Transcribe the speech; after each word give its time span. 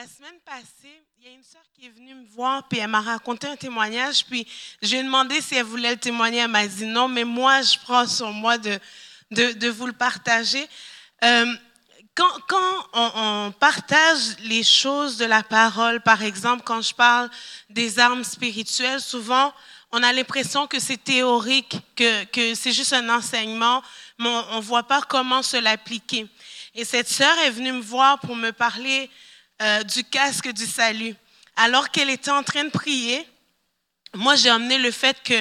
La 0.00 0.06
semaine 0.06 0.40
passée, 0.46 1.02
il 1.18 1.26
y 1.26 1.28
a 1.28 1.34
une 1.34 1.44
sœur 1.44 1.60
qui 1.74 1.84
est 1.84 1.90
venue 1.90 2.14
me 2.14 2.24
voir, 2.28 2.66
puis 2.66 2.78
elle 2.78 2.88
m'a 2.88 3.02
raconté 3.02 3.46
un 3.46 3.56
témoignage, 3.56 4.24
puis 4.24 4.46
je 4.80 4.92
lui 4.92 4.96
ai 4.96 5.02
demandé 5.02 5.42
si 5.42 5.56
elle 5.56 5.64
voulait 5.64 5.90
le 5.90 5.98
témoigner. 5.98 6.38
Elle 6.38 6.48
m'a 6.48 6.66
dit 6.66 6.86
non, 6.86 7.06
mais 7.06 7.24
moi, 7.24 7.60
je 7.60 7.76
prends 7.80 8.06
sur 8.06 8.32
moi 8.32 8.56
de, 8.56 8.80
de, 9.30 9.68
vous 9.68 9.86
le 9.86 9.92
partager. 9.92 10.66
Euh, 11.22 11.52
quand, 12.14 12.30
quand 12.48 12.88
on, 12.94 13.10
on, 13.14 13.52
partage 13.52 14.38
les 14.38 14.62
choses 14.62 15.18
de 15.18 15.26
la 15.26 15.42
parole, 15.42 16.00
par 16.00 16.22
exemple, 16.22 16.62
quand 16.64 16.80
je 16.80 16.94
parle 16.94 17.28
des 17.68 17.98
armes 17.98 18.24
spirituelles, 18.24 19.02
souvent, 19.02 19.52
on 19.92 20.02
a 20.02 20.14
l'impression 20.14 20.66
que 20.66 20.80
c'est 20.80 21.04
théorique, 21.04 21.76
que, 21.94 22.24
que 22.24 22.54
c'est 22.54 22.72
juste 22.72 22.94
un 22.94 23.10
enseignement, 23.10 23.82
mais 24.18 24.30
on 24.52 24.56
ne 24.56 24.62
voit 24.62 24.84
pas 24.84 25.02
comment 25.02 25.42
se 25.42 25.58
l'appliquer. 25.58 26.26
Et 26.74 26.86
cette 26.86 27.10
sœur 27.10 27.36
est 27.40 27.50
venue 27.50 27.72
me 27.72 27.82
voir 27.82 28.18
pour 28.20 28.34
me 28.34 28.50
parler 28.50 29.10
euh, 29.62 29.82
du 29.82 30.04
casque 30.04 30.50
du 30.52 30.66
salut. 30.66 31.14
Alors 31.56 31.90
qu'elle 31.90 32.10
était 32.10 32.30
en 32.30 32.42
train 32.42 32.64
de 32.64 32.70
prier, 32.70 33.26
moi 34.14 34.34
j'ai 34.34 34.50
emmené 34.50 34.78
le 34.78 34.90
fait 34.90 35.16
que 35.22 35.34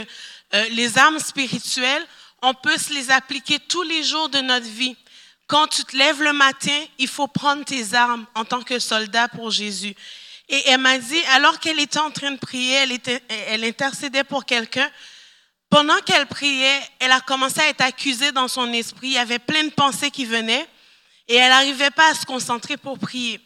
euh, 0.53 0.69
les 0.71 0.97
armes 0.97 1.19
spirituelles, 1.19 2.05
on 2.41 2.53
peut 2.53 2.77
se 2.77 2.93
les 2.93 3.11
appliquer 3.11 3.59
tous 3.59 3.83
les 3.83 4.03
jours 4.03 4.29
de 4.29 4.39
notre 4.39 4.65
vie. 4.65 4.95
Quand 5.47 5.67
tu 5.67 5.83
te 5.83 5.95
lèves 5.95 6.21
le 6.21 6.33
matin, 6.33 6.77
il 6.97 7.07
faut 7.07 7.27
prendre 7.27 7.63
tes 7.63 7.93
armes 7.93 8.25
en 8.35 8.45
tant 8.45 8.61
que 8.61 8.79
soldat 8.79 9.27
pour 9.29 9.51
Jésus. 9.51 9.95
Et 10.47 10.61
elle 10.67 10.79
m'a 10.79 10.97
dit, 10.97 11.21
alors 11.33 11.59
qu'elle 11.59 11.79
était 11.79 11.99
en 11.99 12.11
train 12.11 12.31
de 12.31 12.39
prier, 12.39 12.73
elle, 12.73 12.91
était, 12.91 13.21
elle 13.29 13.63
intercédait 13.63 14.23
pour 14.23 14.45
quelqu'un, 14.45 14.89
pendant 15.69 15.99
qu'elle 16.01 16.25
priait, 16.25 16.81
elle 16.99 17.11
a 17.11 17.21
commencé 17.21 17.61
à 17.61 17.69
être 17.69 17.81
accusée 17.81 18.31
dans 18.31 18.47
son 18.47 18.73
esprit. 18.73 19.07
Il 19.09 19.13
y 19.13 19.17
avait 19.17 19.39
plein 19.39 19.63
de 19.63 19.69
pensées 19.69 20.09
qui 20.09 20.25
venaient 20.25 20.67
et 21.27 21.35
elle 21.35 21.49
n'arrivait 21.49 21.91
pas 21.91 22.09
à 22.09 22.15
se 22.15 22.25
concentrer 22.25 22.75
pour 22.75 22.97
prier. 22.97 23.39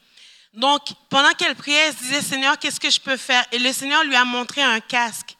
Donc, 0.53 0.81
pendant 1.09 1.31
qu'elle 1.31 1.55
priait, 1.55 1.87
elle 1.87 1.93
se 1.93 1.99
disait, 1.99 2.21
Seigneur, 2.21 2.59
qu'est-ce 2.59 2.79
que 2.79 2.89
je 2.89 2.99
peux 2.99 3.17
faire? 3.17 3.43
Et 3.51 3.59
le 3.59 3.73
Seigneur 3.73 4.03
lui 4.03 4.15
a 4.15 4.23
montré 4.23 4.61
un 4.61 4.79
casque. 4.79 5.35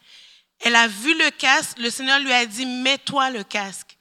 Elle 0.59 0.75
a 0.75 0.87
vu 0.87 1.15
le 1.17 1.29
casque, 1.29 1.77
le 1.77 1.89
Seigneur 1.89 2.19
lui 2.19 2.31
a 2.31 2.45
dit, 2.45 2.65
mets-toi 2.65 3.29
le 3.29 3.43
casque. 3.43 3.97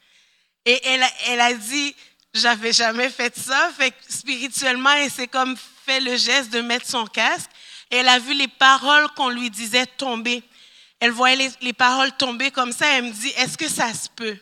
Et 0.64 0.81
elle, 0.84 1.41
a 1.41 1.53
dit, 1.55 1.95
j'avais 2.33 2.72
jamais 2.72 3.11
fait 3.11 3.37
ça. 3.37 3.70
Fait 3.77 3.92
spirituellement, 4.09 4.92
elle 4.92 5.11
s'est 5.11 5.27
comme 5.27 5.56
fait 5.84 6.00
le 6.00 6.17
geste 6.17 6.50
de 6.50 6.61
mettre 6.61 6.87
son 6.87 7.05
casque. 7.05 7.50
Et 7.91 7.97
elle 7.97 8.09
a 8.09 8.19
vu 8.19 8.33
les 8.33 8.48
paroles 8.48 9.09
qu'on 9.17 9.28
lui 9.28 9.50
disait 9.50 9.87
tomber. 9.87 10.42
Elle 11.00 11.11
voyait 11.11 11.37
les, 11.37 11.50
les 11.61 11.72
paroles 11.72 12.12
tomber 12.12 12.50
comme 12.53 12.72
ça. 12.72 12.87
Elle 12.97 13.05
me 13.05 13.11
dit, 13.11 13.33
est-ce 13.37 13.59
que 13.59 13.69
ça 13.69 13.92
se 13.92 14.09
peut? 14.09 14.39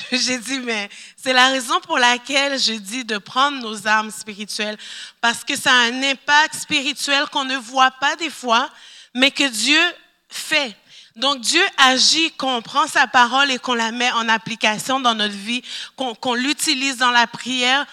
J'ai 0.12 0.38
dit, 0.38 0.58
mais 0.60 0.88
c'est 1.16 1.32
la 1.32 1.48
raison 1.48 1.80
pour 1.80 1.98
laquelle 1.98 2.58
je 2.58 2.72
dis 2.72 3.04
de 3.04 3.18
prendre 3.18 3.60
nos 3.60 3.86
armes 3.86 4.10
spirituelles, 4.10 4.76
parce 5.20 5.44
que 5.44 5.56
ça 5.56 5.70
a 5.72 5.86
un 5.86 6.02
impact 6.02 6.54
spirituel 6.54 7.26
qu'on 7.32 7.44
ne 7.44 7.56
voit 7.56 7.90
pas 7.92 8.16
des 8.16 8.30
fois, 8.30 8.70
mais 9.14 9.30
que 9.30 9.48
Dieu 9.48 9.80
fait. 10.28 10.74
Donc 11.16 11.40
Dieu 11.40 11.62
agit 11.76 12.32
quand 12.36 12.56
on 12.56 12.62
prend 12.62 12.86
sa 12.86 13.06
parole 13.06 13.50
et 13.50 13.58
qu'on 13.58 13.74
la 13.74 13.90
met 13.90 14.10
en 14.12 14.28
application 14.28 15.00
dans 15.00 15.14
notre 15.14 15.34
vie, 15.34 15.62
qu'on 15.96 16.14
qu 16.14 16.36
l'utilise 16.36 16.96
dans 16.98 17.10
la 17.10 17.26
prière. 17.26 17.84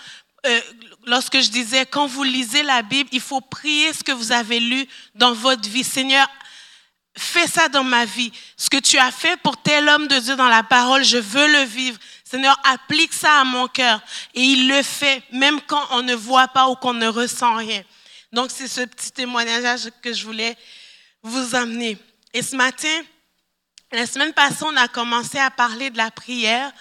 Euh, 0.45 0.61
lorsque 1.05 1.41
je 1.41 1.49
disais, 1.49 1.85
quand 1.85 2.05
vous 2.05 2.23
lisez 2.23 2.63
la 2.63 2.83
Bible, 2.83 3.09
il 3.11 3.19
faut 3.19 3.41
prier 3.41 3.91
ce 3.91 4.03
que 4.03 4.11
vous 4.11 4.31
avez 4.31 4.59
lu 4.59 4.87
dans 5.15 5.33
votre 5.33 5.67
vie. 5.67 5.83
Seigneur, 5.83 6.27
fais 7.17 7.47
ça 7.47 7.67
dans 7.69 7.83
ma 7.83 8.05
vie. 8.05 8.31
Ce 8.55 8.69
que 8.69 8.77
tu 8.77 8.97
as 8.97 9.11
fait 9.11 9.37
pour 9.37 9.57
tel 9.57 9.87
homme 9.89 10.07
de 10.07 10.17
Dieu 10.19 10.35
dans 10.35 10.47
la 10.47 10.63
parole, 10.63 11.03
je 11.03 11.17
veux 11.17 11.47
le 11.47 11.63
vivre. 11.63 11.99
Seigneur, 12.23 12.59
applique 12.63 13.13
ça 13.13 13.39
à 13.39 13.43
mon 13.43 13.67
cœur. 13.67 14.01
Et 14.33 14.41
il 14.41 14.67
le 14.67 14.83
fait, 14.83 15.23
même 15.31 15.61
quand 15.61 15.85
on 15.91 16.03
ne 16.03 16.13
voit 16.15 16.47
pas 16.49 16.67
ou 16.67 16.75
qu'on 16.75 16.93
ne 16.93 17.07
ressent 17.07 17.55
rien. 17.55 17.83
Donc, 18.31 18.51
c'est 18.51 18.67
ce 18.67 18.81
petit 18.81 19.11
témoignage 19.11 19.89
que 20.01 20.13
je 20.13 20.25
voulais 20.25 20.57
vous 21.23 21.55
amener. 21.55 21.97
Et 22.33 22.41
ce 22.41 22.55
matin, 22.55 23.01
la 23.91 24.05
semaine 24.05 24.33
passée, 24.33 24.63
on 24.63 24.75
a 24.75 24.87
commencé 24.87 25.37
à 25.37 25.49
parler 25.49 25.89
de 25.89 25.97
la 25.97 26.11
prière 26.11 26.71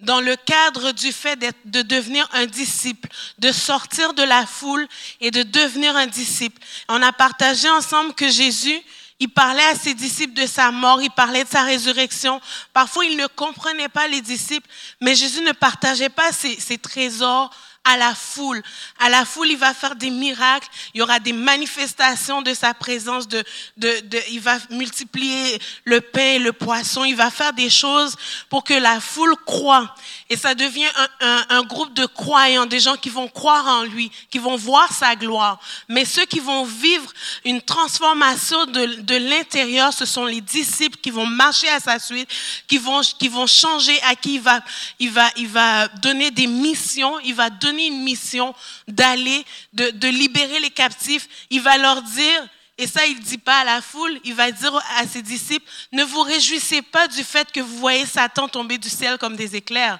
dans 0.00 0.20
le 0.20 0.36
cadre 0.36 0.92
du 0.92 1.12
fait 1.12 1.38
de 1.64 1.82
devenir 1.82 2.28
un 2.32 2.46
disciple, 2.46 3.08
de 3.38 3.52
sortir 3.52 4.14
de 4.14 4.22
la 4.22 4.46
foule 4.46 4.86
et 5.20 5.30
de 5.30 5.42
devenir 5.42 5.96
un 5.96 6.06
disciple. 6.06 6.60
On 6.88 7.02
a 7.02 7.12
partagé 7.12 7.68
ensemble 7.68 8.14
que 8.14 8.28
Jésus, 8.28 8.80
il 9.24 9.30
parlait 9.30 9.64
à 9.64 9.74
ses 9.74 9.94
disciples 9.94 10.34
de 10.34 10.46
sa 10.46 10.70
mort, 10.70 11.00
il 11.00 11.10
parlait 11.10 11.44
de 11.44 11.48
sa 11.48 11.62
résurrection. 11.62 12.42
Parfois, 12.74 13.06
il 13.06 13.16
ne 13.16 13.26
comprenait 13.26 13.88
pas 13.88 14.06
les 14.06 14.20
disciples, 14.20 14.68
mais 15.00 15.14
Jésus 15.14 15.40
ne 15.40 15.52
partageait 15.52 16.10
pas 16.10 16.30
ses, 16.30 16.60
ses 16.60 16.76
trésors 16.76 17.50
à 17.84 17.96
la 17.96 18.14
foule. 18.14 18.62
À 18.98 19.10
la 19.10 19.24
foule, 19.24 19.48
il 19.48 19.58
va 19.58 19.74
faire 19.74 19.94
des 19.94 20.10
miracles, 20.10 20.68
il 20.94 20.98
y 20.98 21.02
aura 21.02 21.20
des 21.20 21.34
manifestations 21.34 22.40
de 22.40 22.54
sa 22.54 22.72
présence, 22.72 23.28
de, 23.28 23.44
de, 23.76 24.00
de, 24.00 24.18
il 24.30 24.40
va 24.40 24.56
multiplier 24.70 25.58
le 25.84 26.00
pain 26.00 26.34
et 26.34 26.38
le 26.38 26.52
poisson, 26.52 27.04
il 27.04 27.14
va 27.14 27.30
faire 27.30 27.52
des 27.52 27.68
choses 27.68 28.16
pour 28.48 28.64
que 28.64 28.74
la 28.74 29.00
foule 29.00 29.36
croit. 29.44 29.94
Et 30.30 30.36
ça 30.36 30.54
devient 30.54 30.88
un, 30.96 31.08
un, 31.20 31.46
un 31.58 31.62
groupe 31.62 31.92
de 31.92 32.06
croyants, 32.06 32.66
des 32.66 32.80
gens 32.80 32.96
qui 32.96 33.10
vont 33.10 33.28
croire 33.28 33.66
en 33.66 33.82
lui, 33.82 34.10
qui 34.30 34.38
vont 34.38 34.56
voir 34.56 34.90
sa 34.92 35.14
gloire. 35.14 35.60
Mais 35.88 36.04
ceux 36.04 36.24
qui 36.24 36.40
vont 36.40 36.64
vivre 36.64 37.12
une 37.44 37.60
transformation 37.60 38.64
de, 38.66 39.02
de 39.02 39.16
l'intérieur, 39.16 39.92
ce 39.92 40.06
sont 40.06 40.24
les 40.24 40.40
disciples 40.40 40.98
qui 40.98 41.10
vont 41.10 41.26
marcher 41.26 41.68
à 41.68 41.80
sa 41.80 41.98
suite, 41.98 42.30
qui 42.66 42.78
vont, 42.78 43.02
qui 43.18 43.28
vont 43.28 43.46
changer, 43.46 44.00
à 44.02 44.14
qui 44.14 44.34
il 44.34 44.40
va, 44.40 44.60
il 44.98 45.10
va, 45.10 45.30
il 45.36 45.48
va 45.48 45.88
donner 45.88 46.30
des 46.30 46.46
missions, 46.46 47.18
il 47.20 47.34
va 47.34 47.50
donner 47.50 47.73
une 47.78 48.02
mission 48.02 48.54
d'aller, 48.88 49.44
de, 49.72 49.90
de, 49.90 50.08
libérer 50.08 50.60
les 50.60 50.70
captifs, 50.70 51.28
il 51.50 51.60
va 51.60 51.76
leur 51.78 52.02
dire, 52.02 52.48
et 52.78 52.86
ça 52.86 53.06
il 53.06 53.18
ne 53.18 53.22
dit 53.22 53.38
pas 53.38 53.60
à 53.60 53.64
la 53.64 53.82
foule, 53.82 54.20
il 54.24 54.34
va 54.34 54.50
dire 54.50 54.74
à 54.96 55.06
ses 55.06 55.22
disciples, 55.22 55.66
ne 55.92 56.04
vous 56.04 56.22
réjouissez 56.22 56.82
pas 56.82 57.08
du 57.08 57.22
fait 57.24 57.50
que 57.52 57.60
vous 57.60 57.78
voyez 57.78 58.06
Satan 58.06 58.48
tomber 58.48 58.78
du 58.78 58.88
ciel 58.88 59.18
comme 59.18 59.36
des 59.36 59.56
éclairs, 59.56 59.98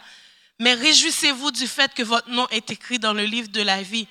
mais 0.58 0.74
réjouissez-vous 0.74 1.50
du 1.50 1.66
fait 1.66 1.92
que 1.94 2.02
votre 2.02 2.30
nom 2.30 2.46
est 2.50 2.70
écrit 2.70 2.98
dans 2.98 3.12
le 3.12 3.24
livre 3.24 3.48
de 3.48 3.62
la 3.62 3.82
vie. 3.82 4.06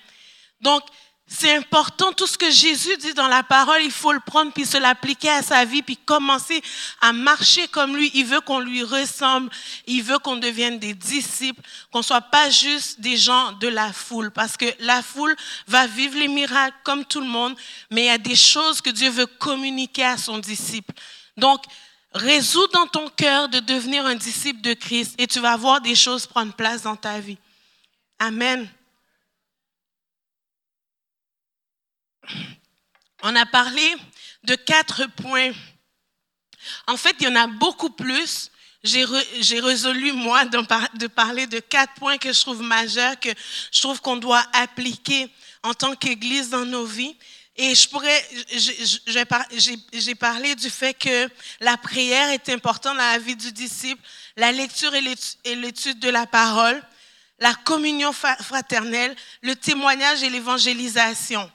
Donc, 0.62 0.84
c'est 1.26 1.56
important, 1.56 2.12
tout 2.12 2.28
ce 2.28 2.38
que 2.38 2.52
Jésus 2.52 2.96
dit 2.98 3.14
dans 3.14 3.30
la 3.30 3.44
parole, 3.44 3.82
il 3.82 3.92
faut 3.92 4.12
le 4.12 4.20
prendre 4.20 4.52
puis 4.52 4.66
se 4.66 4.78
l'appliquer 4.78 5.30
à 5.30 5.42
sa 5.42 5.64
vie 5.64 5.82
puis 5.82 5.96
commencer 5.96 6.62
à 7.00 7.14
marcher 7.14 7.68
comme 7.70 7.96
lui. 7.96 8.12
Il 8.14 8.26
veut 8.26 8.42
qu'on 8.42 8.60
lui 8.60 8.84
ressemble, 8.84 9.50
il 9.88 10.04
veut 10.04 10.20
qu'on 10.20 10.36
devienne 10.36 10.80
des 10.80 10.94
disciples, 10.94 11.62
qu'on 11.92 12.02
soit 12.02 12.22
pas 12.22 12.50
juste 12.50 13.00
des 13.00 13.16
gens 13.16 13.54
de 13.54 13.70
la 13.70 13.94
foule 13.94 14.32
parce 14.32 14.58
que 14.58 14.66
la 14.80 15.02
foule 15.02 15.36
va 15.68 15.88
vivre 15.88 16.20
les 16.20 16.28
miracles 16.28 16.78
comme 16.84 17.06
tout 17.06 17.22
le 17.22 17.28
monde, 17.28 17.56
mais 17.90 18.04
il 18.04 18.08
y 18.08 18.10
a 18.10 18.18
des 18.18 18.36
choses 18.36 18.82
que 18.82 18.90
Dieu 18.90 19.10
veut 19.10 19.26
communiquer 19.26 20.04
à 20.04 20.18
son 20.18 20.40
disciple. 20.40 20.94
Donc, 21.38 21.64
résous 22.12 22.68
dans 22.68 22.86
ton 22.86 23.08
cœur 23.10 23.48
de 23.48 23.60
devenir 23.60 24.06
un 24.06 24.16
disciple 24.16 24.62
de 24.62 24.74
Christ 24.74 25.16
et 25.18 25.26
tu 25.26 25.40
vas 25.40 25.56
voir 25.56 25.80
des 25.80 25.96
choses 25.96 26.28
prendre 26.28 26.54
place 26.54 26.82
dans 26.82 26.98
ta 26.98 27.20
vie. 27.20 27.38
Amen. 28.20 28.70
On 33.24 33.36
a 33.36 33.46
parlé 33.46 33.96
de 34.44 34.56
quatre 34.56 35.06
points. 35.08 35.52
En 36.88 36.98
fait, 36.98 37.16
il 37.20 37.26
y 37.26 37.28
en 37.28 37.36
a 37.36 37.48
beaucoup 37.48 37.90
plus. 37.90 38.52
J'ai 38.84 39.60
résolu, 39.62 40.12
moi, 40.12 40.44
de, 40.46 40.60
de, 40.98 41.08
parler 41.08 41.48
de 41.48 41.60
quatre 41.60 41.94
points 41.94 42.18
que 42.18 42.34
je 42.34 42.42
trouve 42.42 42.62
majeurs, 42.62 43.18
que 43.20 43.30
je 43.72 43.82
trouve 43.82 44.02
qu'on 44.02 44.18
doit 44.18 44.46
appliquer 44.52 45.30
en 45.64 45.74
tant 45.74 45.96
qu'Église 45.96 46.50
dans 46.50 46.66
nos 46.66 46.86
vies. 46.86 47.16
Et 47.56 47.76
je 47.76 47.88
pourrais, 47.88 48.28
j'ai 49.94 50.16
parlé 50.16 50.56
du 50.56 50.70
fait 50.70 50.94
que 50.94 51.30
la 51.60 51.78
prière 51.78 52.30
est 52.30 52.50
importante 52.50 52.98
dans 52.98 53.04
la 53.04 53.20
vie 53.20 53.36
du 53.36 53.52
disciple, 53.52 54.02
la 54.36 54.52
lecture 54.52 54.94
et 54.96 55.56
l'étude 55.56 56.00
de 56.00 56.10
la 56.10 56.26
parole, 56.26 56.82
la 57.40 57.54
communion 57.54 58.12
fraternelle, 58.12 59.16
le 59.42 59.56
témoignage 59.56 60.24
et 60.24 60.30
l'évangélisation. 60.30 61.50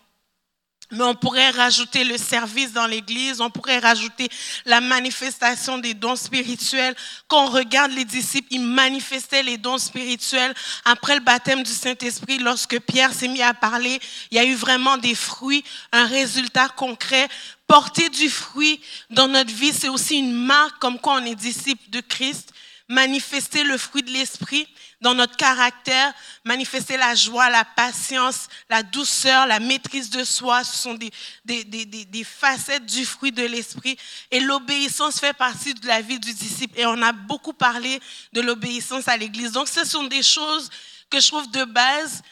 Mais 0.90 1.04
on 1.04 1.14
pourrait 1.14 1.50
rajouter 1.50 2.02
le 2.02 2.16
service 2.16 2.72
dans 2.72 2.86
l'Église, 2.86 3.42
on 3.42 3.50
pourrait 3.50 3.78
rajouter 3.78 4.28
la 4.64 4.80
manifestation 4.80 5.76
des 5.76 5.92
dons 5.92 6.16
spirituels. 6.16 6.94
Quand 7.26 7.44
on 7.44 7.50
regarde 7.50 7.92
les 7.92 8.06
disciples, 8.06 8.48
ils 8.50 8.64
manifestaient 8.64 9.42
les 9.42 9.58
dons 9.58 9.76
spirituels. 9.76 10.54
Après 10.86 11.14
le 11.14 11.20
baptême 11.20 11.62
du 11.62 11.72
Saint-Esprit, 11.72 12.38
lorsque 12.38 12.80
Pierre 12.80 13.12
s'est 13.12 13.28
mis 13.28 13.42
à 13.42 13.52
parler, 13.52 14.00
il 14.30 14.36
y 14.36 14.40
a 14.40 14.44
eu 14.44 14.54
vraiment 14.54 14.96
des 14.96 15.14
fruits, 15.14 15.62
un 15.92 16.06
résultat 16.06 16.70
concret. 16.70 17.28
Porter 17.66 18.08
du 18.08 18.30
fruit 18.30 18.80
dans 19.10 19.28
notre 19.28 19.52
vie, 19.52 19.74
c'est 19.74 19.90
aussi 19.90 20.16
une 20.16 20.32
marque 20.32 20.78
comme 20.78 20.98
quoi 20.98 21.20
on 21.20 21.26
est 21.26 21.34
disciple 21.34 21.90
de 21.90 22.00
Christ. 22.00 22.54
Manifester 22.88 23.62
le 23.62 23.76
fruit 23.76 24.02
de 24.02 24.10
l'Esprit, 24.10 24.66
dans 25.00 25.14
notre 25.14 25.36
caractère, 25.36 26.12
manifester 26.44 26.96
la 26.96 27.14
joie, 27.14 27.50
la 27.50 27.64
patience, 27.64 28.48
la 28.68 28.82
douceur, 28.82 29.46
la 29.46 29.60
maîtrise 29.60 30.10
de 30.10 30.24
soi. 30.24 30.64
Ce 30.64 30.76
sont 30.76 30.94
des, 30.94 32.24
facettes 32.24 32.86
du 32.86 33.04
fruit 33.04 33.30
de 33.30 33.44
l'esprit. 33.44 33.96
Et 34.30 34.40
l'obéissance 34.40 35.20
fait 35.20 35.34
partie 35.34 35.74
de 35.74 35.86
la 35.86 36.00
vie 36.00 36.18
du 36.18 36.34
disciple. 36.34 36.78
Et 36.78 36.86
on 36.86 37.00
a 37.02 37.12
beaucoup 37.12 37.52
parlé 37.52 38.00
de 38.32 38.40
l'obéissance 38.40 39.06
à 39.06 39.16
l'Église. 39.16 39.52
Donc, 39.52 39.68
ce 39.68 39.84
sont 39.84 40.04
des 40.04 40.22
choses 40.22 40.68
que 41.10 41.20
je 41.20 41.28
trouve 41.28 41.50
de 41.50 41.64
base 41.64 42.22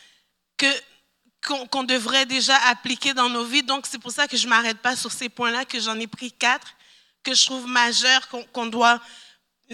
que 0.56 0.66
qu'on 1.70 1.84
devrait 1.84 2.26
déjà 2.26 2.56
appliquer 2.66 3.14
dans 3.14 3.28
nos 3.28 3.44
vies. 3.44 3.62
Donc, 3.62 3.86
c'est 3.88 4.00
pour 4.00 4.10
ça 4.10 4.26
que 4.26 4.36
je 4.36 4.46
ne 4.46 4.50
m'arrête 4.50 4.78
pas 4.78 4.96
sur 4.96 5.12
ces 5.12 5.28
points-là, 5.28 5.64
que 5.64 5.78
j'en 5.78 5.96
ai 6.00 6.08
pris 6.08 6.32
quatre, 6.32 6.66
que 7.22 7.34
je 7.34 7.46
trouve 7.46 7.68
majeurs, 7.68 8.28
qu'on 8.52 8.66
doit... 8.66 9.00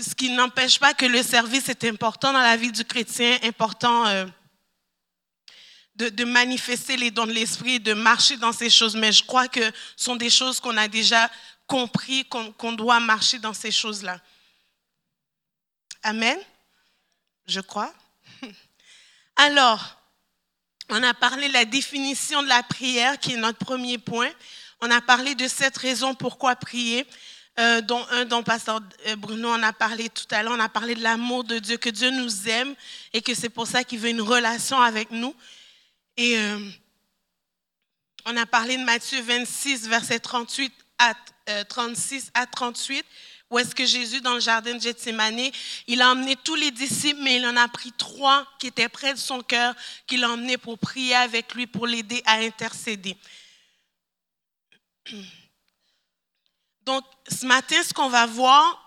Ce 0.00 0.14
qui 0.14 0.30
n'empêche 0.30 0.78
pas 0.78 0.94
que 0.94 1.04
le 1.04 1.22
service 1.22 1.68
est 1.68 1.84
important 1.84 2.32
dans 2.32 2.40
la 2.40 2.56
vie 2.56 2.72
du 2.72 2.82
chrétien, 2.82 3.38
important 3.42 4.06
euh, 4.06 4.24
de, 5.96 6.24
manifester 6.24 6.96
les 6.96 7.10
dons 7.10 7.26
de 7.26 7.32
l'esprit, 7.32 7.78
de 7.78 7.92
marcher 7.92 8.38
dans 8.38 8.52
ces 8.52 8.70
choses. 8.70 8.96
Mais 8.96 9.12
je 9.12 9.22
crois 9.22 9.48
que 9.48 9.64
ce 9.96 10.04
sont 10.04 10.16
des 10.16 10.30
choses 10.30 10.60
qu'on 10.60 10.78
a 10.78 10.88
déjà 10.88 11.30
compris, 11.66 12.24
qu'on 12.24 12.72
doit 12.72 13.00
marcher 13.00 13.38
dans 13.38 13.52
ces 13.52 13.70
choses-là. 13.70 14.18
Amen. 16.02 16.38
Je 17.46 17.60
crois. 17.60 17.92
Alors, 19.36 20.00
on 20.88 21.02
a 21.02 21.12
parlé 21.12 21.48
de 21.48 21.52
la 21.52 21.66
définition 21.66 22.42
de 22.42 22.48
la 22.48 22.62
prière, 22.62 23.18
qui 23.18 23.34
est 23.34 23.36
notre 23.36 23.58
premier 23.58 23.98
point. 23.98 24.30
On 24.80 24.90
a 24.90 25.02
parlé 25.02 25.34
de 25.34 25.46
cette 25.48 25.76
raison 25.76 26.14
pourquoi 26.14 26.56
prier, 26.56 27.06
euh, 27.58 27.81
dont 27.82 28.04
un 28.10 28.25
dont 28.25 28.43
Pasteur 28.43 28.81
euh, 29.06 29.16
Bruno 29.16 29.50
en 29.50 29.62
a 29.62 29.72
parlé 29.72 30.08
tout 30.08 30.26
à 30.31 30.43
l'heure. 30.43 30.54
On 30.56 30.60
a 30.60 30.69
parlé 30.69 30.94
de 30.94 31.02
l'amour 31.02 31.44
de 31.44 31.58
Dieu, 31.58 31.76
que 31.76 31.90
Dieu 31.90 32.10
nous 32.10 32.49
aime 32.49 32.75
et 33.12 33.20
que 33.20 33.34
c'est 33.34 33.50
pour 33.50 33.66
ça 33.66 33.84
qu'il 33.84 33.99
veut 33.99 34.08
une 34.08 34.22
relation 34.22 34.81
avec 34.81 35.10
nous. 35.10 35.34
Et 36.16 36.38
euh, 36.38 36.58
on 38.25 38.37
a 38.37 38.46
parlé 38.46 38.76
de 38.78 38.84
Matthieu 38.84 39.20
26, 39.20 39.88
verset 39.88 40.20
38 40.20 40.72
à 40.99 41.14
36 41.69 42.31
à 42.34 42.46
38 42.46 43.04
où 43.52 43.58
est-ce 43.58 43.75
que 43.75 43.84
Jésus, 43.84 44.22
dans 44.22 44.32
le 44.32 44.40
jardin 44.40 44.75
de 44.75 44.81
Gethsemane, 44.81 45.50
il 45.87 46.00
a 46.00 46.10
emmené 46.10 46.37
tous 46.37 46.55
les 46.55 46.70
disciples, 46.70 47.20
mais 47.20 47.37
il 47.37 47.44
en 47.44 47.58
a 47.58 47.69
pris 47.69 47.93
trois 47.93 48.46
qui 48.58 48.69
étaient 48.69 48.88
près 48.88 49.12
de 49.12 49.19
son 49.19 49.43
cœur, 49.43 49.75
qu'il 50.06 50.25
a 50.25 50.31
emmenés 50.31 50.56
pour 50.56 50.78
prier 50.78 51.14
avec 51.14 51.52
lui, 51.52 51.66
pour 51.66 51.87
l'aider 51.87 52.22
à 52.25 52.37
intercéder. 52.37 53.14
Donc, 56.84 57.05
ce 57.29 57.46
matin, 57.46 57.76
ce 57.82 57.94
qu'on 57.94 58.08
va 58.08 58.26
voir, 58.26 58.79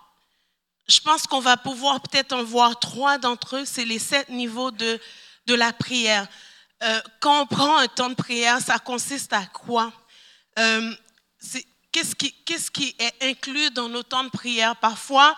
je 0.88 1.00
pense 1.00 1.26
qu'on 1.26 1.40
va 1.40 1.56
pouvoir 1.56 2.00
peut-être 2.00 2.32
en 2.32 2.44
voir 2.44 2.78
trois 2.78 3.18
d'entre 3.18 3.56
eux, 3.56 3.64
c'est 3.64 3.84
les 3.84 3.98
sept 3.98 4.28
niveaux 4.28 4.70
de, 4.70 5.00
de 5.46 5.54
la 5.54 5.72
prière. 5.72 6.26
Euh, 6.82 7.00
quand 7.20 7.42
on 7.42 7.46
prend 7.46 7.78
un 7.78 7.88
temps 7.88 8.10
de 8.10 8.14
prière, 8.14 8.60
ça 8.60 8.78
consiste 8.78 9.32
à 9.32 9.46
quoi? 9.46 9.92
Euh, 10.58 10.94
qu'est-ce 11.90 12.70
qui, 12.70 12.94
est 12.98 13.24
inclus 13.24 13.70
dans 13.70 13.88
nos 13.88 14.02
temps 14.02 14.24
de 14.24 14.28
prière? 14.28 14.76
Parfois, 14.76 15.34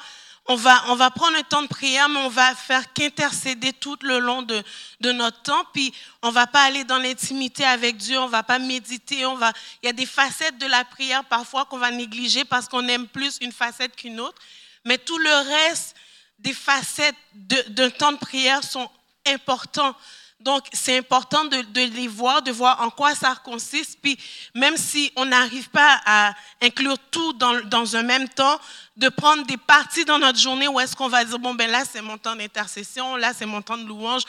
on 0.51 0.57
va, 0.57 0.83
on 0.89 0.95
va 0.95 1.11
prendre 1.11 1.37
un 1.37 1.43
temps 1.43 1.63
de 1.63 1.69
prière, 1.69 2.09
mais 2.09 2.21
on 2.21 2.31
va 2.31 2.55
faire 2.55 2.93
qu'intercéder 2.95 3.75
tout 3.75 3.99
le 4.01 4.19
long 4.19 4.41
de, 4.41 4.63
de 5.01 5.13
notre 5.13 5.43
temps, 5.43 5.65
puis 5.75 5.93
on 6.23 6.31
va 6.31 6.47
pas 6.47 6.63
aller 6.63 6.85
dans 6.85 6.97
l'intimité 6.97 7.65
avec 7.65 7.99
Dieu, 7.99 8.19
on 8.19 8.29
va 8.29 8.43
pas 8.43 8.59
méditer, 8.59 9.27
on 9.27 9.37
va, 9.37 9.53
il 9.83 9.87
y 9.87 9.89
a 9.91 9.93
des 9.93 10.07
facettes 10.07 10.57
de 10.57 10.67
la 10.67 10.85
prière 10.85 11.23
parfois 11.25 11.67
qu'on 11.67 11.77
va 11.77 11.91
négliger 11.91 12.47
parce 12.47 12.67
qu'on 12.67 12.89
aime 12.89 13.07
plus 13.07 13.37
une 13.43 13.53
facette 13.53 13.95
qu'une 13.95 14.21
autre, 14.21 14.41
mais 14.87 14.97
tout 14.97 15.19
le 15.19 15.35
reste 15.35 15.95
des 16.39 16.55
facettes 16.55 17.17
d'un 17.35 17.91
temps 17.91 18.13
de 18.13 18.19
prière 18.19 18.65
sont 18.65 18.89
importants. 19.27 19.95
Donc, 20.41 20.67
c'est 20.73 20.97
important 20.97 21.45
de, 21.47 21.81
les 21.97 22.07
voir, 22.07 22.43
de 22.43 22.53
voir 22.53 22.81
en 22.81 22.91
quoi 22.91 23.15
ça 23.15 23.35
consiste. 23.43 23.99
Puis, 24.01 24.17
même 24.55 24.77
si 24.77 25.13
on 25.17 25.25
n'arrive 25.25 25.69
pas 25.71 26.01
à 26.07 26.33
inclure 26.63 26.97
tout 27.11 27.33
dans, 27.33 27.97
un 27.97 28.03
même 28.05 28.29
temps, 28.29 28.61
de 28.97 29.09
prendre 29.09 29.45
des 29.47 29.57
parties 29.57 30.05
dans 30.05 30.19
notre 30.19 30.39
journée 30.39 30.69
où 30.69 30.79
est-ce 30.79 30.95
qu'on 30.95 31.09
va 31.09 31.25
dire, 31.25 31.41
bon, 31.41 31.55
ben 31.55 31.69
là, 31.69 31.85
c'est 31.85 32.03
mon 32.03 32.19
temps 32.19 32.37
d'intercession, 32.37 33.17
là, 33.17 33.33
c'est 33.35 33.47
mon 33.47 33.63
temps 33.63 33.77
de 33.77 33.87
louange, 33.87 34.23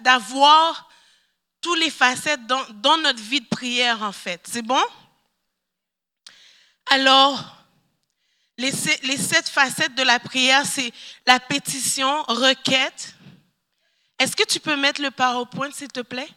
d'avoir 0.00 0.88
tous 1.60 1.74
les 1.76 1.90
facettes 1.90 2.44
dans, 2.46 2.62
dans 2.74 2.98
notre 2.98 3.20
vie 3.20 3.40
de 3.40 3.46
prière, 3.46 4.02
en 4.02 4.12
fait. 4.12 4.40
C'est 4.50 4.62
bon? 4.62 4.82
Alors, 6.90 7.56
les, 8.58 8.72
les 9.04 9.16
sept 9.16 9.48
facettes 9.48 9.94
de 9.94 10.02
la 10.02 10.18
prière, 10.18 10.64
c'est 10.66 10.92
la 11.24 11.38
pétition, 11.38 12.24
requête, 12.24 13.13
est-ce 14.18 14.36
que 14.36 14.44
tu 14.44 14.60
peux 14.60 14.76
mettre 14.76 15.02
le 15.02 15.10
PowerPoint, 15.10 15.70
s'il 15.70 15.88
te 15.88 16.00
plaît? 16.00 16.28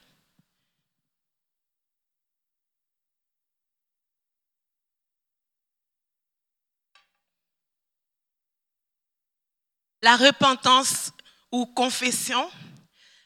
La 10.01 10.15
repentance 10.15 11.11
ou 11.51 11.65
confession, 11.65 12.49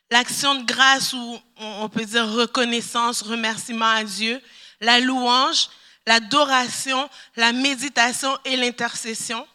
l'action 0.09 0.55
de 0.55 0.63
grâce 0.63 1.13
ou 1.13 1.39
on 1.57 1.89
peut 1.89 2.05
dire 2.05 2.27
reconnaissance, 2.27 3.21
remerciement 3.21 3.89
à 3.89 4.03
Dieu, 4.03 4.41
la 4.79 4.99
louange, 4.99 5.69
l'adoration, 6.07 7.09
la 7.35 7.51
méditation 7.51 8.37
et 8.45 8.57
l'intercession. 8.57 9.47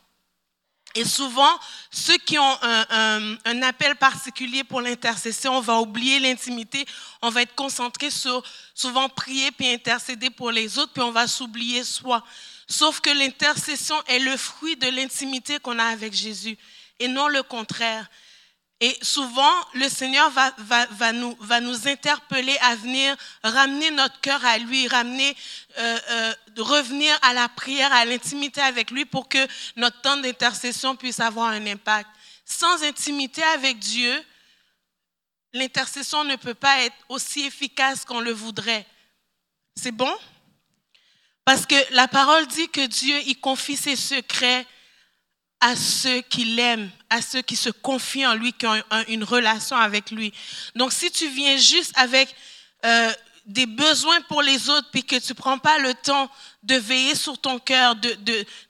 Et 0.96 1.04
souvent, 1.04 1.58
ceux 1.90 2.16
qui 2.16 2.38
ont 2.38 2.58
un, 2.62 3.62
appel 3.62 3.96
particulier 3.96 4.64
pour 4.64 4.80
l'intercession, 4.80 5.58
on 5.58 5.60
va 5.60 5.78
oublier 5.78 6.18
l'intimité, 6.18 6.86
on 7.20 7.28
va 7.28 7.42
être 7.42 7.54
concentré 7.54 8.10
sur 8.10 8.42
souvent 8.74 9.08
prier 9.10 9.50
puis 9.52 9.68
intercéder 9.68 10.30
pour 10.30 10.50
les 10.50 10.78
autres, 10.78 10.92
puis 10.94 11.02
on 11.02 11.10
va 11.10 11.26
s'oublier 11.26 11.84
soi. 11.84 12.24
Sauf 12.66 13.00
que 13.00 13.10
l'intercession 13.10 13.96
est 14.06 14.18
le 14.20 14.38
fruit 14.38 14.76
de 14.76 14.88
l'intimité 14.88 15.58
qu'on 15.58 15.78
a 15.78 15.84
avec 15.84 16.14
Jésus 16.14 16.56
et 16.98 17.08
non 17.08 17.28
le 17.28 17.42
contraire. 17.42 18.08
Et 18.80 18.96
souvent, 19.00 19.52
le 19.72 19.88
Seigneur 19.88 20.30
va, 20.30 20.52
va, 20.90 21.12
nous, 21.12 21.34
va 21.40 21.60
nous 21.60 21.88
interpeller 21.88 22.56
à 22.60 22.76
venir 22.76 23.16
ramener 23.42 23.90
notre 23.90 24.20
cœur 24.20 24.44
à 24.44 24.58
lui, 24.58 24.86
ramener, 24.86 25.34
euh, 25.78 25.98
euh, 26.10 26.34
revenir 26.58 27.18
à 27.22 27.32
la 27.32 27.48
prière, 27.48 27.90
à 27.94 28.04
l'intimité 28.04 28.60
avec 28.60 28.90
lui 28.90 29.06
pour 29.06 29.28
que 29.28 29.38
notre 29.76 30.00
temps 30.02 30.18
d'intercession 30.18 30.94
puisse 30.94 31.20
avoir 31.20 31.48
un 31.48 31.66
impact. 31.66 32.08
Sans 32.44 32.82
intimité 32.82 33.42
avec 33.42 33.78
Dieu, 33.78 34.22
l'intercession 35.54 36.24
ne 36.24 36.36
peut 36.36 36.54
pas 36.54 36.82
être 36.82 36.96
aussi 37.08 37.46
efficace 37.46 38.04
qu'on 38.04 38.20
le 38.20 38.32
voudrait. 38.32 38.86
C'est 39.74 39.90
bon? 39.90 40.14
Parce 41.46 41.64
que 41.64 41.76
la 41.94 42.08
parole 42.08 42.46
dit 42.48 42.68
que 42.68 42.86
Dieu, 42.86 43.18
il 43.26 43.40
confie 43.40 43.76
ses 43.76 43.96
secrets 43.96 44.66
à 45.60 45.74
ceux 45.74 46.20
qui 46.20 46.44
l'aiment, 46.44 46.90
à 47.10 47.22
ceux 47.22 47.42
qui 47.42 47.56
se 47.56 47.70
confient 47.70 48.26
en 48.26 48.34
lui, 48.34 48.52
qui 48.52 48.66
ont 48.66 48.82
une 49.08 49.24
relation 49.24 49.76
avec 49.76 50.10
lui. 50.10 50.32
Donc, 50.74 50.92
si 50.92 51.10
tu 51.10 51.28
viens 51.28 51.56
juste 51.56 51.92
avec 51.96 52.34
euh, 52.84 53.12
des 53.46 53.66
besoins 53.66 54.20
pour 54.22 54.42
les 54.42 54.68
autres, 54.68 54.88
puis 54.90 55.04
que 55.04 55.16
tu 55.16 55.34
prends 55.34 55.58
pas 55.58 55.78
le 55.78 55.94
temps 55.94 56.30
de 56.62 56.74
veiller 56.74 57.14
sur 57.14 57.38
ton 57.38 57.58
cœur, 57.58 57.94
de, 57.94 58.16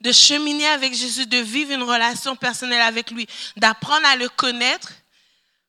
de, 0.00 0.12
cheminer 0.12 0.66
avec 0.66 0.94
Jésus, 0.94 1.26
de 1.26 1.38
vivre 1.38 1.72
une 1.72 1.82
relation 1.82 2.36
personnelle 2.36 2.82
avec 2.82 3.10
lui, 3.10 3.26
d'apprendre 3.56 4.06
à 4.06 4.16
le 4.16 4.28
connaître, 4.28 4.92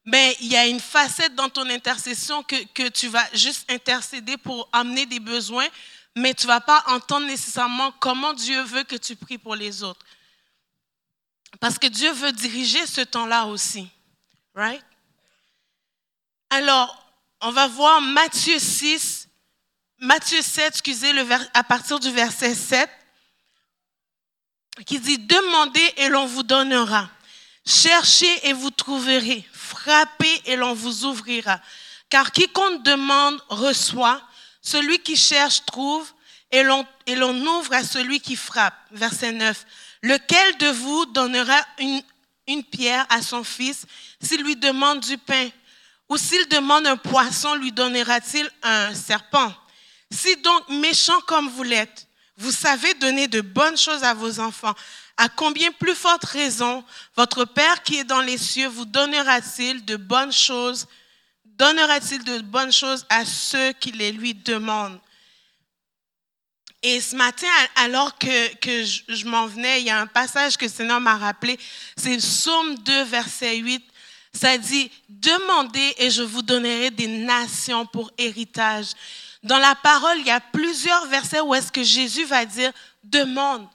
mais 0.05 0.29
ben, 0.29 0.36
il 0.41 0.47
y 0.47 0.57
a 0.57 0.67
une 0.67 0.79
facette 0.79 1.36
dans 1.36 1.50
ton 1.50 1.69
intercession 1.69 2.43
que, 2.43 2.55
que 2.74 2.88
tu 2.89 3.07
vas 3.07 3.25
juste 3.33 3.69
intercéder 3.69 4.38
pour 4.38 4.69
amener 4.71 5.05
des 5.05 5.19
besoins, 5.19 5.67
mais 6.15 6.33
tu 6.33 6.47
vas 6.47 6.62
pas 6.62 6.83
entendre 6.88 7.27
nécessairement 7.27 7.91
comment 8.00 8.33
Dieu 8.33 8.62
veut 8.63 8.83
que 8.83 8.95
tu 8.95 9.15
pries 9.15 9.38
pour 9.38 9.55
les 9.55 9.83
autres. 9.83 10.05
Parce 11.59 11.79
que 11.79 11.87
Dieu 11.87 12.11
veut 12.11 12.31
diriger 12.31 12.85
ce 12.85 13.01
temps-là 13.01 13.45
aussi. 13.45 13.87
Right? 14.53 14.83
Alors, 16.49 17.11
on 17.41 17.51
va 17.51 17.67
voir 17.67 18.01
Matthieu 18.01 18.59
6, 18.59 19.27
Matthieu 19.99 20.41
7, 20.41 20.67
excusez, 20.67 21.13
le 21.13 21.25
à 21.53 21.63
partir 21.63 21.99
du 21.99 22.11
verset 22.11 22.53
7, 22.55 22.89
qui 24.85 24.99
dit, 24.99 25.17
demandez 25.17 25.93
et 25.97 26.09
l'on 26.09 26.25
vous 26.27 26.43
donnera. 26.43 27.09
Cherchez 27.65 28.47
et 28.47 28.53
vous 28.53 28.69
trouverez. 28.69 29.43
Frappez 29.51 30.41
et 30.45 30.55
l'on 30.55 30.73
vous 30.73 31.03
ouvrira. 31.05 31.59
Car 32.09 32.31
quiconque 32.31 32.83
demande 32.83 33.41
reçoit. 33.49 34.21
Celui 34.61 34.99
qui 34.99 35.17
cherche 35.17 35.65
trouve. 35.65 36.09
Et 36.51 36.63
l'on 36.63 37.45
ouvre 37.47 37.73
à 37.73 37.83
celui 37.83 38.21
qui 38.21 38.35
frappe. 38.35 38.75
Verset 38.91 39.33
9. 39.33 39.65
Lequel 40.07 40.57
de 40.57 40.67
vous 40.67 41.05
donnera 41.07 41.59
une, 42.47 42.63
pierre 42.63 43.05
à 43.09 43.21
son 43.21 43.43
fils 43.43 43.85
s'il 44.21 44.41
lui 44.41 44.55
demande 44.55 45.01
du 45.01 45.17
pain? 45.17 45.49
Ou 46.07 46.15
s'il 46.15 46.47
demande 46.47 46.87
un 46.87 46.95
poisson, 46.95 47.55
lui 47.55 47.73
donnera-t-il 47.73 48.49
un 48.63 48.95
serpent? 48.95 49.53
Si 50.09 50.37
donc 50.37 50.69
méchant 50.69 51.19
comme 51.27 51.49
vous 51.49 51.63
l'êtes, 51.63 52.07
vous 52.37 52.53
savez 52.53 52.93
donner 52.93 53.27
de 53.27 53.41
bonnes 53.41 53.75
choses 53.75 54.05
à 54.05 54.13
vos 54.13 54.39
enfants, 54.39 54.75
à 55.17 55.27
combien 55.27 55.73
plus 55.73 55.95
forte 55.95 56.23
raison 56.23 56.85
votre 57.17 57.43
Père 57.43 57.83
qui 57.83 57.97
est 57.97 58.05
dans 58.05 58.21
les 58.21 58.37
cieux 58.37 58.69
vous 58.69 58.85
donnera-t-il 58.85 59.83
de 59.83 59.97
bonnes 59.97 60.31
choses, 60.31 60.87
donnera-t-il 61.43 62.23
de 62.23 62.39
bonnes 62.39 62.71
choses 62.71 63.05
à 63.09 63.25
ceux 63.25 63.73
qui 63.73 63.91
les 63.91 64.13
lui 64.13 64.33
demandent? 64.33 65.01
Et 66.84 67.01
ce 67.01 67.15
matin, 67.15 67.48
alors 67.75 68.17
que, 68.17 68.27
je, 68.65 69.25
m'en 69.25 69.48
venais, 69.48 69.81
il 69.81 69.88
y 69.88 69.89
a 69.89 70.00
un 70.00 70.07
passage 70.07 70.57
que 70.57 70.65
le 70.65 70.72
Seigneur 70.72 71.00
m'a 71.00 71.17
rappelé. 71.17 71.57
C'est 71.96 72.17
Psaume 72.17 72.75
2, 72.75 73.03
verset 73.03 73.57
8. 73.57 73.84
Ça 74.34 74.57
dit, 74.57 74.91
demandez 75.10 75.96
et 75.98 76.12
je 76.12 76.22
vous 76.22 76.43
donnerai 76.43 76.91
des 76.91 77.07
nations 77.07 77.88
pour 77.88 78.12
héritage. 78.17 78.91
Dans 79.41 79.57
la 79.57 79.74
parole, 79.75 80.19
il 80.19 80.27
y 80.27 80.31
a 80.31 80.39
plusieurs 80.39 81.07
versets 81.07 81.41
où 81.41 81.55
est-ce 81.55 81.72
que 81.72 81.81
Jésus 81.81 82.25
va 82.25 82.46
dire, 82.46 82.72
demande, 83.03 83.67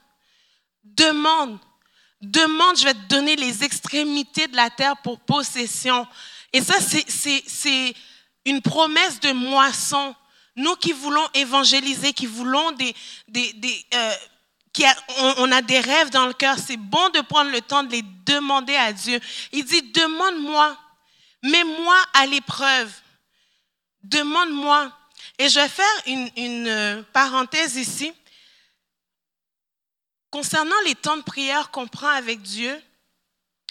demande, 0.83 1.59
demande, 2.21 2.77
je 2.77 2.85
vais 2.85 2.93
te 2.93 3.07
donner 3.09 3.35
les 3.35 3.63
extrémités 3.63 4.47
de 4.47 4.55
la 4.55 4.69
terre 4.69 4.95
pour 5.03 5.19
possession. 5.19 6.07
Et 6.53 6.61
ça, 6.61 6.75
c'est 6.79 7.93
une 8.45 8.61
promesse 8.61 9.19
de 9.19 9.31
moisson. 9.33 10.15
Nous 10.55 10.75
qui 10.75 10.91
voulons 10.91 11.27
évangéliser, 11.33 12.13
qui 12.13 12.25
voulons 12.25 12.71
des... 12.71 12.95
des, 13.27 13.85
euh, 13.93 14.13
on, 15.37 15.51
a 15.51 15.61
des 15.61 15.79
rêves 15.79 16.09
dans 16.09 16.25
le 16.25 16.33
cœur, 16.33 16.57
c'est 16.57 16.77
bon 16.77 17.09
de 17.09 17.21
prendre 17.21 17.51
le 17.51 17.61
temps 17.61 17.83
de 17.83 17.91
les 17.91 18.01
demander 18.25 18.75
à 18.75 18.91
Dieu. 18.91 19.19
Il 19.51 19.63
dit, 19.65 19.83
demande-moi, 19.91 20.75
mets-moi 21.43 21.95
à 22.13 22.25
l'épreuve, 22.25 22.91
demande-moi. 24.01 24.91
Et 25.37 25.47
je 25.49 25.59
vais 25.59 25.69
faire 25.69 25.85
une, 26.07 26.29
une 26.37 26.67
euh, 26.67 27.03
parenthèse 27.13 27.75
ici. 27.75 28.11
Concernant 30.31 30.79
les 30.85 30.95
temps 30.95 31.17
de 31.17 31.21
prière 31.21 31.69
qu'on 31.69 31.87
prend 31.87 32.09
avec 32.09 32.41
Dieu, 32.41 32.81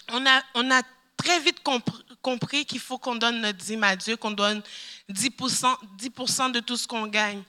on 0.09 0.25
a, 0.25 0.41
on 0.55 0.71
a 0.71 0.81
très 1.17 1.39
vite 1.39 1.59
compris, 2.21 2.65
qu'il 2.65 2.79
faut 2.79 2.97
qu'on 2.97 3.15
donne 3.15 3.41
notre 3.41 3.57
dîme 3.57 3.83
à 3.83 3.95
Dieu, 3.95 4.17
qu'on 4.17 4.31
donne 4.31 4.61
10%, 5.13 5.77
10 5.97 6.09
de 6.51 6.59
tout 6.59 6.77
ce 6.77 6.87
qu'on 6.87 7.07
gagne. 7.07 7.43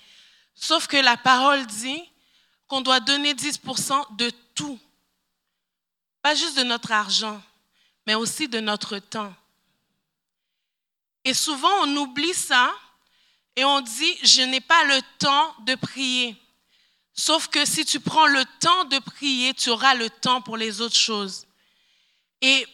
Sauf 0.55 0.87
que 0.87 0.97
la 0.97 1.17
parole 1.17 1.67
dit 1.67 2.03
qu'on 2.67 2.81
doit 2.81 3.01
donner 3.01 3.35
10% 3.35 4.17
de 4.17 4.31
tout. 4.55 4.79
Pas 6.23 6.35
juste 6.35 6.57
de 6.57 6.63
notre 6.63 6.93
argent, 6.93 7.43
mais 8.07 8.15
aussi 8.15 8.49
de 8.49 8.61
notre 8.61 8.99
temps. 8.99 9.35
Et 11.25 11.35
souvent, 11.35 11.73
on 11.83 11.97
oublie 11.97 12.35
ça 12.35 12.73
et 13.57 13.65
on 13.65 13.81
dit, 13.81 14.19
je 14.23 14.43
n'ai 14.43 14.61
pas 14.61 14.85
le 14.85 15.01
temps 15.19 15.55
de 15.61 15.75
prier. 15.75 16.37
Sauf 17.15 17.49
que 17.49 17.65
si 17.65 17.85
tu 17.85 18.01
prends 18.01 18.27
le 18.27 18.45
temps 18.61 18.85
de 18.85 18.99
prier, 18.99 19.55
tu 19.55 19.71
auras 19.71 19.95
le 19.95 20.11
temps 20.11 20.43
pour 20.43 20.57
les 20.57 20.81
autres 20.81 20.97
choses. 20.97 21.47
Et 22.41 22.67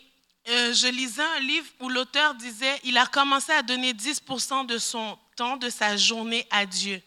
euh, 0.51 0.73
je 0.73 0.89
lisais 0.89 1.23
un 1.23 1.41
livre 1.41 1.67
où 1.81 1.89
l'auteur 1.89 2.35
disait, 2.35 2.81
il 2.83 2.99
a 2.99 3.07
commencé 3.07 3.53
à 3.53 3.63
donner 3.63 3.93
10% 3.93 4.67
de 4.67 4.79
son 4.79 5.17
temps, 5.37 5.57
de 5.57 5.71
sa 5.71 5.97
journée 5.97 6.47
à 6.51 6.67
Dieu. 6.67 7.01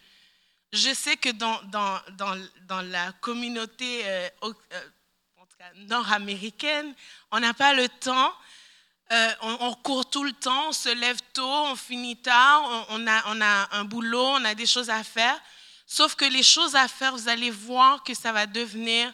Je 0.72 0.94
sais 0.94 1.18
que 1.18 1.30
dans, 1.30 1.62
dans, 1.64 2.00
dans, 2.18 2.42
dans 2.68 2.82
la 2.82 3.12
communauté 3.14 4.02
euh, 4.06 4.30
euh, 4.44 4.80
nord-américaine, 5.88 6.94
on 7.32 7.40
n'a 7.40 7.54
pas 7.54 7.74
le 7.74 7.90
temps. 7.90 8.34
on, 9.42 9.74
court 9.84 10.10
tout 10.10 10.24
le 10.24 10.34
temps, 10.34 10.70
on 10.70 10.72
se 10.72 10.90
lève 10.90 11.20
tôt, 11.34 11.44
on 11.44 11.76
finit 11.76 12.18
tard, 12.18 12.88
on, 12.90 13.08
a, 13.08 13.24
on 13.28 13.42
a 13.42 13.78
un 13.78 13.84
boulot, 13.84 14.26
on 14.26 14.46
a 14.46 14.56
des 14.56 14.66
choses 14.66 14.90
à 14.90 15.04
faire. 15.04 15.40
Sauf 15.86 16.16
que 16.16 16.26
les 16.26 16.44
choses 16.44 16.76
à 16.76 16.88
faire, 16.88 17.12
vous 17.12 17.28
allez 17.28 17.52
voir 17.52 18.04
que 18.04 18.14
ça 18.14 18.32
va 18.32 18.46
devenir 18.46 19.14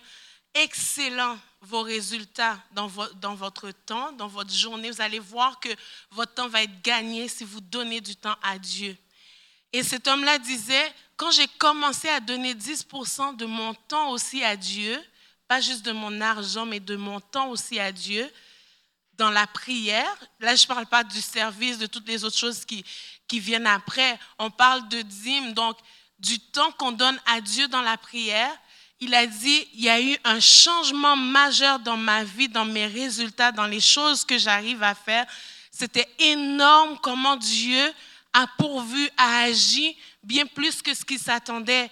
excellent, 0.64 1.38
vos 1.62 1.82
résultats 1.82 2.58
dans, 2.72 2.88
votre 2.88 3.72
temps, 3.72 4.12
dans 4.14 4.28
votre 4.28 4.54
journée. 4.54 4.92
Vous 4.92 5.02
allez 5.02 5.20
voir 5.20 5.60
que 5.60 5.70
votre 6.12 6.34
temps 6.34 6.48
va 6.48 6.64
être 6.64 6.82
gagné 6.82 7.28
si 7.28 7.44
vous 7.44 7.62
donnez 7.62 8.02
du 8.02 8.16
temps 8.16 8.36
à 8.42 8.58
Dieu. 8.58 8.96
Et 9.74 9.84
cet 9.84 10.08
homme-là 10.08 10.40
disait, 10.40 10.94
quand 11.18 11.32
j'ai 11.32 11.48
commencé 11.58 12.08
à 12.10 12.20
donner 12.20 12.54
10% 12.54 13.36
de 13.36 13.46
mon 13.46 13.74
temps 13.74 14.10
aussi 14.12 14.44
à 14.44 14.56
Dieu, 14.56 15.00
pas 15.48 15.62
juste 15.62 15.84
de 15.84 15.92
mon 15.92 16.22
argent, 16.22 16.66
mais 16.66 16.80
de 16.80 16.96
mon 16.96 17.20
temps 17.20 17.50
aussi 17.50 17.80
à 17.80 17.92
Dieu, 17.92 18.30
dans 19.14 19.30
la 19.30 19.48
prière, 19.48 20.16
là 20.40 20.56
je 20.56 20.64
ne 20.64 20.68
parle 20.68 20.86
pas 20.86 21.04
du 21.04 21.22
service, 21.22 21.78
de 21.78 21.88
toutes 21.88 22.08
les 22.08 22.24
autres 22.24 22.38
choses 22.38 22.64
qui, 22.64 22.86
qui 23.28 23.40
viennent 23.40 23.68
après, 23.68 24.18
on 24.38 24.50
parle 24.50 24.88
de 24.88 25.02
dîme, 25.02 25.54
donc 25.54 25.78
du 26.20 26.40
temps 26.40 26.72
qu'on 26.74 26.94
donne 26.94 27.20
à 27.26 27.42
Dieu 27.42 27.68
dans 27.68 27.82
la 27.82 27.98
prière, 27.98 28.58
il 29.00 29.14
a 29.14 29.26
dit, 29.26 29.68
il 29.74 29.82
y 29.82 29.90
a 29.90 30.02
eu 30.02 30.18
un 30.24 30.40
changement 30.40 31.16
majeur 31.16 31.80
dans 31.80 31.98
ma 31.98 32.24
vie, 32.24 32.50
dans 32.50 32.66
mes 32.66 32.86
résultats, 32.86 33.52
dans 33.52 33.66
les 33.66 33.80
choses 33.80 34.26
que 34.26 34.38
j'arrive 34.38 34.84
à 34.84 34.94
faire. 34.94 35.26
C'était 35.72 36.08
énorme 36.20 36.98
comment 37.02 37.38
Dieu 37.38 37.94
a 38.34 38.48
pourvu, 38.58 39.10
a 39.18 39.44
agi 39.44 39.98
bien 40.22 40.46
plus 40.46 40.82
que 40.82 40.94
ce 40.94 41.06
qu'il 41.06 41.20
s'attendait. 41.20 41.90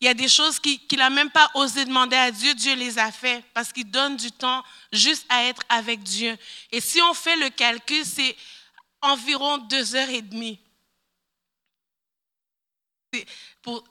Il 0.00 0.06
y 0.06 0.08
a 0.08 0.14
des 0.14 0.28
choses 0.28 0.58
qu'il 0.58 0.98
n'a 0.98 1.10
même 1.10 1.30
pas 1.30 1.50
osé 1.54 1.84
demander 1.84 2.16
à 2.16 2.30
Dieu, 2.30 2.54
Dieu 2.54 2.74
les 2.74 2.98
a 2.98 3.10
fait 3.10 3.42
parce 3.54 3.72
qu'il 3.72 3.90
donne 3.90 4.16
du 4.16 4.32
temps 4.32 4.62
juste 4.92 5.24
à 5.28 5.44
être 5.44 5.62
avec 5.68 6.02
Dieu. 6.02 6.36
Et 6.70 6.80
si 6.80 7.00
on 7.02 7.14
fait 7.14 7.36
le 7.36 7.50
calcul, 7.50 8.04
c'est 8.04 8.36
environ 9.00 9.58
deux 9.58 9.94
heures 9.94 10.10
et 10.10 10.22
demie 10.22 10.58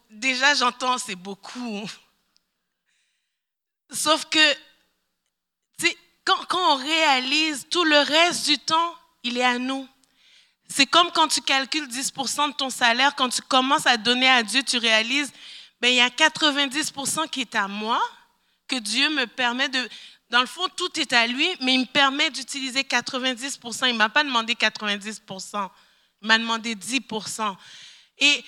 déjà, 0.10 0.54
j'entends, 0.56 0.98
c'est 0.98 1.16
beaucoup. 1.16 1.90
Sauf 3.92 4.26
que, 4.26 4.56
quand, 6.24 6.46
quand 6.48 6.74
on 6.74 6.76
réalise 6.78 7.68
tout 7.70 7.84
le 7.84 8.00
reste 8.00 8.48
du 8.48 8.58
temps, 8.58 8.96
il 9.24 9.38
est 9.38 9.44
à 9.44 9.58
nous. 9.58 9.88
C'est 10.70 10.86
comme 10.86 11.12
quand 11.12 11.28
tu 11.28 11.42
calcules 11.42 11.88
10% 11.88 12.50
de 12.50 12.54
ton 12.54 12.70
salaire, 12.70 13.14
quand 13.16 13.30
tu 13.30 13.42
commences 13.42 13.86
à 13.86 13.98
donner 13.98 14.30
à 14.30 14.42
Dieu, 14.42 14.64
tu 14.64 14.78
réalises, 14.78 15.32
ben, 15.82 15.90
il 15.90 15.96
y 15.96 16.02
a 16.02 16.10
90% 16.10 17.30
qui 17.30 17.42
est 17.42 17.56
à 17.56 17.68
moi, 17.68 18.02
que 18.68 18.78
Dieu 18.78 19.10
me 19.10 19.26
permet 19.28 19.68
de... 19.68 19.90
Dans 20.30 20.40
le 20.40 20.48
fond, 20.48 20.66
tout 20.78 20.98
est 20.98 21.12
à 21.12 21.28
lui, 21.28 21.50
mais 21.60 21.74
il 21.74 21.82
me 21.82 21.86
permet 21.86 22.30
d'utiliser 22.30 22.84
90%. 22.84 23.88
Il 23.88 23.94
ne 23.94 23.98
m'a 23.98 24.08
pas 24.08 24.24
demandé 24.24 24.54
90%, 24.54 25.70
il 26.22 26.28
m'a 26.28 26.38
demandé 26.38 26.76
10%. 26.76 27.56
Et 28.20 28.46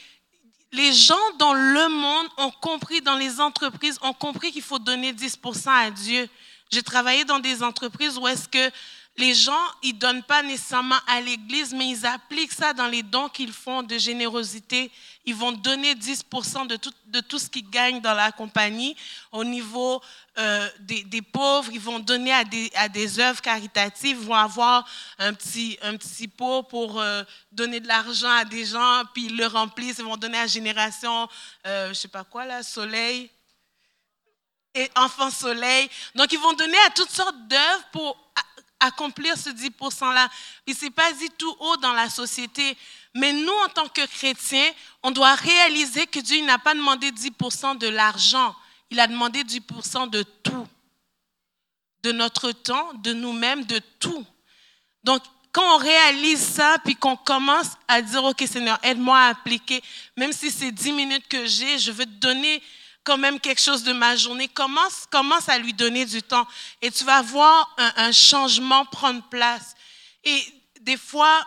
les 0.73 0.91
gens 0.91 1.15
dans 1.37 1.53
le 1.53 1.87
monde 1.87 2.27
ont 2.37 2.51
compris, 2.51 2.99
dans 3.01 3.15
les 3.15 3.39
entreprises, 3.39 3.99
ont 4.01 4.13
compris 4.13 4.51
qu'il 4.51 4.63
faut 4.63 4.79
donner 4.79 5.13
10% 5.13 5.69
à 5.69 5.91
Dieu. 5.91 6.27
J'ai 6.71 6.81
travaillé 6.81 7.23
dans 7.25 7.39
des 7.39 7.61
entreprises 7.61 8.17
où 8.17 8.27
est-ce 8.27 8.49
que 8.49 8.71
les 9.15 9.35
gens, 9.35 9.61
ils 9.83 9.93
donnent 9.93 10.23
pas 10.23 10.41
nécessairement 10.41 10.97
à 11.07 11.21
l'Église, 11.21 11.71
mais 11.71 11.87
ils 11.89 12.05
appliquent 12.05 12.51
ça 12.51 12.73
dans 12.73 12.87
les 12.87 13.03
dons 13.03 13.29
qu'ils 13.29 13.53
font 13.53 13.83
de 13.83 13.95
générosité. 13.99 14.91
Ils 15.25 15.35
vont 15.35 15.51
donner 15.51 15.93
10% 15.93 16.65
de 16.65 17.19
tout, 17.21 17.37
ce 17.37 17.47
qu'ils 17.47 17.69
gagnent 17.69 18.01
dans 18.01 18.15
la 18.15 18.31
compagnie 18.31 18.95
au 19.31 19.43
niveau 19.43 20.01
euh, 20.39 20.67
des, 20.79 21.21
pauvres. 21.21 21.71
Ils 21.71 21.79
vont 21.79 21.99
donner 21.99 22.33
à 22.33 22.43
des, 22.43 23.19
œuvres 23.19 23.41
caritatives. 23.41 24.17
Ils 24.19 24.27
vont 24.27 24.33
avoir 24.33 24.89
un 25.19 25.35
petit, 25.35 25.77
un 25.83 25.95
petit 25.95 26.27
pot 26.27 26.63
pour 26.63 26.99
euh, 26.99 27.21
donner 27.51 27.79
de 27.79 27.87
l'argent 27.87 28.31
à 28.31 28.45
des 28.45 28.65
gens, 28.65 29.03
puis 29.13 29.25
ils 29.25 29.37
le 29.37 29.45
remplissent. 29.45 29.99
Ils 29.99 30.05
vont 30.05 30.17
donner 30.17 30.39
à 30.39 30.47
Génération, 30.47 31.29
euh, 31.67 31.89
je 31.89 31.93
sais 31.93 32.07
pas 32.07 32.23
quoi 32.23 32.45
là, 32.45 32.63
Soleil 32.63 33.29
et 34.73 34.89
Enfant 34.95 35.29
Soleil. 35.29 35.87
Donc, 36.15 36.31
ils 36.31 36.39
vont 36.39 36.53
donner 36.53 36.77
à 36.87 36.89
toutes 36.89 37.11
sortes 37.11 37.47
d'œuvres 37.47 37.85
pour 37.91 38.17
accomplir 38.85 39.37
ce 39.37 39.49
10%-là. 39.49 40.29
Il 40.67 40.73
ne 40.73 40.79
s'est 40.79 40.89
pas 40.89 41.11
dit 41.13 41.29
tout 41.37 41.55
haut 41.59 41.77
dans 41.77 41.93
la 41.93 42.09
société. 42.09 42.77
Mais 43.15 43.33
nous, 43.33 43.53
en 43.65 43.69
tant 43.69 43.87
que 43.87 44.05
chrétiens, 44.05 44.71
on 45.03 45.11
doit 45.11 45.35
réaliser 45.35 46.07
que 46.07 46.19
Dieu 46.19 46.43
n'a 46.45 46.57
pas 46.57 46.73
demandé 46.73 47.11
10% 47.11 47.77
de 47.77 47.87
l'argent. 47.87 48.55
Il 48.89 48.99
a 48.99 49.07
demandé 49.07 49.43
10% 49.43 50.09
de 50.09 50.23
tout. 50.23 50.67
De 52.03 52.11
notre 52.11 52.51
temps, 52.51 52.93
de 52.95 53.13
nous-mêmes, 53.13 53.65
de 53.65 53.79
tout. 53.99 54.25
Donc, 55.03 55.21
quand 55.53 55.75
on 55.75 55.77
réalise 55.77 56.41
ça, 56.41 56.77
puis 56.83 56.95
qu'on 56.95 57.15
commence 57.15 57.71
à 57.87 58.01
dire, 58.01 58.23
OK 58.23 58.43
Seigneur, 58.47 58.79
aide-moi 58.81 59.17
à 59.17 59.29
appliquer, 59.29 59.83
même 60.17 60.33
si 60.33 60.49
c'est 60.49 60.71
10 60.71 60.91
minutes 60.93 61.27
que 61.29 61.45
j'ai, 61.45 61.77
je 61.77 61.91
veux 61.91 62.05
te 62.05 62.19
donner 62.19 62.61
quand 63.03 63.17
même 63.17 63.39
quelque 63.39 63.61
chose 63.61 63.83
de 63.83 63.93
ma 63.93 64.15
journée. 64.15 64.47
Commence, 64.47 65.05
commence 65.09 65.49
à 65.49 65.57
lui 65.57 65.73
donner 65.73 66.05
du 66.05 66.21
temps? 66.21 66.47
Et 66.81 66.91
tu 66.91 67.03
vas 67.03 67.21
voir 67.21 67.75
un, 67.77 68.11
changement 68.11 68.85
prendre 68.85 69.21
place. 69.29 69.75
Et 70.23 70.43
des 70.81 70.97
fois, 70.97 71.45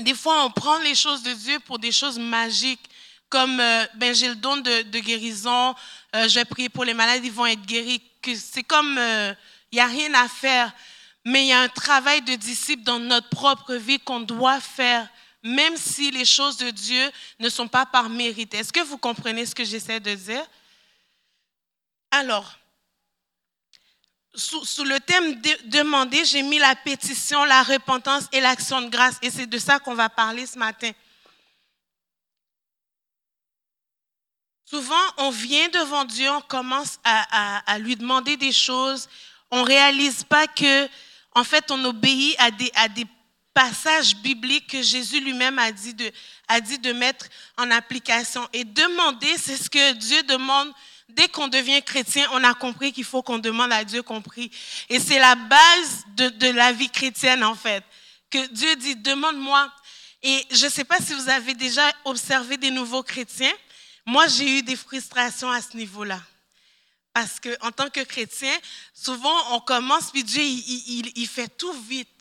des 0.00 0.14
fois, 0.14 0.44
on 0.44 0.50
prend 0.50 0.78
les 0.78 0.94
choses 0.94 1.22
de 1.22 1.32
Dieu 1.32 1.58
pour 1.60 1.78
des 1.78 1.92
choses 1.92 2.18
magiques, 2.18 2.88
comme 3.28 3.58
euh, 3.58 3.86
ben, 3.94 4.14
j'ai 4.14 4.28
le 4.28 4.36
don 4.36 4.56
de, 4.58 4.98
guérison, 4.98 5.74
euh, 6.14 6.28
je 6.28 6.34
vais 6.34 6.44
prier 6.44 6.68
pour 6.68 6.84
les 6.84 6.94
malades, 6.94 7.24
ils 7.24 7.32
vont 7.32 7.46
être 7.46 7.64
guéris. 7.66 8.02
C'est 8.34 8.62
comme, 8.62 8.92
il 8.92 8.98
euh, 8.98 9.34
n'y 9.72 9.80
a 9.80 9.86
rien 9.86 10.12
à 10.14 10.28
faire, 10.28 10.72
mais 11.24 11.44
il 11.44 11.48
y 11.48 11.52
a 11.52 11.60
un 11.60 11.68
travail 11.68 12.22
de 12.22 12.34
disciple 12.34 12.82
dans 12.84 12.98
notre 12.98 13.28
propre 13.30 13.74
vie 13.74 13.98
qu'on 13.98 14.20
doit 14.20 14.60
faire 14.60 15.08
même 15.46 15.76
si 15.76 16.10
les 16.10 16.24
choses 16.24 16.56
de 16.56 16.70
Dieu 16.70 17.10
ne 17.38 17.48
sont 17.48 17.68
pas 17.68 17.86
par 17.86 18.08
mérite. 18.08 18.54
Est-ce 18.54 18.72
que 18.72 18.80
vous 18.80 18.98
comprenez 18.98 19.46
ce 19.46 19.54
que 19.54 19.64
j'essaie 19.64 20.00
de 20.00 20.14
dire? 20.14 20.44
Alors, 22.10 22.58
sous, 24.34 24.84
le 24.84 24.98
thème 25.00 25.40
de, 25.40 25.50
demander, 25.64 26.24
j'ai 26.24 26.42
mis 26.42 26.58
la 26.58 26.74
pétition, 26.74 27.44
la 27.44 27.62
repentance 27.62 28.24
et 28.32 28.40
l'action 28.40 28.82
de 28.82 28.88
grâce. 28.88 29.16
Et 29.22 29.30
c'est 29.30 29.46
de 29.46 29.58
ça 29.58 29.78
qu'on 29.78 29.94
va 29.94 30.08
parler 30.08 30.46
ce 30.46 30.58
matin. 30.58 30.90
Souvent, 34.64 34.94
on 35.18 35.30
vient 35.30 35.68
devant 35.68 36.04
Dieu, 36.04 36.28
on 36.30 36.40
commence 36.40 36.98
à, 37.04 37.72
à 37.72 37.78
lui 37.78 37.94
demander 37.94 38.36
des 38.36 38.52
choses. 38.52 39.08
On 39.50 39.60
ne 39.60 39.66
réalise 39.66 40.24
pas 40.24 40.48
que 40.48 40.88
en 41.36 41.44
fait, 41.44 41.70
on 41.70 41.84
obéit 41.84 42.34
à 42.38 42.50
des, 42.50 42.72
à 42.74 42.88
des 42.88 43.06
passages 43.56 44.14
bibliques 44.16 44.66
que 44.66 44.82
Jésus 44.82 45.18
lui-même 45.18 45.58
a 45.58 45.72
dit 45.72 45.94
de, 45.94 46.12
a 46.46 46.60
dit 46.60 46.78
de 46.78 46.92
mettre 46.92 47.24
en 47.56 47.70
application. 47.70 48.46
Et 48.52 48.64
demander, 48.64 49.34
c'est 49.38 49.56
ce 49.56 49.70
que 49.70 49.92
Dieu 49.94 50.22
demande 50.24 50.70
dès 51.08 51.26
qu'on 51.28 51.48
devient 51.48 51.82
chrétien, 51.82 52.28
on 52.32 52.44
a 52.44 52.52
compris 52.52 52.92
qu'il 52.92 53.04
faut 53.04 53.22
qu'on 53.22 53.38
demande 53.38 53.72
à 53.72 53.82
Dieu 53.82 54.02
compris. 54.02 54.50
Et 54.90 55.00
c'est 55.00 55.18
la 55.18 55.36
base 55.36 56.04
de, 56.16 56.28
de, 56.28 56.48
la 56.48 56.72
vie 56.72 56.90
chrétienne, 56.90 57.42
en 57.42 57.54
fait. 57.54 57.82
Que 58.30 58.46
Dieu 58.48 58.76
dit, 58.76 58.94
demande-moi. 58.94 59.72
Et 60.22 60.44
je 60.50 60.66
ne 60.66 60.70
sais 60.70 60.84
pas 60.84 60.98
si 60.98 61.14
vous 61.14 61.30
avez 61.30 61.54
déjà 61.54 61.90
observé 62.04 62.58
des 62.58 62.70
nouveaux 62.70 63.02
chrétiens. 63.02 63.54
Moi, 64.04 64.26
j'ai 64.28 64.58
eu 64.58 64.62
des 64.62 64.76
frustrations 64.76 65.50
à 65.50 65.62
ce 65.62 65.78
niveau-là. 65.78 66.20
Parce 67.14 67.40
qu'en 67.40 67.70
tant 67.70 67.88
que 67.88 68.00
chrétien, 68.00 68.54
souvent, 68.92 69.54
on 69.56 69.60
commence, 69.60 70.10
puis 70.10 70.24
Dieu, 70.24 70.42
il, 70.42 71.12
il, 71.16 71.26
fait 71.26 71.48
tout 71.48 71.72
vite. 71.88 72.15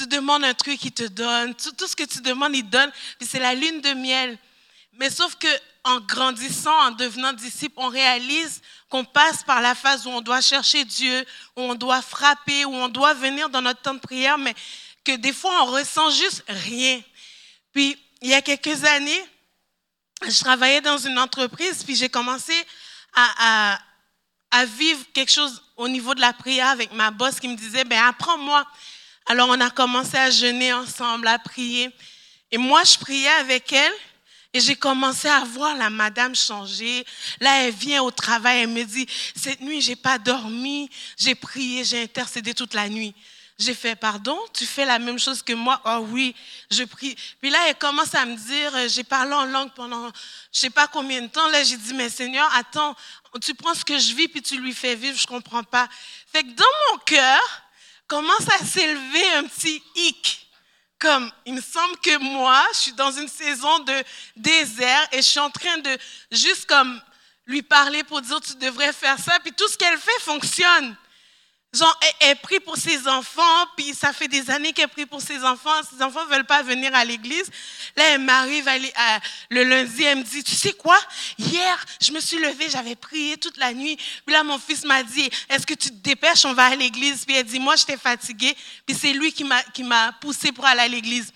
Tu 0.00 0.06
demandes 0.06 0.44
un 0.44 0.54
truc, 0.54 0.82
il 0.82 0.92
te 0.92 1.02
donne. 1.02 1.54
Tout, 1.54 1.86
ce 1.86 1.94
que 1.94 2.04
tu 2.04 2.22
demandes, 2.22 2.56
il 2.56 2.62
donne. 2.62 2.90
Puis 3.18 3.28
c'est 3.30 3.38
la 3.38 3.54
lune 3.54 3.82
de 3.82 3.92
miel. 3.92 4.38
Mais 4.94 5.10
sauf 5.10 5.34
que 5.34 5.46
en 5.84 6.00
grandissant, 6.00 6.74
en 6.86 6.90
devenant 6.92 7.34
disciple, 7.34 7.74
on 7.76 7.88
réalise 7.88 8.62
qu'on 8.88 9.04
passe 9.04 9.42
par 9.42 9.60
la 9.60 9.74
phase 9.74 10.06
où 10.06 10.10
on 10.10 10.22
doit 10.22 10.40
chercher 10.40 10.86
Dieu, 10.86 11.26
où 11.54 11.60
on 11.60 11.74
doit 11.74 12.00
frapper, 12.00 12.64
où 12.64 12.74
on 12.74 12.88
doit 12.88 13.12
venir 13.12 13.50
dans 13.50 13.60
notre 13.60 13.82
temps 13.82 13.92
de 13.92 14.00
prière, 14.00 14.38
mais 14.38 14.54
que 15.04 15.16
des 15.16 15.34
fois, 15.34 15.64
on 15.64 15.66
ressent 15.66 16.08
juste 16.08 16.44
rien. 16.48 17.02
Puis, 17.74 17.98
il 18.22 18.30
y 18.30 18.34
a 18.34 18.40
quelques 18.40 18.82
années, 18.84 19.24
je 20.26 20.40
travaillais 20.40 20.80
dans 20.80 20.96
une 20.96 21.18
entreprise, 21.18 21.84
puis 21.84 21.94
j'ai 21.94 22.08
commencé 22.08 22.54
à, 23.14 23.74
à, 23.74 23.80
à, 24.50 24.64
vivre 24.64 25.04
quelque 25.12 25.32
chose 25.32 25.62
au 25.76 25.88
niveau 25.88 26.14
de 26.14 26.22
la 26.22 26.32
prière 26.32 26.68
avec 26.68 26.90
ma 26.92 27.10
boss 27.10 27.38
qui 27.38 27.48
me 27.48 27.56
disait, 27.56 27.84
ben 27.84 28.02
apprends-moi. 28.02 28.66
Alors, 29.30 29.48
on 29.48 29.60
a 29.60 29.70
commencé 29.70 30.16
à 30.16 30.28
jeûner 30.28 30.72
ensemble, 30.72 31.28
à 31.28 31.38
prier. 31.38 31.88
Et 32.50 32.58
moi, 32.58 32.82
je 32.82 32.98
priais 32.98 33.28
avec 33.28 33.72
elle. 33.72 33.92
Et 34.52 34.58
j'ai 34.58 34.74
commencé 34.74 35.28
à 35.28 35.44
voir 35.44 35.76
la 35.76 35.88
madame 35.88 36.34
changer. 36.34 37.06
Là, 37.38 37.62
elle 37.62 37.72
vient 37.72 38.02
au 38.02 38.10
travail, 38.10 38.62
elle 38.62 38.70
me 38.70 38.82
dit, 38.82 39.06
cette 39.36 39.60
nuit, 39.60 39.80
j'ai 39.82 39.94
pas 39.94 40.18
dormi, 40.18 40.90
j'ai 41.16 41.36
prié, 41.36 41.84
j'ai 41.84 42.02
intercédé 42.02 42.54
toute 42.54 42.74
la 42.74 42.88
nuit. 42.88 43.14
J'ai 43.56 43.72
fait, 43.72 43.94
pardon, 43.94 44.36
tu 44.52 44.66
fais 44.66 44.84
la 44.84 44.98
même 44.98 45.20
chose 45.20 45.44
que 45.44 45.52
moi? 45.52 45.80
Oh 45.84 46.04
oui, 46.10 46.34
je 46.68 46.82
prie. 46.82 47.14
Puis 47.40 47.50
là, 47.50 47.58
elle 47.68 47.76
commence 47.76 48.12
à 48.16 48.26
me 48.26 48.34
dire, 48.34 48.74
euh, 48.74 48.88
j'ai 48.88 49.04
parlé 49.04 49.32
en 49.32 49.44
langue 49.44 49.70
pendant 49.76 50.10
je 50.52 50.58
sais 50.58 50.70
pas 50.70 50.88
combien 50.88 51.22
de 51.22 51.28
temps. 51.28 51.46
Là, 51.50 51.62
j'ai 51.62 51.76
dit, 51.76 51.94
mais 51.94 52.08
Seigneur, 52.08 52.50
attends, 52.56 52.96
tu 53.40 53.54
prends 53.54 53.74
ce 53.74 53.84
que 53.84 53.96
je 53.96 54.12
vis 54.12 54.26
puis 54.26 54.42
tu 54.42 54.60
lui 54.60 54.72
fais 54.72 54.96
vivre, 54.96 55.16
je 55.16 55.28
comprends 55.28 55.62
pas. 55.62 55.88
Fait 56.32 56.42
que 56.42 56.50
dans 56.50 56.64
mon 56.90 56.98
cœur, 57.04 57.62
commence 58.10 58.48
à 58.60 58.64
s'élever 58.64 59.34
un 59.36 59.44
petit 59.44 59.80
hic 59.94 60.48
comme 60.98 61.30
il 61.46 61.54
me 61.54 61.62
semble 61.62 61.96
que 61.98 62.18
moi, 62.18 62.62
je 62.74 62.78
suis 62.78 62.92
dans 62.92 63.12
une 63.12 63.28
saison 63.28 63.78
de 63.78 64.04
désert 64.36 65.08
et 65.12 65.18
je 65.18 65.22
suis 65.22 65.38
en 65.38 65.48
train 65.48 65.78
de 65.78 65.96
juste 66.30 66.66
comme 66.66 67.00
lui 67.46 67.62
parler 67.62 68.04
pour 68.04 68.20
dire 68.20 68.38
tu 68.40 68.54
devrais 68.56 68.92
faire 68.92 69.18
ça, 69.18 69.38
puis 69.40 69.52
tout 69.52 69.66
ce 69.68 69.78
qu'elle 69.78 69.96
fait 69.96 70.20
fonctionne. 70.20 70.94
Genre, 71.72 72.00
elle, 72.18 72.36
prie 72.38 72.58
pour 72.58 72.76
ses 72.76 73.06
enfants, 73.06 73.66
puis 73.76 73.94
ça 73.94 74.12
fait 74.12 74.26
des 74.26 74.50
années 74.50 74.72
qu'elle 74.72 74.88
prie 74.88 75.06
pour 75.06 75.20
ses 75.20 75.44
enfants. 75.44 75.80
Ses 75.88 76.02
enfants 76.02 76.26
ne 76.26 76.30
veulent 76.32 76.44
pas 76.44 76.62
venir 76.62 76.92
à 76.96 77.04
l'église. 77.04 77.48
Là, 77.96 78.08
elle 78.08 78.20
m'arrive 78.20 78.68
le 79.50 79.62
lundi, 79.62 80.02
elle 80.02 80.18
me 80.18 80.22
dit, 80.24 80.42
tu 80.42 80.56
sais 80.56 80.72
quoi? 80.72 80.98
Hier, 81.38 81.86
je 82.00 82.10
me 82.10 82.18
suis 82.18 82.38
levée, 82.38 82.68
j'avais 82.68 82.96
prié 82.96 83.36
toute 83.36 83.56
la 83.56 83.72
nuit. 83.72 83.96
Puis 84.26 84.34
là, 84.34 84.42
mon 84.42 84.58
fils 84.58 84.84
m'a 84.84 85.04
dit, 85.04 85.30
est-ce 85.48 85.64
que 85.64 85.74
tu 85.74 85.90
te 85.90 86.02
dépêches, 86.02 86.44
on 86.44 86.54
va 86.54 86.64
à 86.64 86.74
l'église? 86.74 87.24
Puis 87.24 87.36
elle 87.36 87.46
dit, 87.46 87.60
moi, 87.60 87.76
j'étais 87.76 87.96
fatiguée. 87.96 88.56
Puis 88.84 88.96
c'est 89.00 89.12
lui 89.12 89.32
qui 89.32 89.84
m'a 89.84 90.12
poussée 90.20 90.50
pour 90.50 90.66
aller 90.66 90.80
à 90.80 90.88
l'église. 90.88 91.32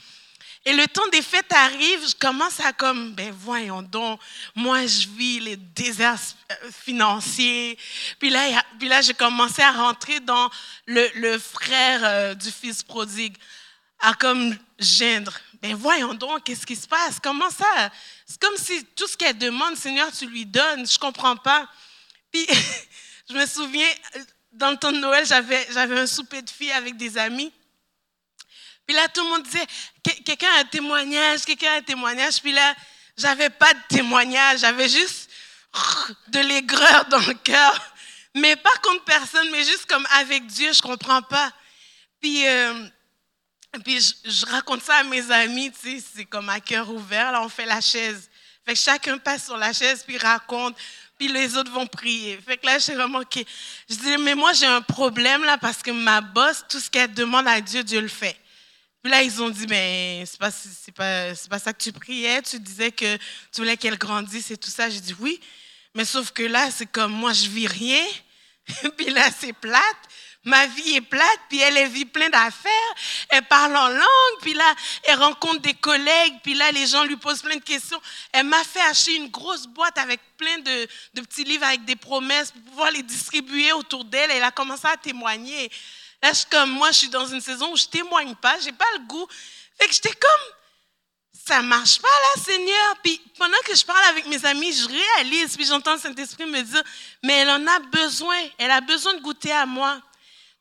Et 0.66 0.72
le 0.72 0.86
temps 0.86 1.06
des 1.08 1.20
fêtes 1.20 1.52
arrive, 1.52 2.08
je 2.08 2.14
commence 2.14 2.58
à 2.60 2.72
comme, 2.72 3.12
ben 3.12 3.30
voyons 3.30 3.82
donc, 3.82 4.18
moi 4.54 4.86
je 4.86 5.06
vis 5.08 5.40
les 5.40 5.56
déserts 5.56 6.18
euh, 6.50 6.70
financiers. 6.70 7.78
Puis 8.18 8.30
là, 8.30 8.62
puis 8.78 8.88
là 8.88 9.02
j'ai 9.02 9.12
commencé 9.12 9.60
à 9.60 9.72
rentrer 9.72 10.20
dans 10.20 10.48
le, 10.86 11.38
frère 11.38 12.00
euh, 12.04 12.34
du 12.34 12.50
fils 12.50 12.82
prodigue, 12.82 13.36
à 14.00 14.14
comme 14.14 14.56
gendre. 14.78 15.38
Ben 15.60 15.74
voyons 15.74 16.14
donc, 16.14 16.44
qu'est-ce 16.44 16.64
qui 16.64 16.76
se 16.76 16.88
passe? 16.88 17.20
Comment 17.22 17.50
ça? 17.50 17.90
C'est 18.26 18.40
comme 18.40 18.56
si 18.56 18.84
tout 18.96 19.06
ce 19.06 19.18
qu'elle 19.18 19.36
demande, 19.36 19.76
Seigneur, 19.76 20.10
tu 20.12 20.26
lui 20.26 20.46
donnes. 20.46 20.86
Je 20.86 20.98
comprends 20.98 21.36
pas. 21.36 21.68
Puis 22.32 22.46
je 23.28 23.34
me 23.34 23.44
souviens, 23.44 23.88
dans 24.52 24.70
le 24.70 24.78
temps 24.78 24.92
de 24.92 24.98
Noël, 24.98 25.26
j'avais 25.26 25.98
un 25.98 26.06
souper 26.06 26.40
de 26.40 26.48
filles 26.48 26.72
avec 26.72 26.96
des 26.96 27.18
amis. 27.18 27.52
Puis 28.86 28.94
là, 28.94 29.08
tout 29.08 29.22
le 29.22 29.30
monde 29.30 29.42
disait, 29.42 29.66
quelqu'un 30.24 30.48
a 30.56 30.60
un 30.60 30.64
témoignage, 30.64 31.44
quelqu'un 31.44 31.72
a 31.72 31.76
un 31.76 31.82
témoignage. 31.82 32.40
Puis 32.40 32.52
là, 32.52 32.74
j'avais 33.16 33.50
pas 33.50 33.72
de 33.72 33.80
témoignage, 33.88 34.60
j'avais 34.60 34.88
juste 34.88 35.30
de 36.28 36.40
l'aigreur 36.40 37.06
dans 37.06 37.18
le 37.18 37.34
cœur. 37.34 37.94
Mais 38.34 38.56
pas 38.56 38.74
contre 38.82 39.04
personne, 39.04 39.50
mais 39.50 39.62
juste 39.64 39.86
comme 39.86 40.06
avec 40.12 40.46
Dieu, 40.46 40.72
je 40.72 40.82
comprends 40.82 41.22
pas. 41.22 41.52
Puis, 42.20 42.46
euh, 42.46 42.88
puis 43.84 44.00
je, 44.24 44.46
raconte 44.46 44.82
ça 44.82 44.96
à 44.96 45.04
mes 45.04 45.30
amis, 45.30 45.70
tu 45.70 46.00
sais, 46.00 46.06
c'est 46.16 46.24
comme 46.24 46.48
à 46.48 46.60
cœur 46.60 46.90
ouvert, 46.90 47.32
là, 47.32 47.42
on 47.42 47.48
fait 47.48 47.66
la 47.66 47.80
chaise. 47.80 48.28
Fait 48.64 48.72
que 48.72 48.78
chacun 48.78 49.18
passe 49.18 49.44
sur 49.44 49.56
la 49.56 49.72
chaise, 49.72 50.02
puis 50.06 50.18
raconte, 50.18 50.76
puis 51.18 51.28
les 51.28 51.56
autres 51.56 51.70
vont 51.70 51.86
prier. 51.86 52.40
Fait 52.44 52.56
que 52.56 52.66
là, 52.66 52.78
j'ai 52.78 52.94
vraiment, 52.94 53.20
OK. 53.20 53.44
Je 53.88 53.94
dis, 53.94 54.16
mais 54.18 54.34
moi, 54.34 54.52
j'ai 54.52 54.66
un 54.66 54.82
problème, 54.82 55.44
là, 55.44 55.58
parce 55.58 55.82
que 55.82 55.90
ma 55.90 56.20
boss, 56.20 56.64
tout 56.68 56.80
ce 56.80 56.90
qu'elle 56.90 57.12
demande 57.12 57.46
à 57.46 57.60
Dieu, 57.60 57.84
Dieu 57.84 58.00
le 58.00 58.08
fait. 58.08 58.36
Puis 59.04 59.10
là, 59.10 59.22
ils 59.22 59.42
ont 59.42 59.50
dit, 59.50 59.66
mais 59.68 60.24
c'est 60.24 60.38
pas, 60.38 60.50
c'est 60.50 60.90
pas, 60.90 61.34
c'est 61.34 61.50
pas 61.50 61.58
ça 61.58 61.74
que 61.74 61.82
tu 61.82 61.92
priais, 61.92 62.40
tu 62.40 62.58
disais 62.58 62.90
que 62.90 63.16
tu 63.52 63.58
voulais 63.60 63.76
qu'elle 63.76 63.98
grandisse 63.98 64.50
et 64.50 64.56
tout 64.56 64.70
ça. 64.70 64.88
J'ai 64.88 65.00
dit 65.00 65.14
oui, 65.20 65.38
mais 65.94 66.06
sauf 66.06 66.30
que 66.30 66.42
là, 66.42 66.70
c'est 66.70 66.86
comme 66.86 67.12
moi, 67.12 67.34
je 67.34 67.46
vis 67.50 67.66
rien. 67.66 68.02
puis 68.96 69.10
là, 69.10 69.28
c'est 69.38 69.52
plate. 69.52 69.82
Ma 70.44 70.66
vie 70.68 70.94
est 70.94 71.02
plate, 71.02 71.40
puis 71.50 71.60
elle, 71.60 71.76
elle 71.76 71.90
vit 71.90 72.06
plein 72.06 72.30
d'affaires. 72.30 72.94
Elle 73.28 73.44
parle 73.44 73.76
en 73.76 73.88
langue, 73.88 74.40
puis 74.40 74.54
là, 74.54 74.74
elle 75.02 75.18
rencontre 75.18 75.60
des 75.60 75.74
collègues, 75.74 76.36
puis 76.42 76.54
là, 76.54 76.72
les 76.72 76.86
gens 76.86 77.04
lui 77.04 77.16
posent 77.16 77.42
plein 77.42 77.56
de 77.56 77.62
questions. 77.62 78.00
Elle 78.32 78.46
m'a 78.46 78.64
fait 78.64 78.80
acheter 78.88 79.16
une 79.16 79.28
grosse 79.28 79.66
boîte 79.66 79.98
avec 79.98 80.18
plein 80.38 80.60
de, 80.60 80.88
de 81.12 81.20
petits 81.20 81.44
livres 81.44 81.64
avec 81.64 81.84
des 81.84 81.96
promesses 81.96 82.52
pour 82.52 82.62
pouvoir 82.62 82.90
les 82.90 83.02
distribuer 83.02 83.70
autour 83.72 84.06
d'elle. 84.06 84.30
Elle 84.30 84.42
a 84.42 84.50
commencé 84.50 84.86
à 84.86 84.96
témoigner. 84.96 85.70
Là, 86.24 86.32
je 86.32 86.46
comme 86.50 86.70
moi, 86.70 86.90
je 86.90 87.00
suis 87.00 87.08
dans 87.10 87.26
une 87.26 87.42
saison 87.42 87.70
où 87.70 87.76
je 87.76 87.84
témoigne 87.84 88.34
pas, 88.36 88.58
j'ai 88.58 88.72
pas 88.72 88.90
le 88.94 89.00
goût. 89.00 89.28
Fait 89.78 89.86
que 89.86 89.92
j'étais 89.92 90.14
comme, 90.14 90.54
ça 91.46 91.60
marche 91.60 92.00
pas 92.00 92.08
là, 92.08 92.42
Seigneur. 92.42 92.96
Puis 93.02 93.20
pendant 93.36 93.58
que 93.66 93.76
je 93.76 93.84
parle 93.84 94.02
avec 94.04 94.24
mes 94.24 94.42
amis, 94.46 94.72
je 94.72 94.88
réalise, 94.88 95.54
puis 95.54 95.66
j'entends 95.66 95.98
Saint-Esprit 95.98 96.46
me 96.46 96.62
dire, 96.62 96.82
mais 97.22 97.34
elle 97.34 97.50
en 97.50 97.66
a 97.66 97.78
besoin, 97.78 98.38
elle 98.56 98.70
a 98.70 98.80
besoin 98.80 99.12
de 99.12 99.20
goûter 99.20 99.52
à 99.52 99.66
moi. 99.66 100.00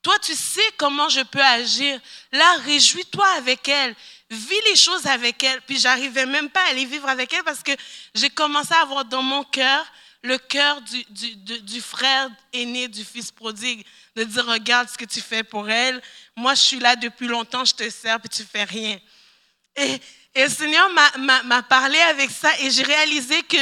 Toi, 0.02 0.20
tu 0.20 0.36
sais 0.36 0.70
comment 0.76 1.08
je 1.08 1.22
peux 1.22 1.42
agir. 1.42 1.98
Là, 2.34 2.58
réjouis-toi 2.66 3.26
avec 3.38 3.66
elle. 3.70 3.96
Vis 4.30 4.62
les 4.66 4.76
choses 4.76 5.08
avec 5.08 5.42
elle. 5.44 5.62
Puis 5.62 5.80
j'arrivais 5.80 6.26
même 6.26 6.50
pas 6.50 6.60
à 6.64 6.72
aller 6.72 6.84
vivre 6.84 7.08
avec 7.08 7.32
elle 7.32 7.44
parce 7.46 7.64
que 7.64 7.72
j'ai 8.14 8.30
commencé 8.30 8.74
à 8.74 8.82
avoir 8.82 9.06
dans 9.06 9.24
mon 9.24 9.46
cœur 9.46 9.86
le 10.24 10.38
cœur 10.38 10.80
du, 10.82 11.82
frère 11.82 12.30
aîné 12.54 12.88
du 12.88 13.04
fils 13.04 13.32
prodigue, 13.32 13.86
de 14.16 14.24
dire, 14.24 14.46
regarde 14.46 14.90
ce 14.90 14.98
que 14.98 15.06
tu 15.06 15.20
fais 15.20 15.44
pour 15.44 15.70
elle. 15.70 16.02
Moi, 16.36 16.56
je 16.56 16.62
suis 16.62 16.80
là 16.80 16.96
depuis 16.96 17.28
longtemps, 17.28 17.66
je 17.66 17.76
te 17.76 17.90
sers, 17.90 18.20
puis 18.20 18.30
tu 18.30 18.44
fais 18.44 18.64
rien. 18.64 19.00
Et, 19.76 20.00
et 20.36 20.44
le 20.44 20.50
Seigneur 20.50 20.90
m'a 21.18 21.64
parlé 21.64 22.00
avec 22.00 22.32
ça, 22.32 22.50
et 22.62 22.72
j'ai 22.72 22.84
réalisé 22.84 23.42
que 23.44 23.58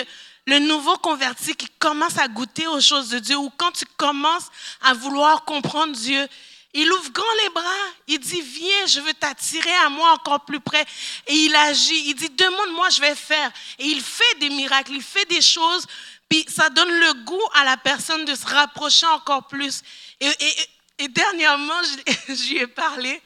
le 0.46 0.60
nouveau 0.60 0.98
converti 0.98 1.56
qui 1.56 1.68
commence 1.80 2.18
à 2.18 2.28
goûter 2.28 2.68
aux 2.68 2.82
choses 2.82 3.10
de 3.10 3.20
Dieu, 3.20 3.38
ou 3.38 3.50
quand 3.58 3.72
tu 3.72 3.86
commences 3.98 4.50
à 4.82 4.94
vouloir 4.94 5.46
comprendre 5.46 5.94
Dieu, 5.94 6.28
il 6.74 6.92
ouvre 6.92 7.12
grand 7.12 7.34
les 7.44 7.50
bras. 7.50 7.88
Il 8.08 8.20
dit, 8.20 8.42
viens, 8.42 8.86
je 8.88 9.02
veux 9.02 9.14
t'attirer 9.14 9.74
à 9.86 9.90
moi 9.90 10.14
encore 10.14 10.46
plus 10.46 10.62
près. 10.62 10.86
Et 11.28 11.34
il 11.34 11.54
agit. 11.54 12.10
Il 12.10 12.16
dit, 12.16 12.30
demande-moi, 12.30 12.90
je 12.90 13.02
vais 13.02 13.16
faire. 13.16 13.52
Et 13.78 13.88
il 13.88 14.02
fait 14.02 14.40
des 14.40 14.50
miracles. 14.50 14.94
Il 14.94 15.04
fait 15.04 15.26
des 15.26 15.42
choses 15.42 15.86
puis 16.32 16.46
ça 16.48 16.70
donne 16.70 16.90
le 16.90 17.26
goût 17.26 17.50
à 17.56 17.66
la 17.66 17.76
personne 17.76 18.24
de 18.24 18.34
se 18.36 18.46
rapprocher 18.46 19.06
encore 19.08 19.48
plus. 19.48 19.82
Et, 20.22 21.08
dernièrement, 21.10 21.82
je, 21.84 22.50
lui 22.54 22.58
ai 22.62 22.68
parlé. 22.68 23.22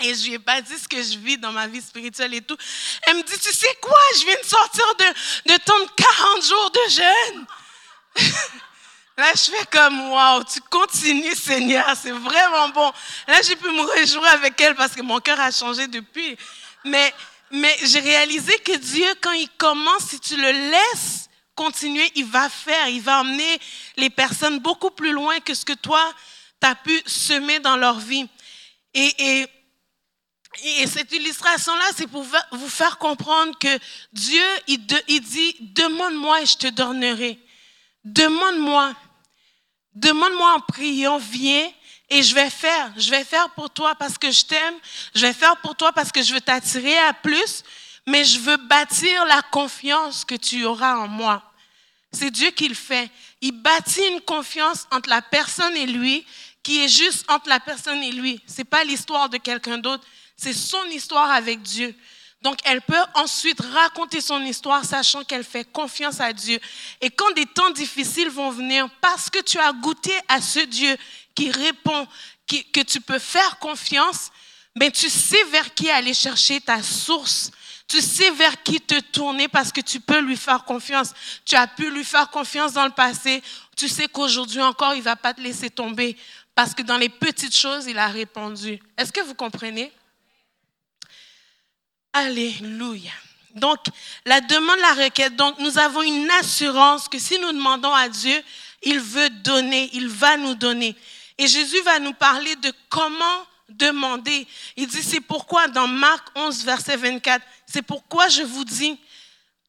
Et 0.00 0.14
je 0.14 0.26
lui 0.26 0.34
ai 0.34 0.38
pas 0.38 0.60
dit 0.60 0.78
ce 0.78 0.86
que 0.86 1.02
je 1.02 1.18
vis 1.18 1.36
dans 1.36 1.50
ma 1.50 1.66
vie 1.66 1.82
spirituelle 1.82 2.32
et 2.34 2.42
tout. 2.42 2.56
Elle 3.02 3.16
me 3.16 3.22
dit, 3.24 3.36
tu 3.40 3.52
sais 3.52 3.76
quoi, 3.80 3.98
je 4.20 4.24
viens 4.24 4.40
de 4.40 4.46
sortir 4.46 4.84
de, 5.00 5.52
de 5.52 5.58
ton 5.64 5.86
40 5.96 6.44
jours 6.44 6.70
de 6.70 6.90
jeûne. 6.90 7.46
Là, 9.18 9.32
je 9.34 9.50
fais 9.50 9.66
comme, 9.72 10.10
waouh, 10.12 10.44
tu 10.44 10.60
continues, 10.60 11.34
Seigneur, 11.34 11.92
c'est 12.00 12.12
vraiment 12.12 12.68
bon. 12.68 12.92
Là, 13.26 13.42
j'ai 13.42 13.56
pu 13.56 13.68
me 13.68 13.82
réjouir 13.96 14.26
avec 14.26 14.60
elle 14.60 14.76
parce 14.76 14.92
que 14.92 15.02
mon 15.02 15.18
cœur 15.18 15.40
a 15.40 15.50
changé 15.50 15.88
depuis. 15.88 16.36
Mais, 16.84 17.12
mais 17.50 17.76
j'ai 17.82 18.00
réalisé 18.00 18.56
que 18.60 18.76
Dieu, 18.76 19.12
quand 19.20 19.32
il 19.32 19.48
commence, 19.58 20.10
si 20.10 20.20
tu 20.20 20.36
le 20.36 20.52
laisses 20.52 21.25
continuer, 21.56 22.08
il 22.14 22.26
va 22.26 22.48
faire, 22.48 22.88
il 22.88 23.02
va 23.02 23.20
emmener 23.20 23.58
les 23.96 24.10
personnes 24.10 24.60
beaucoup 24.60 24.90
plus 24.90 25.12
loin 25.12 25.40
que 25.40 25.54
ce 25.54 25.64
que 25.64 25.72
toi, 25.72 26.02
tu 26.60 26.68
as 26.68 26.76
pu 26.76 27.02
semer 27.06 27.58
dans 27.58 27.76
leur 27.76 27.98
vie. 27.98 28.28
Et, 28.94 29.12
et, 29.18 30.86
cette 30.86 31.12
illustration-là, 31.12 31.84
c'est 31.96 32.06
pour 32.06 32.24
vous 32.52 32.68
faire 32.68 32.98
comprendre 32.98 33.58
que 33.58 33.78
Dieu, 34.12 34.44
il 34.68 35.20
dit, 35.20 35.56
demande-moi 35.60 36.42
et 36.42 36.46
je 36.46 36.56
te 36.56 36.66
donnerai. 36.68 37.38
Demande-moi. 38.04 38.94
Demande-moi 39.94 40.54
en 40.54 40.60
priant, 40.60 41.18
viens 41.18 41.68
et 42.08 42.22
je 42.22 42.34
vais 42.34 42.50
faire. 42.50 42.92
Je 42.96 43.10
vais 43.10 43.24
faire 43.24 43.50
pour 43.50 43.70
toi 43.70 43.94
parce 43.94 44.16
que 44.16 44.30
je 44.30 44.44
t'aime. 44.44 44.74
Je 45.14 45.22
vais 45.22 45.32
faire 45.32 45.56
pour 45.58 45.74
toi 45.74 45.92
parce 45.92 46.12
que 46.12 46.22
je 46.22 46.32
veux 46.32 46.40
t'attirer 46.40 46.96
à 46.98 47.12
plus. 47.12 47.64
Mais 48.06 48.24
je 48.24 48.38
veux 48.38 48.56
bâtir 48.56 49.24
la 49.24 49.42
confiance 49.42 50.24
que 50.24 50.36
tu 50.36 50.64
auras 50.64 50.96
en 50.96 51.08
moi. 51.08 51.45
C'est 52.18 52.30
Dieu 52.30 52.50
qui 52.50 52.68
le 52.68 52.74
fait. 52.74 53.10
Il 53.42 53.52
bâtit 53.52 54.06
une 54.10 54.22
confiance 54.22 54.86
entre 54.90 55.10
la 55.10 55.20
personne 55.20 55.76
et 55.76 55.86
lui 55.86 56.24
qui 56.62 56.82
est 56.82 56.88
juste 56.88 57.30
entre 57.30 57.48
la 57.48 57.60
personne 57.60 58.02
et 58.02 58.10
lui. 58.10 58.40
C'est 58.46 58.64
pas 58.64 58.84
l'histoire 58.84 59.28
de 59.28 59.36
quelqu'un 59.36 59.78
d'autre, 59.78 60.04
c'est 60.36 60.54
son 60.54 60.82
histoire 60.86 61.30
avec 61.30 61.60
Dieu. 61.62 61.94
Donc, 62.42 62.58
elle 62.64 62.80
peut 62.80 63.04
ensuite 63.14 63.60
raconter 63.60 64.20
son 64.20 64.40
histoire, 64.42 64.84
sachant 64.84 65.24
qu'elle 65.24 65.44
fait 65.44 65.70
confiance 65.70 66.20
à 66.20 66.32
Dieu. 66.32 66.58
Et 67.00 67.10
quand 67.10 67.30
des 67.32 67.46
temps 67.46 67.70
difficiles 67.70 68.30
vont 68.30 68.50
venir, 68.50 68.88
parce 69.00 69.28
que 69.28 69.40
tu 69.40 69.58
as 69.58 69.72
goûté 69.72 70.12
à 70.28 70.40
ce 70.40 70.60
Dieu 70.60 70.96
qui 71.34 71.50
répond, 71.50 72.06
que 72.48 72.82
tu 72.82 73.00
peux 73.00 73.18
faire 73.18 73.58
confiance, 73.58 74.30
ben, 74.74 74.90
tu 74.90 75.08
sais 75.08 75.42
vers 75.50 75.74
qui 75.74 75.90
aller 75.90 76.14
chercher 76.14 76.60
ta 76.60 76.82
source. 76.82 77.50
Tu 77.88 78.00
sais 78.00 78.30
vers 78.30 78.62
qui 78.62 78.80
te 78.80 78.98
tourner 79.00 79.46
parce 79.48 79.70
que 79.70 79.80
tu 79.80 80.00
peux 80.00 80.18
lui 80.20 80.36
faire 80.36 80.64
confiance. 80.64 81.12
Tu 81.44 81.54
as 81.54 81.66
pu 81.66 81.90
lui 81.90 82.04
faire 82.04 82.30
confiance 82.30 82.72
dans 82.72 82.84
le 82.84 82.92
passé. 82.92 83.42
Tu 83.76 83.88
sais 83.88 84.08
qu'aujourd'hui 84.08 84.60
encore, 84.60 84.94
il 84.94 84.98
ne 84.98 85.04
va 85.04 85.16
pas 85.16 85.34
te 85.34 85.40
laisser 85.40 85.70
tomber 85.70 86.16
parce 86.54 86.74
que 86.74 86.82
dans 86.82 86.96
les 86.96 87.08
petites 87.08 87.54
choses, 87.54 87.86
il 87.86 87.98
a 87.98 88.08
répondu. 88.08 88.80
Est-ce 88.96 89.12
que 89.12 89.20
vous 89.20 89.34
comprenez? 89.34 89.92
Alléluia. 92.12 93.12
Donc, 93.54 93.78
la 94.24 94.40
demande, 94.40 94.78
la 94.80 95.04
requête. 95.04 95.36
Donc, 95.36 95.58
nous 95.58 95.78
avons 95.78 96.02
une 96.02 96.30
assurance 96.40 97.08
que 97.08 97.18
si 97.18 97.38
nous 97.38 97.52
demandons 97.52 97.92
à 97.92 98.08
Dieu, 98.08 98.42
il 98.82 98.98
veut 98.98 99.30
donner, 99.30 99.90
il 99.92 100.08
va 100.08 100.36
nous 100.36 100.54
donner. 100.54 100.96
Et 101.38 101.46
Jésus 101.46 101.80
va 101.82 101.98
nous 101.98 102.14
parler 102.14 102.56
de 102.56 102.72
comment 102.88 103.46
demander. 103.68 104.46
Il 104.76 104.86
dit, 104.86 105.02
c'est 105.02 105.20
pourquoi 105.20 105.68
dans 105.68 105.88
Marc 105.88 106.26
11, 106.34 106.64
verset 106.64 106.96
24, 106.96 107.44
c'est 107.66 107.82
pourquoi 107.82 108.28
je 108.28 108.42
vous 108.42 108.64
dis, 108.64 108.98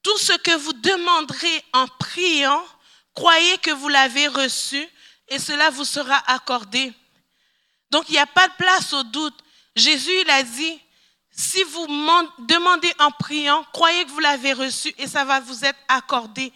tout 0.04 0.18
ce 0.18 0.34
que 0.34 0.56
vous 0.56 0.74
demanderez 0.74 1.64
en 1.74 1.88
priant, 2.00 2.64
croyez 3.14 3.58
que 3.58 3.72
vous 3.72 3.90
l'avez 3.90 4.28
reçu 4.28 4.88
et 5.28 5.40
cela 5.40 5.70
vous 5.70 5.86
sera 5.86 6.18
accordé. 6.32 6.94
Donc 7.90 8.10
il 8.10 8.14
n'y 8.14 8.20
a 8.20 8.28
pas 8.28 8.48
de 8.48 8.54
place 8.54 8.94
au 8.94 9.04
doute. 9.04 9.38
Jésus, 9.76 10.12
il 10.22 10.30
a 10.30 10.44
dit, 10.44 10.80
si 11.32 11.62
vous 11.64 11.86
demandez 12.40 12.92
en 13.00 13.12
priant, 13.12 13.64
croyez 13.74 14.06
que 14.06 14.10
vous 14.12 14.20
l'avez 14.20 14.54
reçu 14.54 14.94
et 14.98 15.08
ça 15.08 15.24
va 15.24 15.40
vous 15.40 15.66
être 15.66 15.80
accordé. 15.88 16.52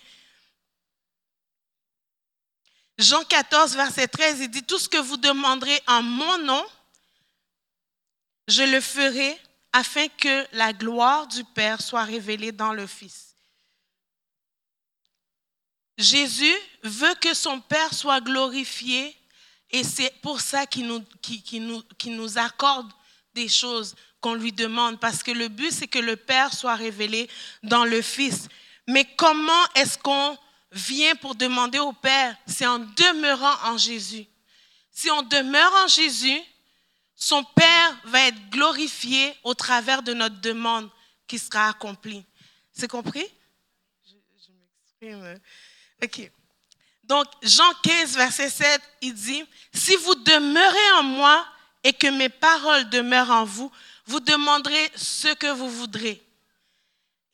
Jean 2.97 3.23
14, 3.23 3.75
verset 3.75 4.07
13, 4.07 4.39
il 4.41 4.49
dit, 4.49 4.63
tout 4.63 4.79
ce 4.79 4.89
que 4.89 4.97
vous 4.97 5.17
demanderez 5.17 5.81
en 5.87 6.03
mon 6.03 6.37
nom, 6.39 6.65
je 8.47 8.63
le 8.63 8.81
ferai 8.81 9.39
afin 9.73 10.07
que 10.09 10.45
la 10.53 10.73
gloire 10.73 11.27
du 11.27 11.43
Père 11.43 11.81
soit 11.81 12.03
révélée 12.03 12.51
dans 12.51 12.73
le 12.73 12.87
Fils. 12.87 13.35
Jésus 15.97 16.55
veut 16.83 17.13
que 17.21 17.33
son 17.33 17.61
Père 17.61 17.93
soit 17.93 18.21
glorifié 18.21 19.15
et 19.69 19.83
c'est 19.83 20.13
pour 20.21 20.41
ça 20.41 20.65
qu'il 20.65 20.87
nous, 20.87 21.03
nous, 21.53 21.83
nous 22.05 22.37
accorde 22.37 22.91
des 23.33 23.47
choses 23.47 23.95
qu'on 24.19 24.33
lui 24.35 24.51
demande, 24.51 24.99
parce 24.99 25.23
que 25.23 25.31
le 25.31 25.47
but, 25.47 25.71
c'est 25.71 25.87
que 25.87 25.99
le 25.99 26.15
Père 26.15 26.53
soit 26.53 26.75
révélé 26.75 27.29
dans 27.63 27.85
le 27.85 28.01
Fils. 28.01 28.47
Mais 28.87 29.05
comment 29.15 29.65
est-ce 29.75 29.97
qu'on 29.97 30.37
vient 30.71 31.15
pour 31.15 31.35
demander 31.35 31.79
au 31.79 31.93
Père? 31.93 32.35
C'est 32.45 32.67
en 32.67 32.79
demeurant 32.79 33.71
en 33.71 33.77
Jésus. 33.77 34.25
Si 34.91 35.09
on 35.09 35.23
demeure 35.23 35.73
en 35.83 35.87
Jésus, 35.87 36.39
son 37.21 37.43
Père 37.43 37.97
va 38.05 38.21
être 38.21 38.49
glorifié 38.49 39.37
au 39.43 39.53
travers 39.53 40.01
de 40.01 40.11
notre 40.11 40.41
demande 40.41 40.89
qui 41.27 41.37
sera 41.37 41.69
accomplie. 41.69 42.25
C'est 42.73 42.87
compris? 42.87 43.27
Je, 44.03 44.15
m'exprime. 45.03 45.39
OK. 46.03 46.31
Donc, 47.03 47.27
Jean 47.43 47.71
15, 47.83 48.15
verset 48.15 48.49
7, 48.49 48.81
il 49.01 49.13
dit, 49.13 49.43
Si 49.71 49.95
vous 49.97 50.15
demeurez 50.15 50.91
en 50.93 51.03
moi 51.03 51.45
et 51.83 51.93
que 51.93 52.07
mes 52.07 52.29
paroles 52.29 52.89
demeurent 52.89 53.29
en 53.29 53.45
vous, 53.45 53.71
vous 54.07 54.19
demanderez 54.19 54.91
ce 54.95 55.31
que 55.35 55.51
vous 55.51 55.69
voudrez 55.69 56.19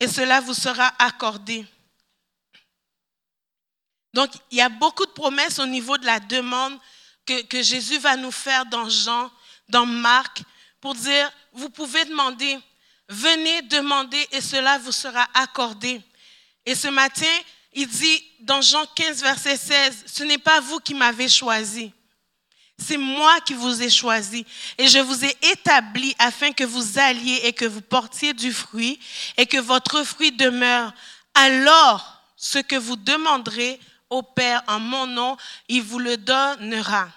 et 0.00 0.06
cela 0.06 0.42
vous 0.42 0.54
sera 0.54 0.92
accordé. 0.98 1.64
Donc, 4.12 4.32
il 4.50 4.58
y 4.58 4.60
a 4.60 4.68
beaucoup 4.68 5.06
de 5.06 5.12
promesses 5.12 5.58
au 5.58 5.66
niveau 5.66 5.96
de 5.96 6.04
la 6.04 6.20
demande 6.20 6.78
que, 7.24 7.40
que 7.44 7.62
Jésus 7.62 7.98
va 7.98 8.16
nous 8.16 8.30
faire 8.30 8.66
dans 8.66 8.90
Jean 8.90 9.30
dans 9.68 9.86
Marc 9.86 10.42
pour 10.80 10.94
dire, 10.94 11.30
vous 11.52 11.70
pouvez 11.70 12.04
demander, 12.04 12.58
venez 13.08 13.62
demander 13.62 14.28
et 14.32 14.40
cela 14.40 14.78
vous 14.78 14.92
sera 14.92 15.26
accordé. 15.34 16.00
Et 16.64 16.74
ce 16.74 16.88
matin, 16.88 17.26
il 17.72 17.86
dit 17.88 18.24
dans 18.40 18.60
Jean 18.60 18.84
15, 18.94 19.22
verset 19.22 19.56
16, 19.56 20.04
ce 20.06 20.24
n'est 20.24 20.38
pas 20.38 20.60
vous 20.60 20.78
qui 20.78 20.94
m'avez 20.94 21.28
choisi. 21.28 21.92
C'est 22.80 22.96
moi 22.96 23.40
qui 23.40 23.54
vous 23.54 23.82
ai 23.82 23.90
choisi 23.90 24.46
et 24.76 24.86
je 24.86 25.00
vous 25.00 25.24
ai 25.24 25.36
établi 25.50 26.14
afin 26.18 26.52
que 26.52 26.62
vous 26.62 26.98
alliez 26.98 27.40
et 27.44 27.52
que 27.52 27.64
vous 27.64 27.80
portiez 27.80 28.32
du 28.34 28.52
fruit 28.52 29.00
et 29.36 29.46
que 29.46 29.58
votre 29.58 30.04
fruit 30.04 30.30
demeure. 30.30 30.92
Alors, 31.34 32.22
ce 32.36 32.58
que 32.58 32.76
vous 32.76 32.94
demanderez 32.96 33.80
au 34.10 34.22
Père 34.22 34.62
en 34.68 34.78
mon 34.78 35.06
nom, 35.06 35.36
il 35.68 35.82
vous 35.82 35.98
le 35.98 36.16
donnera. 36.16 37.08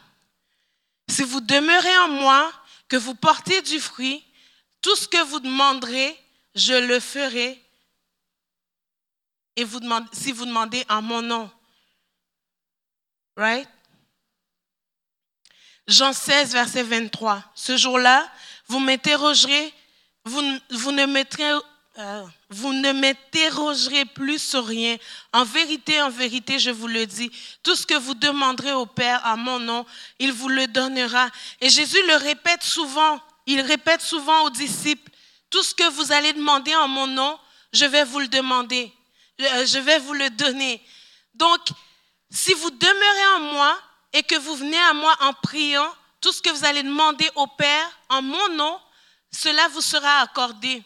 Si 1.09 1.23
vous 1.23 1.41
demeurez 1.41 1.97
en 1.99 2.07
moi, 2.09 2.51
que 2.87 2.97
vous 2.97 3.15
portez 3.15 3.61
du 3.61 3.79
fruit, 3.79 4.23
tout 4.81 4.95
ce 4.95 5.07
que 5.07 5.21
vous 5.23 5.39
demanderez, 5.39 6.17
je 6.55 6.73
le 6.73 6.99
ferai. 6.99 7.61
Et 9.55 9.63
vous 9.63 9.79
demandez, 9.79 10.09
si 10.13 10.31
vous 10.31 10.45
demandez 10.45 10.85
en 10.89 11.01
mon 11.01 11.21
nom. 11.21 11.51
Right? 13.37 13.67
Jean 15.87 16.13
16, 16.13 16.53
verset 16.53 16.83
23. 16.83 17.43
Ce 17.55 17.77
jour-là, 17.77 18.29
vous 18.67 18.79
m'interrogerez, 18.79 19.73
vous, 20.25 20.41
vous 20.69 20.91
ne 20.91 21.05
mettrez 21.05 21.51
euh, 21.97 22.25
vous 22.51 22.73
ne 22.73 22.91
m'interrogerez 22.91 24.05
plus 24.05 24.39
sur 24.39 24.65
rien. 24.65 24.97
En 25.33 25.43
vérité, 25.45 26.01
en 26.01 26.09
vérité, 26.09 26.59
je 26.59 26.69
vous 26.69 26.87
le 26.87 27.05
dis, 27.05 27.31
tout 27.63 27.75
ce 27.75 27.85
que 27.85 27.95
vous 27.95 28.13
demanderez 28.13 28.73
au 28.73 28.85
Père 28.85 29.25
à 29.25 29.37
mon 29.37 29.59
nom, 29.59 29.85
il 30.19 30.33
vous 30.33 30.49
le 30.49 30.67
donnera. 30.67 31.29
Et 31.61 31.69
Jésus 31.69 32.01
le 32.07 32.15
répète 32.15 32.63
souvent, 32.63 33.19
il 33.45 33.61
répète 33.61 34.01
souvent 34.01 34.43
aux 34.43 34.49
disciples, 34.49 35.09
tout 35.49 35.63
ce 35.63 35.73
que 35.73 35.89
vous 35.91 36.11
allez 36.11 36.33
demander 36.33 36.75
en 36.75 36.87
mon 36.87 37.07
nom, 37.07 37.39
je 37.71 37.85
vais 37.85 38.03
vous 38.03 38.19
le 38.19 38.27
demander, 38.27 38.91
euh, 39.39 39.65
je 39.65 39.79
vais 39.79 39.99
vous 39.99 40.13
le 40.13 40.29
donner. 40.31 40.81
Donc, 41.33 41.59
si 42.29 42.53
vous 42.53 42.69
demeurez 42.69 43.25
en 43.37 43.39
moi 43.53 43.77
et 44.11 44.23
que 44.23 44.35
vous 44.35 44.55
venez 44.55 44.79
à 44.79 44.93
moi 44.93 45.15
en 45.21 45.33
priant, 45.33 45.89
tout 46.19 46.31
ce 46.31 46.41
que 46.41 46.49
vous 46.49 46.65
allez 46.65 46.83
demander 46.83 47.29
au 47.35 47.47
Père 47.47 47.99
en 48.09 48.21
mon 48.21 48.49
nom, 48.49 48.77
cela 49.31 49.69
vous 49.69 49.81
sera 49.81 50.19
accordé. 50.19 50.83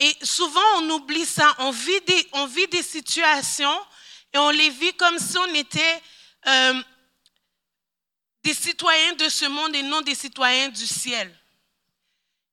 Et 0.00 0.16
souvent, 0.22 0.60
on 0.78 0.90
oublie 0.90 1.26
ça. 1.26 1.54
On 1.58 1.70
vit 1.70 2.00
des, 2.66 2.82
situations 2.82 3.80
et 4.32 4.38
on 4.38 4.50
les 4.50 4.70
vit 4.70 4.94
comme 4.94 5.18
si 5.18 5.36
on 5.36 5.54
était 5.54 6.02
euh, 6.46 6.82
des 8.42 8.54
citoyens 8.54 9.12
de 9.14 9.28
ce 9.28 9.44
monde 9.44 9.74
et 9.74 9.82
non 9.82 10.00
des 10.00 10.14
citoyens 10.14 10.70
du 10.70 10.86
ciel. 10.86 11.39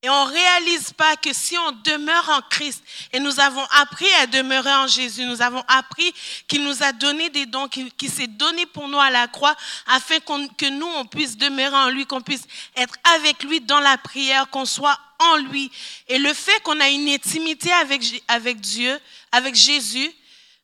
Et 0.04 0.10
on 0.10 0.28
ne 0.28 0.32
réalise 0.32 0.94
pas 0.94 1.16
que 1.16 1.34
si 1.34 1.58
on 1.58 1.72
demeure 1.72 2.30
en 2.30 2.42
Christ, 2.50 2.84
et 3.12 3.20
nous 3.20 3.40
avons 3.40 3.66
appris 3.72 4.12
à 4.22 4.28
demeurer 4.28 4.74
en 4.74 4.86
Jésus, 4.86 5.26
nous 5.26 5.42
avons 5.42 5.64
appris 5.68 6.14
qu'il 6.48 6.64
nous 6.64 6.84
a 6.84 6.92
donné 6.92 7.30
des 7.30 7.48
dons, 7.48 7.68
qu'il 7.68 8.12
s'est 8.12 8.28
donné 8.28 8.68
pour 8.68 8.88
nous 8.88 9.00
à 9.00 9.10
la 9.10 9.28
croix, 9.28 9.56
afin 9.88 10.20
que 10.20 10.70
nous, 10.70 10.86
on 10.86 11.06
puisse 11.06 11.36
demeurer 11.36 11.76
en 11.76 11.90
lui, 11.90 12.06
qu'on 12.06 12.22
puisse 12.22 12.44
être 12.76 12.94
avec 13.16 13.44
lui 13.44 13.60
dans 13.60 13.80
la 13.80 13.98
prière, 13.98 14.50
qu'on 14.52 14.66
soit 14.66 15.00
en 15.18 15.38
lui. 15.38 15.72
Et 16.08 16.20
le 16.20 16.32
fait 16.32 16.62
qu'on 16.62 16.80
a 16.80 16.90
une 16.90 17.10
intimité 17.10 17.72
avec, 17.74 18.04
avec 18.28 18.62
Dieu, 18.62 19.00
avec 19.32 19.56
Jésus, 19.56 20.12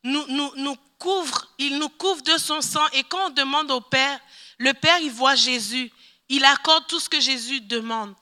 nous, 0.04 0.26
nous, 0.28 0.52
nous 0.58 0.78
couvre, 1.00 1.48
il 1.58 1.80
nous 1.80 1.89
couvre 1.89 2.22
de 2.22 2.38
son 2.38 2.62
sang. 2.62 2.86
Et 2.93 3.04
quand 3.04 3.28
on 3.28 3.30
demande 3.32 3.72
au 3.72 3.82
Père, 3.82 4.19
le 4.60 4.74
Père, 4.74 5.00
il 5.00 5.12
voit 5.12 5.34
Jésus. 5.34 5.91
Il 6.30 6.46
accorde 6.46 6.86
tout 6.86 7.00
ce 7.00 7.10
que 7.10 7.19
Jésus 7.19 7.62
demande. 7.62 8.13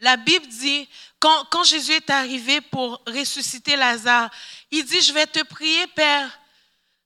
La 0.00 0.16
Bible 0.16 0.46
dit, 0.46 0.88
quand, 1.18 1.64
Jésus 1.64 1.92
est 1.92 2.10
arrivé 2.10 2.60
pour 2.60 3.02
ressusciter 3.06 3.76
Lazare, 3.76 4.30
il 4.70 4.84
dit, 4.84 5.00
je 5.00 5.12
vais 5.12 5.26
te 5.26 5.42
prier, 5.42 5.86
Père, 5.88 6.38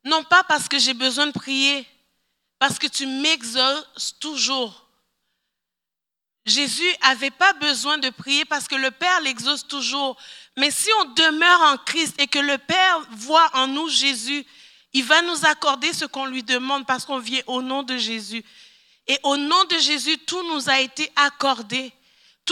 non 0.04 0.22
pas 0.24 0.44
parce 0.44 0.68
que 0.68 0.78
j'ai 0.78 0.94
besoin 0.94 1.26
de 1.26 1.32
prier, 1.32 1.86
parce 2.58 2.78
que 2.78 2.86
tu 2.86 3.06
m'exauces 3.06 4.16
toujours. 4.20 4.82
Jésus 6.44 6.88
n'avait 7.02 7.30
pas 7.30 7.52
besoin 7.54 7.98
de 7.98 8.10
prier 8.10 8.44
parce 8.44 8.66
que 8.66 8.74
le 8.74 8.90
Père 8.90 9.20
l'exauce 9.20 9.66
toujours. 9.66 10.16
Mais 10.56 10.70
si 10.70 10.88
on 11.00 11.04
demeure 11.12 11.60
en 11.62 11.76
Christ 11.78 12.20
et 12.20 12.26
que 12.26 12.40
le 12.40 12.58
Père 12.58 13.00
voit 13.10 13.48
en 13.54 13.68
nous 13.68 13.88
Jésus, 13.88 14.44
il 14.92 15.04
va 15.04 15.22
nous 15.22 15.46
accorder 15.46 15.92
ce 15.92 16.04
qu'on 16.04 16.26
lui 16.26 16.42
demande 16.42 16.84
parce 16.84 17.04
qu'on 17.04 17.18
vient 17.18 17.42
au 17.46 17.62
nom 17.62 17.82
de 17.82 17.96
Jésus. 17.96 18.44
Et 19.06 19.18
au 19.22 19.36
nom 19.36 19.64
de 19.64 19.78
Jésus, 19.78 20.18
tout 20.18 20.42
nous 20.52 20.68
a 20.68 20.80
été 20.80 21.10
accordé. 21.16 21.92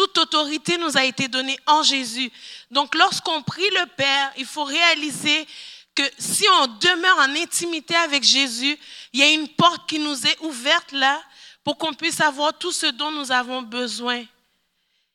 Toute 0.00 0.16
autorité 0.16 0.78
nous 0.78 0.96
a 0.96 1.04
été 1.04 1.28
donnée 1.28 1.58
en 1.66 1.82
Jésus. 1.82 2.32
Donc 2.70 2.94
lorsqu'on 2.94 3.42
prie 3.42 3.68
le 3.78 3.84
Père, 3.98 4.32
il 4.38 4.46
faut 4.46 4.64
réaliser 4.64 5.46
que 5.94 6.02
si 6.16 6.46
on 6.62 6.68
demeure 6.68 7.18
en 7.18 7.36
intimité 7.36 7.94
avec 7.96 8.24
Jésus, 8.24 8.78
il 9.12 9.20
y 9.20 9.22
a 9.22 9.30
une 9.30 9.46
porte 9.48 9.86
qui 9.86 9.98
nous 9.98 10.26
est 10.26 10.40
ouverte 10.40 10.92
là 10.92 11.22
pour 11.62 11.76
qu'on 11.76 11.92
puisse 11.92 12.18
avoir 12.22 12.56
tout 12.56 12.72
ce 12.72 12.86
dont 12.86 13.10
nous 13.10 13.30
avons 13.30 13.60
besoin. 13.60 14.24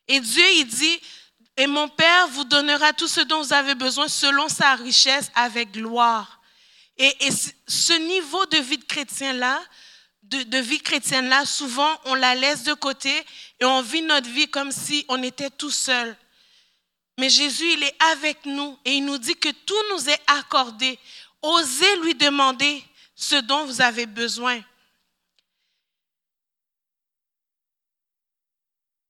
Et 0.08 0.20
Dieu, 0.20 0.46
il 0.58 0.68
dit, 0.68 1.00
et 1.58 1.66
mon 1.66 1.90
Père 1.90 2.28
vous 2.28 2.44
donnera 2.44 2.94
tout 2.94 3.08
ce 3.08 3.22
dont 3.22 3.42
vous 3.42 3.54
avez 3.54 3.74
besoin 3.74 4.08
selon 4.08 4.48
sa 4.50 4.76
richesse 4.76 5.32
avec 5.34 5.72
gloire. 5.72 6.40
Et, 7.00 7.12
ce 7.68 7.94
niveau 7.94 8.46
de 8.46 8.58
vie 8.58 8.78
de 8.78 8.86
chrétien-là, 8.86 9.64
de, 10.30 10.58
vie 10.58 10.80
chrétienne-là, 10.80 11.46
souvent, 11.46 11.90
on 12.06 12.16
la 12.16 12.36
laisse 12.36 12.64
de 12.64 12.74
côté 12.74 13.12
et 13.60 13.66
on 13.66 13.82
vit 13.82 14.02
notre 14.02 14.30
vie 14.30 14.48
comme 14.48 14.72
si 14.72 15.06
on 15.08 15.22
était 15.24 15.50
tout 15.50 15.72
seul. 15.72 16.16
Mais 17.18 17.30
Jésus, 17.30 17.72
il 17.74 17.84
est 17.84 17.96
avec 18.12 18.46
nous 18.46 18.78
et 18.86 18.94
il 18.94 19.06
nous 19.06 19.18
dit 19.18 19.36
que 19.36 19.50
tout 19.50 19.84
nous 19.92 20.10
est 20.10 20.22
accordé. 20.28 21.00
Osez 21.42 21.98
lui 22.02 22.16
demander 22.16 22.84
ce 23.16 23.36
dont 23.36 23.66
vous 23.66 23.82
avez 23.82 24.06
besoin. 24.06 24.62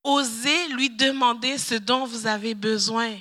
Osez 0.03 0.67
lui 0.69 0.91
demander 0.91 1.57
ce 1.57 1.75
dont 1.75 2.05
vous 2.05 2.27
avez 2.27 2.53
besoin. 2.53 3.17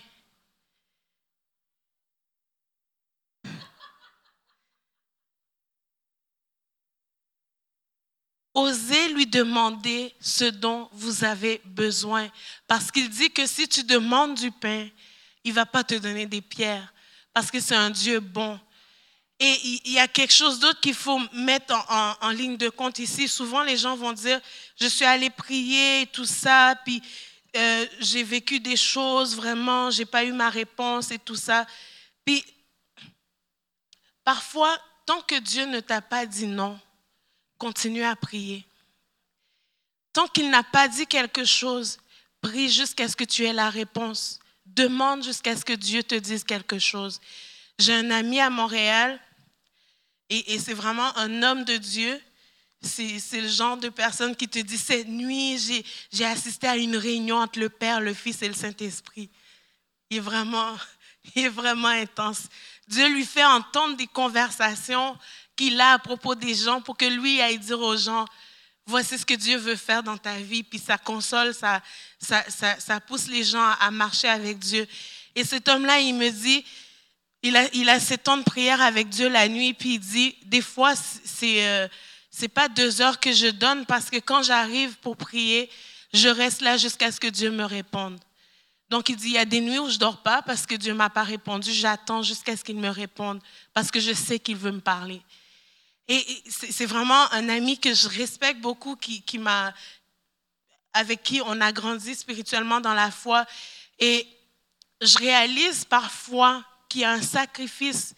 Osez 8.54 9.08
lui 9.08 9.26
demander 9.26 10.14
ce 10.20 10.44
dont 10.44 10.88
vous 10.92 11.24
avez 11.24 11.60
besoin. 11.64 12.30
Parce 12.68 12.92
qu'il 12.92 13.10
dit 13.10 13.30
que 13.30 13.46
si 13.46 13.66
tu 13.66 13.82
demandes 13.82 14.36
du 14.36 14.52
pain, 14.52 14.88
il 15.42 15.50
ne 15.50 15.56
va 15.56 15.66
pas 15.66 15.82
te 15.82 15.96
donner 15.96 16.26
des 16.26 16.40
pierres. 16.40 16.94
Parce 17.32 17.50
que 17.50 17.58
c'est 17.58 17.74
un 17.74 17.90
Dieu 17.90 18.20
bon. 18.20 18.58
Et 19.40 19.58
il 19.84 19.92
y 19.92 19.98
a 19.98 20.06
quelque 20.06 20.32
chose 20.32 20.60
d'autre 20.60 20.80
qu'il 20.80 20.94
faut 20.94 21.20
mettre 21.32 21.74
en, 22.20 22.30
ligne 22.30 22.56
de 22.56 22.68
compte 22.68 23.00
ici. 23.00 23.26
Souvent, 23.26 23.64
les 23.64 23.76
gens 23.76 23.96
vont 23.96 24.12
dire, 24.12 24.40
je 24.80 24.86
suis 24.86 25.04
allé 25.04 25.28
prier 25.28 26.02
et 26.02 26.06
tout 26.06 26.24
ça, 26.24 26.76
puis 26.84 27.02
euh, 27.56 27.86
j'ai 27.98 28.22
vécu 28.22 28.60
des 28.60 28.76
choses, 28.76 29.34
vraiment, 29.34 29.90
je 29.90 29.98
n'ai 29.98 30.06
pas 30.06 30.24
eu 30.24 30.32
ma 30.32 30.50
réponse 30.50 31.10
et 31.10 31.18
tout 31.18 31.34
ça. 31.34 31.66
Puis, 32.24 32.44
parfois, 34.22 34.78
tant 35.04 35.20
que 35.22 35.38
Dieu 35.40 35.66
ne 35.66 35.80
t'a 35.80 36.00
pas 36.00 36.26
dit 36.26 36.46
non, 36.46 36.78
continue 37.58 38.04
à 38.04 38.16
prier. 38.16 38.64
Tant 40.12 40.28
qu'il 40.28 40.50
n'a 40.50 40.62
pas 40.62 40.88
dit 40.88 41.06
quelque 41.06 41.44
chose, 41.44 41.98
prie 42.40 42.70
jusqu'à 42.70 43.08
ce 43.08 43.16
que 43.16 43.24
tu 43.24 43.44
aies 43.44 43.52
la 43.52 43.70
réponse. 43.70 44.38
Demande 44.66 45.22
jusqu'à 45.22 45.56
ce 45.56 45.64
que 45.64 45.72
Dieu 45.72 46.02
te 46.02 46.14
dise 46.14 46.44
quelque 46.44 46.78
chose. 46.78 47.20
J'ai 47.78 47.94
un 47.94 48.10
ami 48.10 48.40
à 48.40 48.50
Montréal 48.50 49.20
et, 50.30 50.58
c'est 50.58 50.74
vraiment 50.74 51.16
un 51.18 51.42
homme 51.42 51.64
de 51.64 51.76
Dieu. 51.76 52.20
C'est 52.82 53.40
le 53.40 53.48
genre 53.48 53.76
de 53.76 53.88
personne 53.88 54.36
qui 54.36 54.48
te 54.48 54.58
dit, 54.58 54.78
cette 54.78 55.08
nuit, 55.08 55.84
j'ai 56.12 56.24
assisté 56.24 56.66
à 56.66 56.76
une 56.76 56.96
réunion 56.96 57.36
entre 57.36 57.58
le 57.58 57.68
Père, 57.68 58.00
le 58.00 58.14
Fils 58.14 58.42
et 58.42 58.48
le 58.48 58.54
Saint-Esprit. 58.54 59.30
Il 60.10 60.18
est 60.18 60.20
vraiment, 60.20 60.76
il 61.34 61.46
est 61.46 61.48
vraiment 61.48 61.88
intense. 61.88 62.48
Dieu 62.86 63.08
lui 63.08 63.24
fait 63.24 63.44
entendre 63.44 63.96
des 63.96 64.06
conversations 64.06 65.16
qu'il 65.56 65.80
a 65.80 65.92
à 65.92 65.98
propos 65.98 66.34
des 66.34 66.54
gens 66.54 66.80
pour 66.80 66.96
que 66.96 67.04
lui 67.04 67.40
aille 67.40 67.58
dire 67.58 67.80
aux 67.80 67.96
gens, 67.96 68.24
voici 68.86 69.18
ce 69.18 69.26
que 69.26 69.34
Dieu 69.34 69.56
veut 69.56 69.76
faire 69.76 70.02
dans 70.02 70.18
ta 70.18 70.36
vie. 70.36 70.62
Puis 70.62 70.78
ça 70.78 70.98
console, 70.98 71.54
ça, 71.54 71.82
ça, 72.18 72.44
ça 72.48 73.00
pousse 73.00 73.28
les 73.28 73.44
gens 73.44 73.70
à 73.80 73.90
marcher 73.90 74.28
avec 74.28 74.58
Dieu. 74.58 74.86
Et 75.34 75.44
cet 75.44 75.68
homme-là, 75.68 76.00
il 76.00 76.14
me 76.14 76.30
dit, 76.30 76.64
il 77.42 77.56
a, 77.56 77.68
il 77.74 77.88
a 77.88 78.00
ses 78.00 78.18
temps 78.18 78.38
de 78.38 78.42
prière 78.42 78.80
avec 78.80 79.08
Dieu 79.08 79.28
la 79.28 79.48
nuit, 79.48 79.74
puis 79.74 79.94
il 79.94 79.98
dit, 79.98 80.36
des 80.44 80.62
fois, 80.62 80.94
c'est 80.96 81.66
euh, 81.66 81.88
c'est 82.36 82.48
pas 82.48 82.68
deux 82.68 83.00
heures 83.00 83.20
que 83.20 83.32
je 83.32 83.46
donne 83.46 83.86
parce 83.86 84.10
que 84.10 84.16
quand 84.16 84.42
j'arrive 84.42 84.96
pour 84.96 85.16
prier, 85.16 85.70
je 86.12 86.28
reste 86.28 86.62
là 86.62 86.76
jusqu'à 86.76 87.12
ce 87.12 87.20
que 87.20 87.28
Dieu 87.28 87.52
me 87.52 87.64
réponde. 87.64 88.18
Donc 88.90 89.08
il 89.08 89.14
dit, 89.14 89.28
il 89.28 89.32
y 89.34 89.38
a 89.38 89.44
des 89.44 89.60
nuits 89.60 89.78
où 89.78 89.88
je 89.88 89.98
dors 89.98 90.20
pas 90.20 90.42
parce 90.42 90.66
que 90.66 90.74
Dieu 90.74 90.94
m'a 90.94 91.10
pas 91.10 91.22
répondu, 91.22 91.72
j'attends 91.72 92.22
jusqu'à 92.22 92.56
ce 92.56 92.64
qu'il 92.64 92.76
me 92.76 92.88
réponde 92.88 93.40
parce 93.72 93.92
que 93.92 94.00
je 94.00 94.12
sais 94.12 94.40
qu'il 94.40 94.56
veut 94.56 94.72
me 94.72 94.80
parler. 94.80 95.22
Et 96.08 96.42
c'est 96.48 96.86
vraiment 96.86 97.32
un 97.32 97.48
ami 97.48 97.78
que 97.78 97.94
je 97.94 98.08
respecte 98.08 98.60
beaucoup, 98.60 98.96
qui, 98.96 99.22
qui 99.22 99.38
m'a, 99.38 99.72
avec 100.92 101.22
qui 101.22 101.40
on 101.40 101.60
a 101.60 101.72
grandi 101.72 102.14
spirituellement 102.14 102.80
dans 102.80 102.94
la 102.94 103.10
foi. 103.10 103.46
Et 103.98 104.26
je 105.00 105.18
réalise 105.18 105.84
parfois 105.84 106.62
qu'il 106.88 107.02
y 107.02 107.04
a 107.04 107.12
un 107.12 107.22
sacrifice 107.22 108.14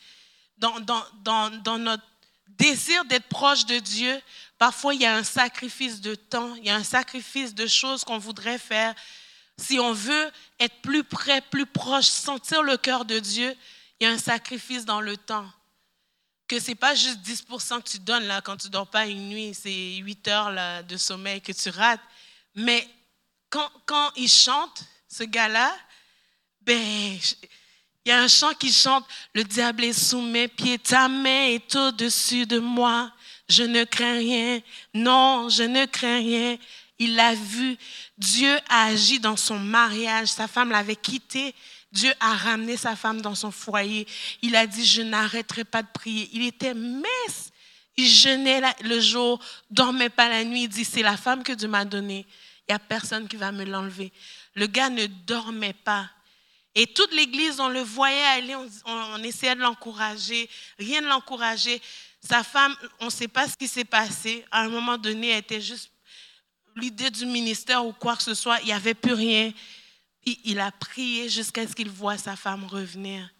dans, 0.58 0.80
dans, 0.80 1.04
dans, 1.22 1.50
dans 1.62 1.78
notre 1.78 2.02
désir 2.48 3.04
d'être 3.04 3.28
proche 3.28 3.66
de 3.66 3.78
Dieu. 3.78 4.20
Parfois, 4.58 4.94
il 4.94 5.02
y 5.02 5.06
a 5.06 5.14
un 5.14 5.24
sacrifice 5.24 6.00
de 6.00 6.14
temps, 6.14 6.54
il 6.56 6.64
y 6.64 6.70
a 6.70 6.76
un 6.76 6.84
sacrifice 6.84 7.54
de 7.54 7.66
choses 7.66 8.04
qu'on 8.04 8.18
voudrait 8.18 8.58
faire. 8.58 8.94
Si 9.58 9.78
on 9.78 9.92
veut 9.92 10.30
être 10.58 10.80
plus 10.82 11.04
près, 11.04 11.40
plus 11.40 11.66
proche, 11.66 12.06
sentir 12.06 12.62
le 12.62 12.76
cœur 12.76 13.04
de 13.04 13.18
Dieu, 13.18 13.56
il 14.00 14.04
y 14.04 14.06
a 14.06 14.12
un 14.12 14.18
sacrifice 14.18 14.84
dans 14.84 15.00
le 15.00 15.16
temps. 15.16 15.50
Que 16.48 16.60
ce 16.60 16.68
n'est 16.68 16.74
pas 16.76 16.94
juste 16.94 17.18
10% 17.20 17.82
que 17.82 17.88
tu 17.88 17.98
donnes 17.98 18.26
là, 18.26 18.40
quand 18.40 18.56
tu 18.56 18.68
dors 18.68 18.88
pas 18.88 19.06
une 19.06 19.28
nuit, 19.28 19.52
c'est 19.54 19.96
8 19.96 20.28
heures 20.28 20.84
de 20.84 20.96
sommeil 20.96 21.40
que 21.40 21.52
tu 21.52 21.70
rates. 21.70 22.00
Mais 22.54 22.88
quand, 23.50 23.70
quand 23.84 24.12
il 24.16 24.28
chante, 24.28 24.84
ce 25.08 25.24
gars-là, 25.24 25.76
ben, 26.60 27.18
il 28.04 28.10
y 28.10 28.12
a 28.12 28.20
un 28.20 28.28
chant 28.28 28.54
qui 28.54 28.72
chante, 28.72 29.04
le 29.34 29.42
diable 29.42 29.84
est 29.84 29.92
sous 29.92 30.20
mes 30.20 30.46
pieds, 30.46 30.78
ta 30.78 31.08
main 31.08 31.46
est 31.48 31.74
au-dessus 31.74 32.46
de 32.46 32.58
moi. 32.58 33.12
Je 33.48 33.62
ne 33.62 33.84
crains 33.84 34.18
rien, 34.18 34.60
non, 34.94 35.48
je 35.48 35.62
ne 35.62 35.86
crains 35.86 36.18
rien. 36.18 36.56
Il 36.98 37.14
l'a 37.14 37.34
vu, 37.34 37.76
Dieu 38.16 38.56
a 38.68 38.86
agi 38.86 39.20
dans 39.20 39.36
son 39.36 39.58
mariage, 39.58 40.28
sa 40.28 40.48
femme 40.48 40.70
l'avait 40.70 40.96
quitté, 40.96 41.54
Dieu 41.92 42.12
a 42.20 42.34
ramené 42.34 42.76
sa 42.76 42.96
femme 42.96 43.20
dans 43.20 43.34
son 43.34 43.50
foyer. 43.50 44.06
Il 44.42 44.56
a 44.56 44.66
dit, 44.66 44.84
je 44.84 45.02
n'arrêterai 45.02 45.64
pas 45.64 45.82
de 45.82 45.88
prier. 45.92 46.28
Il 46.32 46.46
était 46.46 46.74
mince, 46.74 47.50
il 47.96 48.08
jeûnait 48.08 48.60
le 48.82 49.00
jour, 49.00 49.40
dormait 49.70 50.10
pas 50.10 50.28
la 50.28 50.44
nuit. 50.44 50.64
Il 50.64 50.68
dit, 50.68 50.84
c'est 50.84 51.02
la 51.02 51.16
femme 51.16 51.42
que 51.42 51.52
Dieu 51.52 51.68
m'a 51.68 51.84
donnée. 51.84 52.26
Il 52.68 52.72
n'y 52.72 52.76
a 52.76 52.78
personne 52.78 53.28
qui 53.28 53.36
va 53.36 53.52
me 53.52 53.64
l'enlever. 53.64 54.12
Le 54.54 54.66
gars 54.66 54.90
ne 54.90 55.06
dormait 55.06 55.72
pas. 55.72 56.10
Et 56.74 56.86
toute 56.86 57.14
l'Église, 57.14 57.58
on 57.58 57.68
le 57.68 57.80
voyait 57.80 58.22
aller, 58.22 58.54
on, 58.84 59.22
essayait 59.22 59.54
de 59.54 59.60
l'encourager, 59.60 60.50
rien 60.78 61.00
de 61.00 61.06
l'encourager. 61.06 61.80
Sa 62.20 62.42
femme, 62.42 62.76
on 63.00 63.06
ne 63.06 63.10
sait 63.10 63.28
pas 63.28 63.48
ce 63.48 63.56
qui 63.56 63.66
s'est 63.66 63.86
passé. 63.86 64.44
À 64.50 64.60
un 64.60 64.68
moment 64.68 64.98
donné, 64.98 65.30
elle 65.30 65.38
était 65.38 65.60
juste 65.60 65.90
l'idée 66.76 67.10
du 67.10 67.24
ministère 67.24 67.86
ou 67.86 67.92
quoi 67.92 68.14
que 68.14 68.22
ce 68.22 68.34
soit, 68.34 68.60
il 68.60 68.66
n'y 68.66 68.72
avait 68.74 68.92
plus 68.92 69.14
rien. 69.14 69.52
Il 70.26 70.60
a 70.60 70.70
prié 70.72 71.28
jusqu'à 71.28 71.66
ce 71.66 71.74
qu'il 71.74 71.90
voit 71.90 72.18
sa 72.18 72.36
femme 72.36 72.64
revenir. 72.64 73.30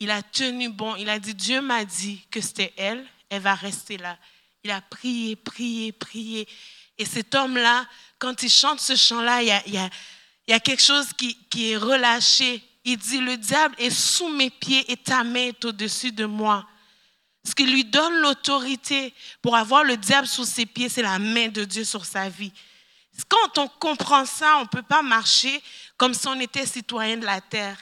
Il 0.00 0.10
a 0.10 0.22
tenu 0.22 0.68
bon. 0.68 0.94
Il 0.96 1.08
a 1.08 1.18
dit, 1.18 1.34
Dieu 1.34 1.60
m'a 1.60 1.84
dit 1.84 2.24
que 2.30 2.40
c'était 2.40 2.72
elle, 2.76 3.04
elle 3.30 3.42
va 3.42 3.54
rester 3.54 3.96
là. 3.96 4.18
Il 4.62 4.70
a 4.70 4.80
prié, 4.80 5.36
prié, 5.36 5.92
prié. 5.92 6.48
Et 6.98 7.04
cet 7.04 7.34
homme-là, 7.34 7.86
quand 8.18 8.42
il 8.42 8.50
chante 8.50 8.80
ce 8.80 8.96
chant-là, 8.96 9.42
il 9.42 9.48
y 9.48 9.52
a, 9.52 9.62
il 9.66 10.50
y 10.50 10.52
a 10.52 10.60
quelque 10.60 10.82
chose 10.82 11.12
qui, 11.12 11.36
qui 11.50 11.72
est 11.72 11.76
relâché 11.76 12.62
il 12.90 12.96
dit, 12.96 13.20
le 13.20 13.36
diable 13.36 13.74
est 13.78 13.90
sous 13.90 14.28
mes 14.28 14.50
pieds 14.50 14.90
et 14.90 14.96
ta 14.96 15.22
main 15.22 15.48
est 15.48 15.64
au-dessus 15.64 16.10
de 16.12 16.24
moi. 16.24 16.66
Ce 17.44 17.54
qui 17.54 17.66
lui 17.66 17.84
donne 17.84 18.20
l'autorité 18.20 19.12
pour 19.42 19.56
avoir 19.56 19.84
le 19.84 19.96
diable 19.96 20.26
sous 20.26 20.44
ses 20.44 20.66
pieds, 20.66 20.88
c'est 20.88 21.02
la 21.02 21.18
main 21.18 21.48
de 21.48 21.64
Dieu 21.64 21.84
sur 21.84 22.04
sa 22.04 22.28
vie. 22.28 22.52
Quand 23.26 23.58
on 23.58 23.68
comprend 23.68 24.24
ça, 24.24 24.58
on 24.58 24.62
ne 24.62 24.68
peut 24.68 24.82
pas 24.82 25.02
marcher 25.02 25.62
comme 25.96 26.14
si 26.14 26.26
on 26.28 26.38
était 26.38 26.66
citoyen 26.66 27.16
de 27.16 27.26
la 27.26 27.40
terre. 27.40 27.78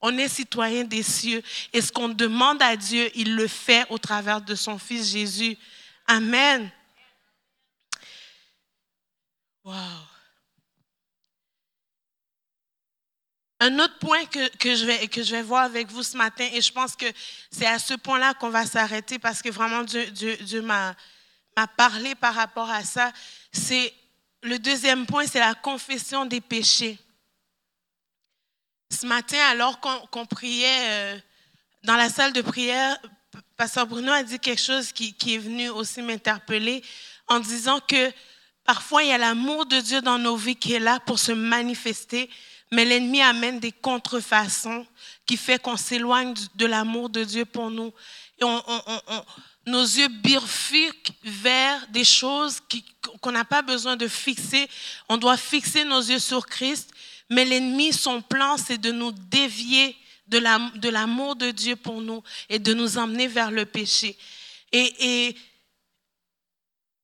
On 0.00 0.18
est 0.18 0.28
citoyen 0.28 0.84
des 0.84 1.02
cieux. 1.02 1.42
Et 1.72 1.80
ce 1.80 1.90
qu'on 1.90 2.10
demande 2.10 2.60
à 2.62 2.76
Dieu, 2.76 3.10
il 3.14 3.34
le 3.34 3.48
fait 3.48 3.86
au 3.88 3.96
travers 3.96 4.40
de 4.42 4.54
son 4.54 4.78
Fils 4.78 5.10
Jésus. 5.10 5.56
Amen. 6.06 6.70
Wow. 9.64 9.74
Un 13.60 13.78
autre 13.78 13.98
point 13.98 14.26
que, 14.26 14.54
que, 14.58 14.74
je 14.74 14.84
vais, 14.84 15.08
que 15.08 15.22
je 15.22 15.30
vais 15.30 15.42
voir 15.42 15.64
avec 15.64 15.90
vous 15.90 16.02
ce 16.02 16.18
matin, 16.18 16.46
et 16.52 16.60
je 16.60 16.70
pense 16.70 16.94
que 16.94 17.06
c'est 17.50 17.66
à 17.66 17.78
ce 17.78 17.94
point-là 17.94 18.34
qu'on 18.34 18.50
va 18.50 18.66
s'arrêter 18.66 19.18
parce 19.18 19.40
que 19.40 19.48
vraiment 19.48 19.84
Dieu, 19.84 20.04
Dieu, 20.10 20.36
Dieu 20.42 20.60
m'a 20.60 20.94
parlé 21.78 22.14
par 22.14 22.34
rapport 22.34 22.68
à 22.68 22.84
ça, 22.84 23.10
c'est 23.52 23.94
le 24.44 24.58
deuxième 24.58 25.06
point, 25.06 25.26
c'est 25.26 25.40
la 25.40 25.54
confession 25.54 26.26
des 26.26 26.40
péchés. 26.40 26.98
Ce 28.90 29.06
matin, 29.06 29.38
alors 29.50 29.80
qu'on 29.80 30.26
priait 30.26 30.88
euh, 30.88 31.18
dans 31.82 31.96
la 31.96 32.10
salle 32.10 32.34
de 32.34 32.42
prière, 32.42 32.96
Pasteur 33.56 33.86
Bruno 33.86 34.12
a 34.12 34.22
dit 34.22 34.38
quelque 34.38 34.60
chose 34.60 34.92
qui, 34.92 35.16
est 35.26 35.38
venu 35.38 35.70
aussi 35.70 36.02
m'interpeller 36.02 36.84
en 37.26 37.40
disant 37.40 37.80
que 37.80 38.12
parfois 38.64 39.02
il 39.02 39.08
y 39.08 39.12
a 39.12 39.18
l'amour 39.18 39.64
de 39.64 39.80
Dieu 39.80 40.02
dans 40.02 40.18
nos 40.18 40.36
vies 40.36 40.56
qui 40.56 40.74
est 40.74 40.80
là 40.80 41.00
pour 41.00 41.18
se 41.18 41.32
manifester, 41.32 42.28
mais 42.70 42.84
l'ennemi 42.84 43.22
amène 43.22 43.60
des 43.60 43.72
contrefaçons 43.72 44.86
qui 45.24 45.38
fait 45.38 45.60
qu'on 45.60 45.78
s'éloigne 45.78 46.34
de 46.54 46.66
l'amour 46.66 47.08
de 47.08 47.24
Dieu 47.24 47.46
pour 47.46 47.70
nous. 47.70 47.94
On, 48.42 48.62
nos 49.66 49.82
yeux 49.82 50.08
bifurquent 50.08 51.12
vers 51.22 51.86
des 51.88 52.04
choses 52.04 52.60
qu'on 53.20 53.32
n'a 53.32 53.44
pas 53.44 53.62
besoin 53.62 53.96
de 53.96 54.08
fixer. 54.08 54.68
On 55.08 55.16
doit 55.16 55.36
fixer 55.36 55.84
nos 55.84 56.00
yeux 56.00 56.18
sur 56.18 56.46
Christ, 56.46 56.90
mais 57.30 57.44
l'ennemi, 57.44 57.92
son 57.92 58.20
plan, 58.20 58.56
c'est 58.56 58.78
de 58.78 58.92
nous 58.92 59.12
dévier 59.12 59.96
de 60.26 60.88
l'amour 60.88 61.36
de 61.36 61.50
Dieu 61.50 61.76
pour 61.76 62.00
nous 62.00 62.22
et 62.48 62.58
de 62.58 62.74
nous 62.74 62.98
emmener 62.98 63.28
vers 63.28 63.50
le 63.50 63.66
péché. 63.66 64.16
Et, 64.72 65.28
et 65.28 65.36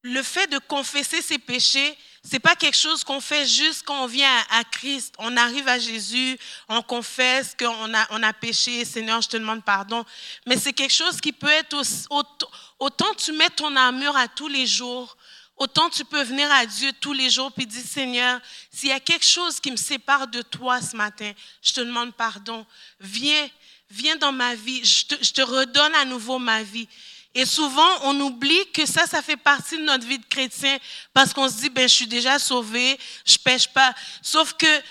le 0.02 0.22
fait 0.22 0.46
de 0.48 0.58
confesser 0.58 1.22
ses 1.22 1.38
péchés, 1.38 1.96
c'est 2.22 2.38
pas 2.38 2.54
quelque 2.54 2.76
chose 2.76 3.02
qu'on 3.02 3.20
fait 3.20 3.46
juste 3.46 3.82
quand 3.84 4.04
on 4.04 4.06
vient 4.06 4.28
à, 4.50 4.62
Christ. 4.64 5.14
On 5.18 5.36
arrive 5.38 5.66
à 5.68 5.78
Jésus, 5.78 6.38
on 6.68 6.82
confesse 6.82 7.56
qu'on 7.58 7.94
a, 7.94 8.06
on 8.10 8.22
a 8.22 8.32
péché, 8.34 8.84
Seigneur, 8.84 9.22
je 9.22 9.28
te 9.28 9.36
demande 9.38 9.64
pardon. 9.64 10.04
Mais 10.46 10.58
c'est 10.58 10.74
quelque 10.74 10.92
chose 10.92 11.20
qui 11.20 11.32
peut 11.32 11.48
être 11.48 11.76
autant, 12.10 12.50
autant 12.78 13.14
tu 13.14 13.32
mets 13.32 13.48
ton 13.48 13.74
armure 13.74 14.16
à 14.16 14.28
tous 14.28 14.48
les 14.48 14.66
jours, 14.66 15.16
autant 15.56 15.88
tu 15.88 16.04
peux 16.04 16.22
venir 16.22 16.50
à 16.52 16.66
Dieu 16.66 16.92
tous 17.00 17.14
les 17.14 17.30
jours 17.30 17.52
puis 17.52 17.66
dire, 17.66 17.82
Seigneur, 17.84 18.38
s'il 18.70 18.90
y 18.90 18.92
a 18.92 19.00
quelque 19.00 19.26
chose 19.26 19.58
qui 19.58 19.70
me 19.70 19.76
sépare 19.76 20.28
de 20.28 20.42
toi 20.42 20.82
ce 20.82 20.96
matin, 20.96 21.32
je 21.62 21.72
te 21.72 21.80
demande 21.80 22.14
pardon. 22.14 22.66
Viens, 23.00 23.48
viens 23.90 24.16
dans 24.16 24.32
ma 24.32 24.54
vie, 24.54 24.84
je 24.84 25.06
te, 25.06 25.24
je 25.24 25.32
te 25.32 25.40
redonne 25.40 25.94
à 25.94 26.04
nouveau 26.04 26.38
ma 26.38 26.62
vie. 26.62 26.86
Et 27.34 27.46
souvent, 27.46 27.88
on 28.02 28.20
oublie 28.20 28.70
que 28.72 28.86
ça, 28.86 29.06
ça 29.06 29.22
fait 29.22 29.36
partie 29.36 29.76
de 29.76 29.82
notre 29.82 30.06
vie 30.06 30.18
de 30.18 30.26
chrétien 30.26 30.78
parce 31.14 31.32
qu'on 31.32 31.48
se 31.48 31.56
dit, 31.56 31.70
ben, 31.70 31.88
je 31.88 31.94
suis 31.94 32.06
déjà 32.06 32.38
sauvé, 32.38 32.98
je 33.24 33.38
pêche 33.38 33.68
pas. 33.68 33.94
Sauf 34.20 34.54
que, 34.54 34.82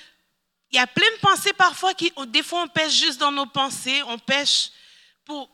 il 0.71 0.77
y 0.77 0.79
a 0.79 0.87
plein 0.87 1.09
de 1.15 1.19
pensées 1.19 1.53
parfois 1.53 1.93
qui, 1.93 2.13
des 2.27 2.43
fois, 2.43 2.61
on 2.63 2.67
pêche 2.67 2.93
juste 2.93 3.19
dans 3.19 3.31
nos 3.31 3.47
pensées, 3.47 4.03
on 4.03 4.19
pêche 4.19 4.69
pour, 5.25 5.49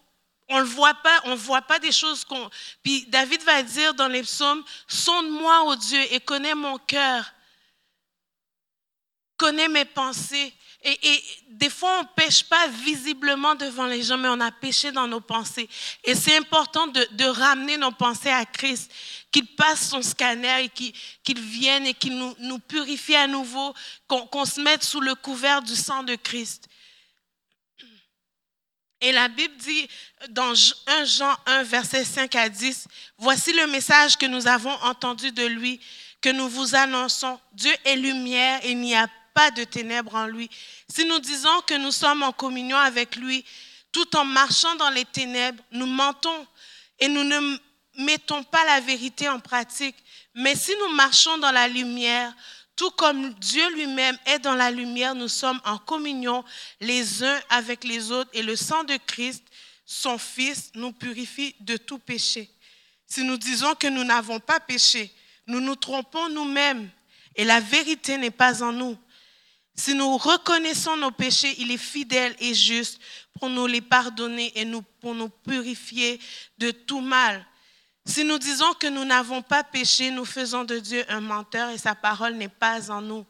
on 0.49 0.59
le 0.59 0.65
voit 0.65 0.93
pas, 0.93 1.21
on 1.23 1.35
voit 1.35 1.61
pas 1.61 1.79
des 1.79 1.91
choses 1.91 2.23
qu'on. 2.23 2.49
Puis 2.83 3.05
David 3.07 3.41
va 3.43 3.63
dire 3.63 3.93
dans 3.93 4.07
les 4.07 4.21
psaumes, 4.21 4.63
sonde-moi, 4.87 5.63
ô 5.63 5.75
Dieu, 5.75 6.01
et 6.11 6.19
connais 6.19 6.53
mon 6.53 6.77
cœur, 6.77 7.31
connais 9.37 9.69
mes 9.69 9.85
pensées. 9.85 10.53
Et, 10.85 11.23
des 11.49 11.69
fois, 11.71 11.99
on 11.99 12.03
ne 12.03 12.07
pêche 12.15 12.43
pas 12.43 12.67
visiblement 12.67 13.55
devant 13.55 13.87
les 13.87 14.03
gens, 14.03 14.19
mais 14.19 14.27
on 14.27 14.39
a 14.39 14.51
péché 14.51 14.91
dans 14.91 15.07
nos 15.07 15.19
pensées. 15.19 15.67
Et 16.03 16.13
c'est 16.13 16.37
important 16.37 16.85
de, 16.87 17.25
ramener 17.25 17.77
nos 17.77 17.91
pensées 17.91 18.29
à 18.29 18.45
Christ, 18.45 18.91
qu'il 19.31 19.47
passe 19.47 19.89
son 19.89 20.03
scanner 20.03 20.65
et 20.65 20.69
qu'il 20.69 21.39
vienne 21.39 21.87
et 21.87 21.95
qu'il 21.95 22.15
nous, 22.15 22.59
purifie 22.59 23.15
à 23.15 23.25
nouveau, 23.25 23.73
qu'on 24.07 24.45
se 24.45 24.61
mette 24.61 24.83
sous 24.83 25.01
le 25.01 25.15
couvert 25.15 25.63
du 25.63 25.75
sang 25.75 26.03
de 26.03 26.15
Christ. 26.15 26.67
Et 29.01 29.11
la 29.11 29.27
Bible 29.27 29.55
dit 29.57 29.87
dans 30.29 30.53
1 30.87 31.05
Jean 31.05 31.35
1, 31.47 31.63
verset 31.63 32.05
5 32.05 32.35
à 32.35 32.47
10, 32.47 32.87
Voici 33.17 33.53
le 33.53 33.67
message 33.67 34.17
que 34.17 34.25
nous 34.27 34.45
avons 34.47 34.73
entendu 34.83 35.31
de 35.31 35.45
lui, 35.45 35.79
que 36.21 36.29
nous 36.29 36.47
vous 36.47 36.75
annonçons. 36.75 37.39
Dieu 37.53 37.73
est 37.85 37.95
lumière 37.95 38.63
et 38.63 38.71
il 38.71 38.79
n'y 38.79 38.95
a 38.95 39.07
pas 39.07 39.13
de 39.55 39.63
ténèbres 39.63 40.15
en 40.15 40.27
lui. 40.27 40.49
Si 40.87 41.05
nous 41.05 41.19
disons 41.19 41.61
que 41.67 41.75
nous 41.75 41.91
sommes 41.91 42.23
en 42.23 42.31
communion 42.31 42.77
avec 42.77 43.15
lui, 43.15 43.43
tout 43.91 44.15
en 44.15 44.25
marchant 44.25 44.75
dans 44.75 44.89
les 44.89 45.05
ténèbres, 45.05 45.61
nous 45.71 45.85
mentons 45.85 46.47
et 46.99 47.07
nous 47.07 47.23
ne 47.23 47.57
mettons 47.97 48.43
pas 48.43 48.63
la 48.65 48.79
vérité 48.79 49.27
en 49.29 49.39
pratique. 49.39 49.95
Mais 50.33 50.55
si 50.55 50.71
nous 50.79 50.95
marchons 50.95 51.37
dans 51.37 51.51
la 51.51 51.67
lumière, 51.67 52.33
tout 52.75 52.91
comme 52.91 53.33
Dieu 53.35 53.69
lui-même 53.73 54.17
est 54.25 54.39
dans 54.39 54.55
la 54.55 54.71
lumière, 54.71 55.15
nous 55.15 55.29
sommes 55.29 55.61
en 55.65 55.77
communion 55.77 56.43
les 56.81 57.23
uns 57.23 57.39
avec 57.49 57.83
les 57.83 58.11
autres 58.11 58.31
et 58.33 58.41
le 58.41 58.55
sang 58.55 58.83
de 58.83 58.97
Christ, 59.05 59.43
son 59.85 60.17
Fils, 60.17 60.71
nous 60.75 60.91
purifie 60.91 61.55
de 61.59 61.77
tout 61.77 61.99
péché. 61.99 62.49
Si 63.05 63.23
nous 63.23 63.37
disons 63.37 63.75
que 63.75 63.87
nous 63.87 64.03
n'avons 64.03 64.39
pas 64.39 64.59
péché, 64.59 65.13
nous 65.47 65.59
nous 65.59 65.75
trompons 65.75 66.27
nous-mêmes 66.29 66.89
et 67.35 67.45
la 67.45 67.59
vérité 67.59 68.17
n'est 68.17 68.31
pas 68.31 68.63
en 68.63 68.71
nous. 68.71 68.97
Si 69.75 69.93
nous 69.93 70.17
reconnaissons 70.17 70.95
nos 70.97 71.11
péchés, 71.11 71.53
il 71.57 71.71
est 71.71 71.77
fidèle 71.77 72.35
et 72.39 72.53
juste 72.53 72.99
pour 73.39 73.49
nous 73.49 73.67
les 73.67 73.81
pardonner 73.81 74.51
et 74.55 74.65
pour 75.01 75.13
nous 75.13 75.29
purifier 75.29 76.19
de 76.57 76.71
tout 76.71 77.01
mal. 77.01 77.45
Si 78.05 78.23
nous 78.23 78.37
disons 78.37 78.73
que 78.75 78.87
nous 78.87 79.03
n'avons 79.03 79.41
pas 79.41 79.63
péché, 79.63 80.11
nous 80.11 80.25
faisons 80.25 80.63
de 80.63 80.79
Dieu 80.79 81.03
un 81.09 81.21
menteur 81.21 81.71
et 81.71 81.77
sa 81.77 81.95
parole 81.95 82.35
n'est 82.35 82.47
pas 82.47 82.89
en 82.89 83.01
nous. 83.01 83.25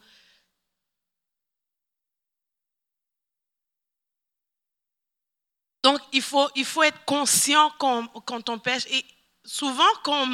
Donc, 5.81 5.99
il 6.11 6.21
faut, 6.21 6.49
il 6.55 6.65
faut 6.65 6.83
être 6.83 7.05
conscient 7.05 7.71
quand, 7.77 8.49
on 8.49 8.59
pêche. 8.59 8.85
Et 8.89 9.05
souvent, 9.45 9.83
quand 10.03 10.27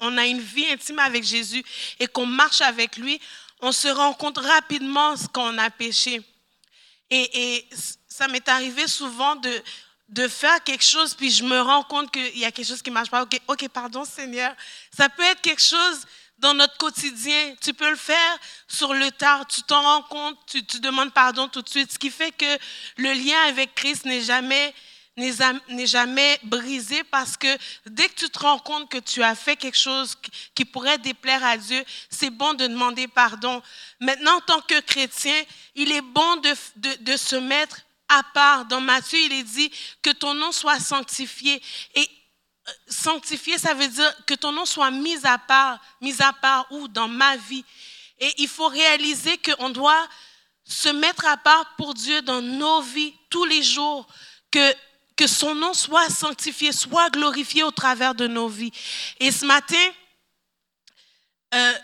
on 0.00 0.18
a 0.18 0.26
une 0.26 0.40
vie 0.40 0.66
intime 0.66 0.98
avec 0.98 1.24
Jésus 1.24 1.64
et 1.98 2.06
qu'on 2.06 2.26
marche 2.26 2.60
avec 2.60 2.98
lui, 2.98 3.20
on 3.62 3.70
se 3.70 3.88
rend 3.88 4.12
compte 4.12 4.38
rapidement 4.38 5.16
ce 5.16 5.28
qu'on 5.28 5.56
a 5.56 5.70
péché. 5.70 6.20
Et, 7.10 7.66
ça 8.08 8.28
m'est 8.28 8.46
arrivé 8.48 8.86
souvent 8.86 9.36
de, 9.36 10.28
faire 10.28 10.62
quelque 10.64 10.84
chose, 10.84 11.14
puis 11.14 11.30
je 11.30 11.44
me 11.44 11.58
rends 11.60 11.84
compte 11.84 12.10
qu'il 12.10 12.38
y 12.38 12.44
a 12.44 12.52
quelque 12.52 12.66
chose 12.66 12.82
qui 12.82 12.90
ne 12.90 12.94
marche 12.94 13.10
pas. 13.10 13.22
OK, 13.22 13.40
ok, 13.48 13.68
pardon 13.68 14.04
Seigneur. 14.04 14.54
Ça 14.94 15.08
peut 15.08 15.22
être 15.22 15.40
quelque 15.40 15.62
chose 15.62 16.04
dans 16.38 16.52
notre 16.52 16.76
quotidien. 16.76 17.54
Tu 17.62 17.72
peux 17.72 17.88
le 17.88 17.96
faire 17.96 18.38
sur 18.68 18.92
le 18.92 19.10
tard. 19.12 19.46
Tu 19.46 19.62
t'en 19.62 19.80
rends 19.80 20.02
compte, 20.02 20.38
tu, 20.46 20.66
tu 20.66 20.80
demandes 20.80 21.14
pardon 21.14 21.48
tout 21.48 21.62
de 21.62 21.68
suite. 21.68 21.92
Ce 21.92 21.98
qui 21.98 22.10
fait 22.10 22.32
que 22.32 22.58
le 22.96 23.12
lien 23.12 23.38
avec 23.48 23.74
Christ 23.74 24.04
n'est 24.04 24.22
jamais 24.22 24.74
n'est 25.16 25.86
jamais 25.86 26.40
brisé 26.44 27.04
parce 27.04 27.36
que 27.36 27.58
dès 27.86 28.08
que 28.08 28.14
tu 28.14 28.30
te 28.30 28.38
rends 28.38 28.58
compte 28.58 28.88
que 28.88 28.98
tu 28.98 29.22
as 29.22 29.34
fait 29.34 29.56
quelque 29.56 29.76
chose 29.76 30.16
qui 30.54 30.64
pourrait 30.64 30.98
déplaire 30.98 31.44
à 31.44 31.56
Dieu, 31.58 31.84
c'est 32.08 32.30
bon 32.30 32.54
de 32.54 32.66
demander 32.66 33.08
pardon. 33.08 33.62
Maintenant, 34.00 34.36
en 34.36 34.40
tant 34.40 34.60
que 34.62 34.80
chrétien, 34.80 35.38
il 35.74 35.92
est 35.92 36.00
bon 36.00 36.36
de, 36.36 37.16
se 37.16 37.36
mettre 37.36 37.82
à 38.08 38.22
part. 38.34 38.64
Dans 38.64 38.80
Matthieu, 38.80 39.18
il 39.18 39.32
est 39.32 39.42
dit 39.42 39.70
que 40.00 40.10
ton 40.10 40.32
nom 40.34 40.50
soit 40.50 40.80
sanctifié. 40.80 41.62
Et 41.94 42.08
euh, 42.68 42.72
sanctifié, 42.88 43.58
ça 43.58 43.74
veut 43.74 43.88
dire 43.88 44.26
que 44.26 44.34
ton 44.34 44.52
nom 44.52 44.64
soit 44.64 44.90
mis 44.90 45.26
à 45.26 45.36
part. 45.36 45.78
Mis 46.00 46.22
à 46.22 46.32
part 46.32 46.66
où? 46.70 46.88
Dans 46.88 47.08
ma 47.08 47.36
vie. 47.36 47.64
Et 48.18 48.32
il 48.38 48.48
faut 48.48 48.68
réaliser 48.68 49.36
qu'on 49.38 49.68
doit 49.68 50.08
se 50.64 50.88
mettre 50.88 51.26
à 51.26 51.36
part 51.36 51.74
pour 51.76 51.92
Dieu 51.92 52.22
dans 52.22 52.40
nos 52.40 52.80
vies 52.80 53.12
tous 53.28 53.44
les 53.44 53.62
jours. 53.62 54.06
Que 54.50 54.74
que 55.22 55.28
son 55.28 55.54
nom 55.54 55.72
soit 55.72 56.10
sanctifié, 56.10 56.72
soit 56.72 57.08
glorifié 57.10 57.62
au 57.62 57.70
travers 57.70 58.12
de 58.12 58.26
nos 58.26 58.48
vies. 58.48 58.72
Et 59.20 59.30
ce 59.30 59.46
matin, 59.46 59.86
euh, 61.54 61.78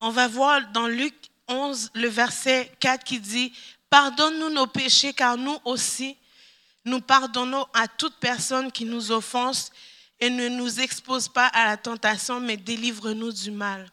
on 0.00 0.10
va 0.10 0.26
voir 0.26 0.66
dans 0.72 0.88
Luc 0.88 1.14
11, 1.46 1.92
le 1.94 2.08
verset 2.08 2.72
4 2.80 3.04
qui 3.04 3.20
dit, 3.20 3.52
Pardonne-nous 3.88 4.50
nos 4.50 4.66
péchés, 4.66 5.12
car 5.12 5.36
nous 5.36 5.56
aussi, 5.64 6.16
nous 6.84 7.00
pardonnons 7.00 7.64
à 7.72 7.86
toute 7.86 8.16
personne 8.16 8.72
qui 8.72 8.84
nous 8.84 9.12
offense 9.12 9.70
et 10.18 10.28
ne 10.28 10.48
nous 10.48 10.80
expose 10.80 11.28
pas 11.28 11.46
à 11.46 11.66
la 11.66 11.76
tentation, 11.76 12.40
mais 12.40 12.56
délivre-nous 12.56 13.30
du 13.30 13.52
mal. 13.52 13.88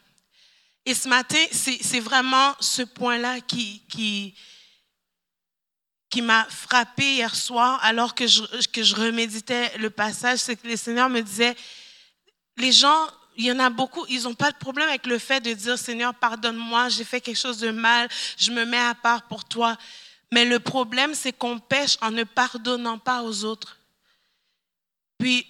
Et 0.84 0.96
ce 0.96 1.08
matin, 1.08 1.46
c'est 1.52 2.00
vraiment 2.00 2.56
ce 2.60 2.82
point-là 2.82 3.40
qui, 3.42 3.84
qui, 3.88 4.34
qui 6.10 6.22
m'a 6.22 6.46
frappé 6.46 7.04
hier 7.04 7.36
soir 7.36 7.80
alors 7.84 8.16
que 8.16 8.26
je, 8.26 8.42
que 8.72 8.84
je 8.84 8.96
reméditais 8.96 9.78
le 9.78 9.90
passage, 9.90 10.40
c'est 10.40 10.56
que 10.56 10.68
le 10.68 10.76
Seigneur 10.76 11.10
me 11.10 11.22
disait, 11.22 11.56
les 12.58 12.72
gens, 12.72 13.08
il 13.38 13.46
y 13.46 13.52
en 13.52 13.60
a 13.60 13.70
beaucoup, 13.70 14.06
ils 14.10 14.24
n'ont 14.24 14.34
pas 14.34 14.52
de 14.52 14.58
problème 14.58 14.90
avec 14.90 15.06
le 15.06 15.20
fait 15.20 15.40
de 15.40 15.54
dire, 15.54 15.78
Seigneur, 15.78 16.14
pardonne-moi, 16.16 16.90
j'ai 16.90 17.04
fait 17.04 17.22
quelque 17.22 17.38
chose 17.38 17.60
de 17.60 17.72
mal, 17.72 18.10
je 18.38 18.52
me 18.52 18.66
mets 18.66 18.80
à 18.80 18.96
part 18.96 19.24
pour 19.28 19.46
toi. 19.46 19.78
Mais 20.32 20.46
le 20.46 20.60
problème, 20.60 21.14
c'est 21.14 21.32
qu'on 21.32 21.60
pêche 21.60 21.98
en 22.02 22.12
ne 22.12 22.24
pardonnant 22.24 22.98
pas 22.98 23.24
aux 23.24 23.46
autres. 23.46 23.78
Puis, 25.18 25.48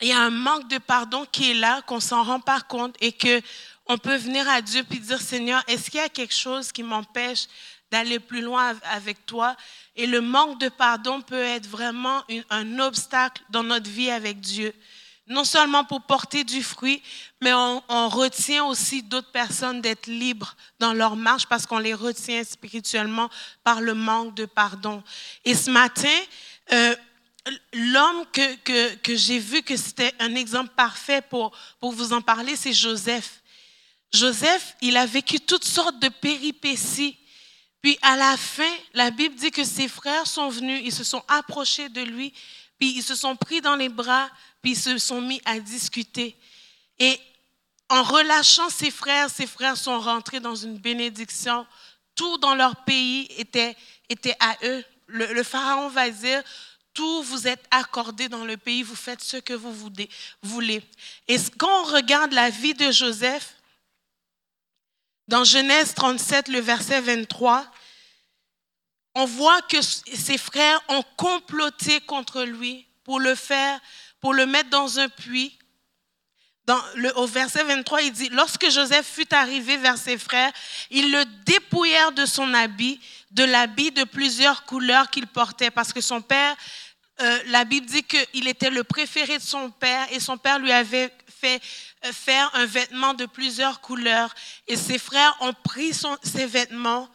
il 0.00 0.08
y 0.08 0.12
a 0.12 0.20
un 0.20 0.30
manque 0.30 0.68
de 0.68 0.78
pardon 0.78 1.24
qui 1.30 1.52
est 1.52 1.54
là, 1.54 1.82
qu'on 1.82 2.00
s'en 2.00 2.22
rend 2.22 2.40
pas 2.40 2.60
compte 2.60 2.96
et 3.00 3.12
que 3.12 3.40
on 3.86 3.98
peut 3.98 4.16
venir 4.16 4.48
à 4.48 4.60
Dieu 4.60 4.82
puis 4.82 4.98
dire, 4.98 5.20
Seigneur, 5.20 5.62
est-ce 5.68 5.90
qu'il 5.90 6.00
y 6.00 6.02
a 6.02 6.08
quelque 6.08 6.34
chose 6.34 6.72
qui 6.72 6.82
m'empêche 6.82 7.46
d'aller 7.90 8.18
plus 8.18 8.40
loin 8.40 8.74
avec 8.84 9.26
toi. 9.26 9.56
Et 9.94 10.06
le 10.06 10.20
manque 10.20 10.60
de 10.60 10.68
pardon 10.68 11.20
peut 11.20 11.42
être 11.42 11.66
vraiment 11.66 12.22
un 12.50 12.78
obstacle 12.78 13.42
dans 13.50 13.62
notre 13.62 13.90
vie 13.90 14.10
avec 14.10 14.40
Dieu. 14.40 14.74
non 15.28 15.44
seulement 15.44 15.84
pour 15.84 16.02
porter 16.02 16.44
du 16.44 16.62
fruit, 16.62 17.02
mais 17.42 17.52
on, 17.52 18.08
retient 18.08 18.64
aussi 18.64 19.02
d'autres 19.02 19.32
personnes 19.32 19.80
d'être 19.80 20.06
libres 20.06 20.54
dans 20.78 20.92
leur 20.92 21.16
marche 21.16 21.46
parce 21.46 21.66
qu'on 21.66 21.80
les 21.80 21.94
retient 21.94 22.44
spirituellement 22.44 23.28
par 23.64 23.80
le 23.80 23.94
manque 23.94 24.36
de 24.36 24.44
pardon. 24.44 25.02
Et 25.44 25.56
ce 25.56 25.68
matin, 25.68 26.16
euh, 26.72 26.94
l'homme 27.72 28.24
que, 28.32 28.54
que, 28.56 28.94
que 28.96 29.16
j'ai 29.16 29.40
vu 29.40 29.62
que 29.62 29.76
c'était 29.76 30.14
un 30.20 30.34
exemple 30.36 30.70
parfait 30.76 31.22
pour, 31.22 31.50
pour 31.80 31.90
vous 31.92 32.12
en 32.12 32.20
parler, 32.20 32.54
c'est 32.54 32.72
Joseph. 32.72 33.42
Joseph, 34.12 34.76
il 34.80 34.96
a 34.96 35.06
vécu 35.06 35.40
toutes 35.40 35.64
sortes 35.64 35.98
de 35.98 36.08
péripéties. 36.08 37.18
Puis 37.86 38.00
à 38.02 38.16
la 38.16 38.36
fin, 38.36 38.74
la 38.94 39.12
Bible 39.12 39.36
dit 39.36 39.52
que 39.52 39.62
ses 39.62 39.86
frères 39.86 40.26
sont 40.26 40.48
venus, 40.48 40.80
ils 40.82 40.92
se 40.92 41.04
sont 41.04 41.22
approchés 41.28 41.88
de 41.88 42.00
lui, 42.00 42.32
puis 42.80 42.96
ils 42.96 43.02
se 43.04 43.14
sont 43.14 43.36
pris 43.36 43.60
dans 43.60 43.76
les 43.76 43.88
bras, 43.88 44.28
puis 44.60 44.72
ils 44.72 44.76
se 44.76 44.98
sont 44.98 45.20
mis 45.20 45.40
à 45.44 45.60
discuter. 45.60 46.36
Et 46.98 47.16
en 47.88 48.02
relâchant 48.02 48.68
ses 48.70 48.90
frères, 48.90 49.30
ses 49.30 49.46
frères 49.46 49.76
sont 49.76 50.00
rentrés 50.00 50.40
dans 50.40 50.56
une 50.56 50.78
bénédiction. 50.78 51.64
Tout 52.16 52.38
dans 52.38 52.56
leur 52.56 52.74
pays 52.82 53.28
était, 53.38 53.76
était 54.08 54.36
à 54.40 54.56
eux. 54.64 54.84
Le, 55.06 55.44
pharaon 55.44 55.88
va 55.88 56.10
dire, 56.10 56.42
tout 56.92 57.22
vous 57.22 57.46
est 57.46 57.62
accordé 57.70 58.28
dans 58.28 58.44
le 58.44 58.56
pays, 58.56 58.82
vous 58.82 58.96
faites 58.96 59.22
ce 59.22 59.36
que 59.36 59.52
vous 59.52 59.72
voulez. 60.42 60.82
Et 61.28 61.36
quand 61.56 61.82
on 61.82 61.84
regarde 61.84 62.32
la 62.32 62.50
vie 62.50 62.74
de 62.74 62.90
Joseph, 62.90 63.55
dans 65.28 65.44
Genèse 65.44 65.94
37, 65.94 66.48
le 66.48 66.60
verset 66.60 67.00
23, 67.00 67.66
on 69.14 69.24
voit 69.24 69.62
que 69.62 69.80
ses 69.80 70.38
frères 70.38 70.80
ont 70.88 71.02
comploté 71.16 72.00
contre 72.00 72.42
lui 72.42 72.86
pour 73.02 73.18
le 73.18 73.34
faire, 73.34 73.80
pour 74.20 74.34
le 74.34 74.46
mettre 74.46 74.70
dans 74.70 74.98
un 74.98 75.08
puits. 75.08 75.58
Au 77.14 77.26
verset 77.26 77.62
23, 77.62 78.02
il 78.02 78.12
dit, 78.12 78.28
lorsque 78.30 78.68
Joseph 78.70 79.06
fut 79.06 79.32
arrivé 79.32 79.76
vers 79.76 79.96
ses 79.96 80.18
frères, 80.18 80.52
ils 80.90 81.12
le 81.12 81.24
dépouillèrent 81.44 82.12
de 82.12 82.26
son 82.26 82.52
habit, 82.54 83.00
de 83.30 83.44
l'habit 83.44 83.92
de 83.92 84.04
plusieurs 84.04 84.64
couleurs 84.64 85.10
qu'il 85.10 85.28
portait, 85.28 85.70
parce 85.70 85.92
que 85.92 86.00
son 86.00 86.20
père, 86.20 86.56
euh, 87.20 87.38
la 87.46 87.64
Bible 87.64 87.86
dit 87.86 88.02
qu'il 88.02 88.48
était 88.48 88.70
le 88.70 88.84
préféré 88.84 89.38
de 89.38 89.42
son 89.42 89.70
père 89.70 90.06
et 90.10 90.20
son 90.20 90.36
père 90.36 90.58
lui 90.58 90.72
avait 90.72 91.12
fait 91.40 91.60
euh, 92.04 92.12
faire 92.12 92.50
un 92.54 92.66
vêtement 92.66 93.14
de 93.14 93.26
plusieurs 93.26 93.80
couleurs. 93.80 94.34
Et 94.66 94.76
ses 94.76 94.98
frères 94.98 95.36
ont 95.40 95.52
pris 95.52 95.94
son, 95.94 96.16
ses 96.22 96.46
vêtements, 96.46 97.08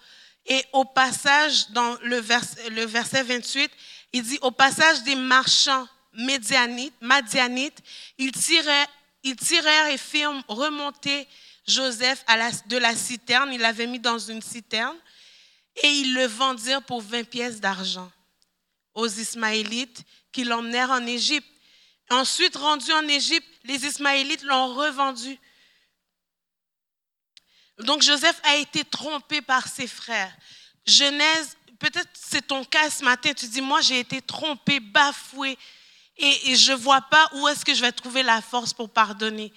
et 0.46 0.64
au 0.74 0.86
passage, 0.86 1.70
dans 1.70 1.98
le, 2.04 2.18
verset 2.18 3.24
28, 3.24 3.72
il 4.14 4.24
dit, 4.24 4.40
au 4.42 4.52
passage 4.52 5.04
des 5.04 5.16
marchands 5.16 5.88
médianites, 6.14 6.94
madianites, 7.00 7.78
ils 8.18 8.32
tirèrent, 8.32 8.88
ils 9.24 9.36
tirèrent 9.36 9.88
et 9.88 9.98
firent 9.98 10.44
remonter 10.48 11.28
Joseph 11.68 12.26
de 12.66 12.78
la 12.78 12.96
citerne. 12.96 13.54
Il 13.54 13.62
l'avait 13.62 13.88
mis 13.88 14.00
dans 14.00 14.18
une 14.18 14.42
citerne 14.42 14.98
et 15.84 15.88
ils 15.88 16.14
le 16.14 16.26
vendirent 16.26 16.84
pour 16.84 17.02
20 17.02 17.24
pièces 17.24 17.60
d'argent 17.60 18.12
aux 18.94 19.08
Ismaélites 19.08 20.04
qui 20.32 20.44
l'emmenèrent 20.44 20.92
en 20.92 21.06
Égypte. 21.06 21.48
Ensuite, 22.10 22.58
rendu 22.58 22.92
en 22.92 23.08
Égypte, 23.08 23.48
les 23.64 23.86
Ismaélites 23.86 24.44
l'ont 24.44 24.74
revendu 24.74 25.40
donc 27.84 28.02
Joseph 28.02 28.40
a 28.44 28.56
été 28.58 28.84
trompé 28.84 29.42
par 29.42 29.68
ses 29.68 29.88
frères. 29.88 30.32
Genèse, 30.86 31.58
peut-être 31.80 32.10
c'est 32.14 32.48
ton 32.48 32.64
cas 32.64 32.90
ce 32.90 33.04
matin, 33.04 33.34
tu 33.34 33.48
dis, 33.48 33.62
moi 33.62 33.82
j'ai 33.82 34.00
été 34.00 34.22
trompé, 34.22 34.80
bafoué, 34.80 35.58
et, 36.18 36.56
je 36.56 36.74
ne 36.74 36.78
vois 36.78 37.02
pas 37.02 37.30
où 37.34 37.48
est-ce 37.48 37.66
que 37.66 37.74
je 37.74 37.82
vais 37.82 37.92
trouver 37.92 38.22
la 38.22 38.42
force 38.42 38.74
pour 38.74 38.90
pardonner. 38.90 39.52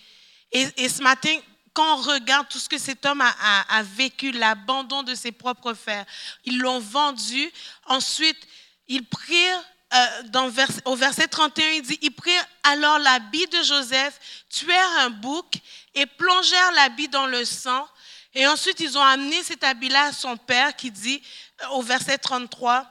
Et, 0.51 0.89
ce 0.89 1.03
matin, 1.03 1.37
quand 1.75 1.99
on 1.99 2.03
regarde 2.03 2.49
tout 2.49 2.59
ce 2.59 2.69
que 2.69 2.79
cet 2.79 3.05
homme 3.05 3.21
a, 3.21 3.83
vécu, 3.83 4.31
l'abandon 4.33 5.03
de 5.03 5.15
ses 5.15 5.33
propres 5.33 5.75
frères, 5.75 6.07
ils 6.45 6.59
l'ont 6.59 6.79
vendu, 6.79 7.51
ensuite 7.87 8.39
ils 8.87 9.05
prirent 9.05 9.65
euh, 9.95 10.23
dans 10.25 10.51
au 10.87 10.97
verset 10.97 11.29
31, 11.29 11.71
il 11.71 11.83
dit, 11.83 11.99
ils 12.03 12.11
prirent 12.11 12.47
alors 12.63 12.99
l'habit 12.99 13.47
de 13.47 13.63
Joseph, 13.63 14.19
tuèrent 14.51 14.99
un 15.01 15.11
bouc 15.11 15.55
et 15.95 16.07
plongèrent 16.07 16.73
l'habit 16.73 17.09
dans 17.09 17.27
le 17.27 17.45
sang. 17.45 17.87
Et 18.35 18.47
ensuite, 18.47 18.81
ils 18.81 18.99
ont 18.99 19.03
amené 19.03 19.43
cet 19.45 19.63
habit-là 19.63 20.07
à 20.07 20.13
son 20.13 20.37
père 20.37 20.75
qui 20.75 20.91
dit 20.91 21.23
euh, 21.63 21.69
au 21.69 21.83
verset 21.83 22.19
33, 22.19 22.87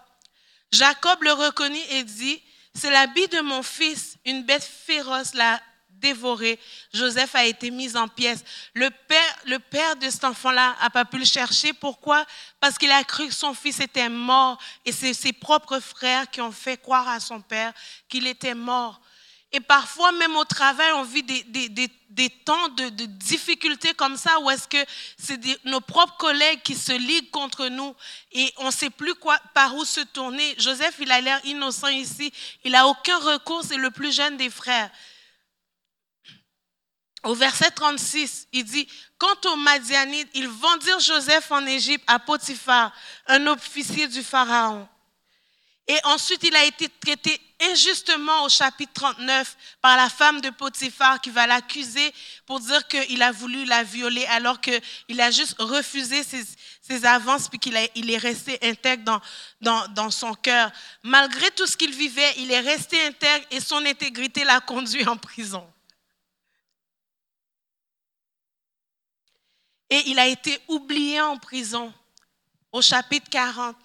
Jacob 0.72 1.22
le 1.24 1.34
reconnut 1.34 1.78
et 1.89 2.04
dit, 2.04 2.41
c'est 2.74 2.89
l'habit 2.89 3.28
de 3.28 3.41
mon 3.41 3.62
fils, 3.62 4.18
une 4.26 4.43
bête 4.43 4.64
féroce 4.64 5.34
l'a 5.34 5.62
dévoré. 6.04 6.60
Joseph 6.93 7.34
a 7.34 7.45
été 7.45 7.72
mis 7.72 7.95
en 7.95 8.08
pièces. 8.08 8.43
Le 8.74 8.89
père, 8.91 9.36
le 9.45 9.58
père 9.58 9.95
de 9.95 10.10
cet 10.10 10.26
enfant-là 10.26 10.76
n'a 10.82 10.89
pas 10.89 11.06
pu 11.06 11.18
le 11.18 11.26
chercher. 11.26 11.72
Pourquoi? 11.74 12.26
Parce 12.60 12.78
qu'il 12.78 12.91
a 12.91 13.04
cru 13.04 13.28
que 13.28 13.34
son 13.34 13.54
fils 13.54 13.80
était 13.80 14.10
mort. 14.10 14.60
Et 14.86 14.91
c'est 14.91 15.14
ses 15.14 15.34
propres 15.34 15.80
frères 15.80 16.30
qui 16.30 16.41
ont 16.41 16.51
fait 16.51 16.78
croire 16.78 17.08
à 17.08 17.20
son 17.20 17.39
père 17.41 17.74
qu'il 18.10 18.28
était 18.28 18.54
mort. 18.54 18.99
Et 19.56 19.60
parfois, 19.60 20.12
même 20.12 20.36
au 20.36 20.45
travail, 20.45 20.91
on 20.93 21.04
vit 21.04 21.22
des, 21.22 21.43
des, 21.43 21.70
des, 22.10 22.30
temps 22.30 22.70
de, 22.70 22.89
de, 22.89 23.06
difficultés 23.06 23.93
comme 23.93 24.18
ça, 24.18 24.39
où 24.39 24.49
est-ce 24.49 24.68
que 24.68 24.84
c'est 25.16 25.39
nos 25.66 25.80
propres 25.80 26.18
collègues 26.18 26.64
qui 26.64 26.74
se 26.74 26.91
liguent 26.91 27.30
contre 27.30 27.68
nous 27.68 27.95
et 28.32 28.51
on 28.58 28.66
ne 28.66 28.72
sait 28.72 28.89
plus 28.89 29.14
quoi, 29.14 29.38
par 29.54 29.76
où 29.76 29.86
se 29.86 30.01
tourner. 30.01 30.56
Joseph, 30.58 30.95
il 30.99 31.12
a 31.12 31.22
l'air 31.22 31.39
innocent 31.45 31.89
ici. 31.89 32.34
Il 32.64 32.72
n'a 32.72 32.88
aucun 32.88 33.20
recours, 33.20 33.64
c'est 33.64 33.78
le 33.78 33.91
plus 33.91 34.12
jeune 34.12 34.38
des 34.38 34.49
frères. 34.49 34.89
Au 37.24 37.34
verset 37.36 37.71
36, 37.71 38.47
il 38.51 38.65
dit, 38.65 38.88
quant 39.17 39.51
aux 39.51 39.55
Madianites, 39.55 40.30
ils 40.34 40.49
vendirent 40.49 40.99
Joseph 40.99 41.51
en 41.51 41.65
Égypte 41.65 42.03
à 42.07 42.19
Potiphar, 42.19 42.91
un 43.28 43.47
officier 43.47 44.07
du 44.07 44.21
Pharaon. 44.21 44.88
Et 45.88 45.97
ensuite, 46.03 46.43
il 46.43 46.55
a 46.55 46.65
été 46.65 46.88
traité 46.88 47.39
injustement 47.71 48.43
au 48.43 48.49
chapitre 48.49 48.91
39 48.93 49.57
par 49.82 49.97
la 49.97 50.09
femme 50.09 50.41
de 50.41 50.49
Potiphar 50.49 51.19
qui 51.21 51.30
va 51.30 51.47
l'accuser 51.47 52.13
pour 52.45 52.59
dire 52.59 52.88
qu'il 52.88 53.21
a 53.21 53.32
voulu 53.32 53.65
la 53.65 53.84
violer 53.84 54.26
alors 54.28 54.59
qu'il 54.61 55.21
a 55.21 55.32
juste 55.32 55.55
refusé 55.59 56.24
ses, 56.24 57.05
avances 57.05 57.47
puis 57.47 57.59
qu'il 57.59 57.78
il 57.95 58.11
est 58.11 58.17
resté 58.17 58.57
intègre 58.61 59.03
dans, 59.03 59.21
dans, 59.61 59.88
dans 59.89 60.11
son 60.11 60.34
cœur. 60.34 60.71
Malgré 61.03 61.51
tout 61.51 61.67
ce 61.67 61.76
qu'il 61.76 61.91
vivait, 61.91 62.34
il 62.38 62.51
est 62.51 62.59
resté 62.59 63.01
intègre 63.05 63.45
et 63.51 63.59
son 63.59 63.86
intégrité 63.86 64.43
l'a 64.43 64.59
conduit 64.59 65.05
en 65.07 65.17
prison. 65.17 65.72
Et 69.94 70.10
il 70.10 70.18
a 70.18 70.26
été 70.26 70.60
oublié 70.70 71.22
en 71.22 71.38
prison 71.38 71.94
au 72.72 72.82
chapitre 72.82 73.30
40. 73.30 73.76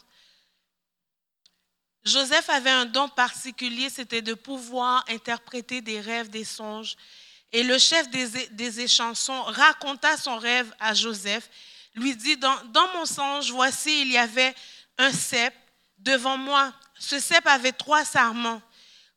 Joseph 2.02 2.48
avait 2.48 2.70
un 2.70 2.86
don 2.86 3.10
particulier, 3.10 3.90
c'était 3.90 4.22
de 4.22 4.32
pouvoir 4.32 5.04
interpréter 5.10 5.82
des 5.82 6.00
rêves, 6.00 6.30
des 6.30 6.44
songes. 6.46 6.96
Et 7.52 7.62
le 7.62 7.76
chef 7.76 8.08
des, 8.08 8.80
échansons 8.80 9.42
raconta 9.42 10.16
son 10.16 10.38
rêve 10.38 10.74
à 10.80 10.94
Joseph, 10.94 11.50
lui 11.94 12.16
dit, 12.16 12.38
dans, 12.38 12.56
dans 12.72 12.88
mon 12.94 13.04
songe, 13.04 13.52
voici, 13.52 14.00
il 14.00 14.08
y 14.10 14.16
avait 14.16 14.54
un 14.96 15.12
cep 15.12 15.52
devant 15.98 16.38
moi. 16.38 16.72
Ce 16.98 17.20
cep 17.20 17.46
avait 17.46 17.72
trois 17.72 18.06
sarments. 18.06 18.62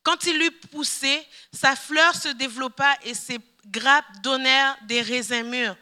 Quand 0.02 0.26
il 0.26 0.42
eut 0.42 0.50
poussé, 0.70 1.26
sa 1.54 1.74
fleur 1.74 2.14
se 2.14 2.28
développa 2.28 2.98
et 3.04 3.14
ses 3.14 3.38
grappes 3.64 4.20
donnèrent 4.22 4.76
des 4.82 5.00
raisins 5.00 5.48
mûrs. 5.48 5.76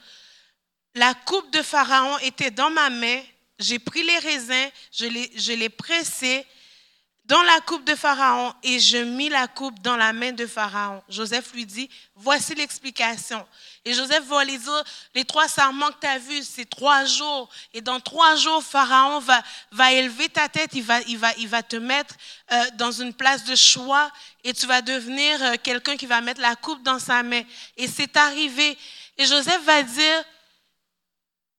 La 0.94 1.14
coupe 1.14 1.50
de 1.52 1.62
Pharaon 1.62 2.18
était 2.18 2.50
dans 2.50 2.70
ma 2.70 2.90
main. 2.90 3.20
J'ai 3.58 3.78
pris 3.78 4.02
les 4.02 4.18
raisins, 4.18 4.70
je 4.92 5.06
les, 5.06 5.30
je 5.36 5.52
les 5.52 5.68
dans 7.30 7.42
la 7.44 7.60
coupe 7.60 7.84
de 7.84 7.94
Pharaon 7.94 8.52
et 8.64 8.80
je 8.80 8.96
mis 8.96 9.28
la 9.28 9.46
coupe 9.46 9.78
dans 9.82 9.96
la 9.96 10.12
main 10.12 10.32
de 10.32 10.46
Pharaon. 10.48 11.00
Joseph 11.08 11.52
lui 11.52 11.64
dit, 11.64 11.88
voici 12.16 12.56
l'explication. 12.56 13.46
Et 13.84 13.94
Joseph 13.94 14.24
va 14.24 14.44
lui 14.44 14.58
dire, 14.58 14.84
les 15.14 15.24
trois 15.24 15.46
serments 15.46 15.90
que 15.90 16.00
tu 16.00 16.06
as 16.08 16.18
vus, 16.18 16.42
c'est 16.42 16.68
trois 16.68 17.04
jours. 17.04 17.48
Et 17.72 17.80
dans 17.80 18.00
trois 18.00 18.34
jours, 18.34 18.64
Pharaon 18.64 19.20
va, 19.20 19.40
va 19.70 19.92
élever 19.92 20.28
ta 20.28 20.48
tête, 20.48 20.70
il 20.74 20.82
va, 20.82 21.00
il 21.02 21.18
va, 21.18 21.32
il 21.38 21.46
va 21.46 21.62
te 21.62 21.76
mettre 21.76 22.16
euh, 22.50 22.64
dans 22.74 22.90
une 22.90 23.14
place 23.14 23.44
de 23.44 23.54
choix 23.54 24.10
et 24.42 24.52
tu 24.52 24.66
vas 24.66 24.82
devenir 24.82 25.40
euh, 25.40 25.54
quelqu'un 25.62 25.96
qui 25.96 26.06
va 26.06 26.20
mettre 26.20 26.40
la 26.40 26.56
coupe 26.56 26.82
dans 26.82 26.98
sa 26.98 27.22
main. 27.22 27.42
Et 27.76 27.86
c'est 27.86 28.16
arrivé. 28.16 28.76
Et 29.16 29.24
Joseph 29.24 29.62
va 29.62 29.84
dire, 29.84 30.24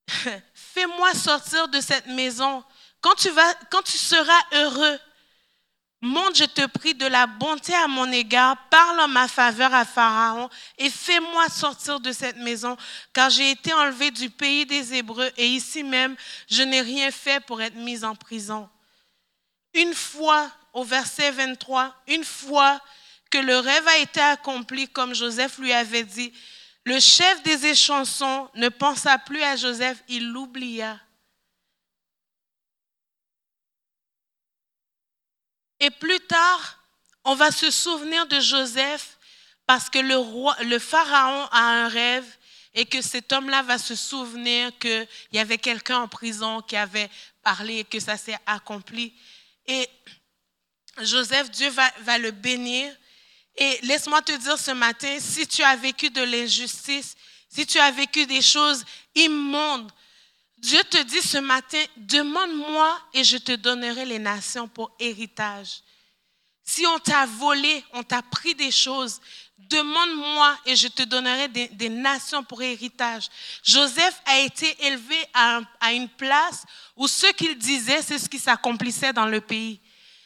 fais-moi 0.53 1.13
sortir 1.13 1.67
de 1.67 1.81
cette 1.81 2.07
maison. 2.07 2.63
Quand 3.01 3.15
tu, 3.15 3.97
seras 3.97 4.41
heureux, 4.53 4.99
Monte, 6.03 6.35
je 6.35 6.45
te 6.45 6.65
prie, 6.65 6.95
de 6.95 7.05
la 7.05 7.27
bonté 7.27 7.75
à 7.75 7.87
mon 7.87 8.11
égard, 8.11 8.57
parle 8.69 9.01
en 9.01 9.07
ma 9.07 9.27
faveur 9.27 9.71
à 9.71 9.85
Pharaon 9.85 10.49
et 10.79 10.89
fais-moi 10.89 11.47
sortir 11.49 11.99
de 11.99 12.11
cette 12.11 12.37
maison, 12.37 12.75
car 13.13 13.29
j'ai 13.29 13.51
été 13.51 13.71
enlevé 13.71 14.09
du 14.09 14.31
pays 14.31 14.65
des 14.65 14.95
Hébreux 14.95 15.29
et 15.37 15.45
ici 15.45 15.83
même, 15.83 16.15
je 16.49 16.63
n'ai 16.63 16.81
rien 16.81 17.11
fait 17.11 17.39
pour 17.45 17.61
être 17.61 17.75
mise 17.75 18.03
en 18.03 18.15
prison. 18.15 18.67
Une 19.75 19.93
fois, 19.93 20.49
au 20.73 20.83
verset 20.83 21.29
23, 21.29 21.95
une 22.07 22.23
fois 22.23 22.81
que 23.29 23.37
le 23.37 23.59
rêve 23.59 23.87
a 23.87 23.97
été 23.97 24.21
accompli 24.21 24.87
comme 24.87 25.13
Joseph 25.13 25.59
lui 25.59 25.71
avait 25.71 26.03
dit, 26.03 26.33
le 26.83 26.99
chef 26.99 27.43
des 27.43 27.67
échansons 27.67 28.49
ne 28.55 28.69
pensa 28.69 29.17
plus 29.19 29.41
à 29.43 29.55
Joseph, 29.55 30.03
il 30.07 30.31
l'oublia. 30.31 30.99
Et 35.79 35.91
plus 35.91 36.19
tard, 36.21 36.79
on 37.23 37.35
va 37.35 37.51
se 37.51 37.69
souvenir 37.69 38.25
de 38.27 38.39
Joseph 38.39 39.17
parce 39.67 39.89
que 39.89 39.99
le, 39.99 40.79
pharaon 40.79 41.47
a 41.51 41.61
un 41.61 41.87
rêve 41.87 42.25
et 42.73 42.85
que 42.85 43.01
cet 43.01 43.31
homme-là 43.31 43.61
va 43.63 43.77
se 43.77 43.95
souvenir 43.95 44.77
qu'il 44.79 45.07
y 45.33 45.39
avait 45.39 45.57
quelqu'un 45.57 45.99
en 45.99 46.07
prison 46.07 46.61
qui 46.61 46.75
avait 46.75 47.09
parlé 47.43 47.79
et 47.79 47.83
que 47.83 47.99
ça 47.99 48.17
s'est 48.17 48.37
accompli. 48.45 49.13
Et 49.67 49.87
Joseph, 51.01 51.49
Dieu 51.51 51.69
va 51.69 52.17
le 52.17 52.31
bénir. 52.31 52.95
Et 53.63 53.77
laisse-moi 53.83 54.23
te 54.23 54.31
dire 54.31 54.57
ce 54.57 54.71
matin, 54.71 55.17
si 55.19 55.45
tu 55.45 55.61
as 55.61 55.75
vécu 55.75 56.09
de 56.09 56.23
l'injustice, 56.23 57.15
si 57.47 57.63
tu 57.63 57.77
as 57.77 57.91
vécu 57.91 58.25
des 58.25 58.41
choses 58.41 58.83
immondes, 59.13 59.91
Dieu 60.57 60.83
te 60.89 60.99
dit 61.03 61.21
ce 61.21 61.37
matin, 61.37 61.77
demande-moi 61.95 62.99
et 63.13 63.23
je 63.23 63.37
te 63.37 63.51
donnerai 63.51 64.05
les 64.05 64.17
nations 64.17 64.67
pour 64.67 64.91
héritage. 64.99 65.83
Si 66.63 66.87
on 66.87 66.97
t'a 66.97 67.27
volé, 67.27 67.85
on 67.93 68.01
t'a 68.01 68.23
pris 68.23 68.55
des 68.55 68.71
choses, 68.71 69.21
demande-moi 69.59 70.57
et 70.65 70.75
je 70.75 70.87
te 70.87 71.03
donnerai 71.03 71.47
des, 71.47 71.89
nations 71.89 72.43
pour 72.43 72.63
héritage. 72.63 73.27
Joseph 73.63 74.19
a 74.25 74.39
été 74.39 74.75
élevé 74.87 75.17
à, 75.35 75.61
à 75.79 75.93
une 75.93 76.09
place 76.09 76.63
où 76.95 77.07
ce 77.07 77.27
qu'il 77.27 77.55
disait, 77.59 78.01
c'est 78.01 78.17
ce 78.17 78.27
qui 78.27 78.39
s'accomplissait 78.39 79.13
dans 79.13 79.27
le 79.27 79.39
pays. 79.39 79.79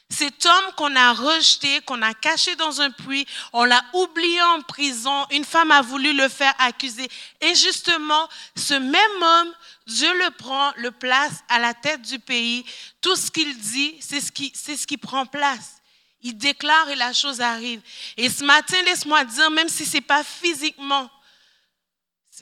Cet 0.10 0.46
homme 0.46 0.72
qu'on 0.78 0.96
a 0.96 1.14
rejeté, 1.14 1.82
qu'on 1.82 2.02
a 2.04 2.14
caché 2.14 2.56
dans 2.56 2.80
un 2.80 2.92
puits, 2.92 3.26
on 3.54 3.64
l'a 3.64 3.84
oublié 3.94 4.40
en 4.42 4.62
prison, 4.62 5.26
une 5.32 5.44
femme 5.44 5.72
a 5.72 5.82
voulu 5.82 6.14
le 6.14 6.30
faire 6.30 6.54
accuser. 6.60 7.10
Et 7.42 7.56
justement, 7.56 8.30
ce 8.56 8.76
même 8.76 9.24
homme, 9.24 9.54
Dieu 9.88 10.14
le 10.24 10.30
prend, 10.32 10.72
le 10.78 10.92
place 10.92 11.44
à 11.50 11.58
la 11.58 11.74
tête 11.74 12.04
du 12.04 12.20
pays. 12.20 12.64
Tout 13.02 13.16
ce 13.16 13.32
qu'il 13.32 13.58
dit, 13.58 13.96
c'est 14.00 14.22
ce 14.22 14.32
qui, 14.32 14.54
ce 14.56 14.96
prend 14.98 15.26
place. 15.26 15.78
Il 16.22 16.38
déclare 16.38 16.90
et 16.90 16.96
la 16.96 17.12
chose 17.12 17.42
arrive. 17.42 17.82
Et 18.16 18.30
ce 18.30 18.44
matin, 18.44 18.78
laisse-moi 18.84 19.26
dire, 19.26 19.50
même 19.50 19.70
si 19.70 19.86
c'est 19.86 20.02
pas 20.02 20.24
physiquement, 20.24 21.10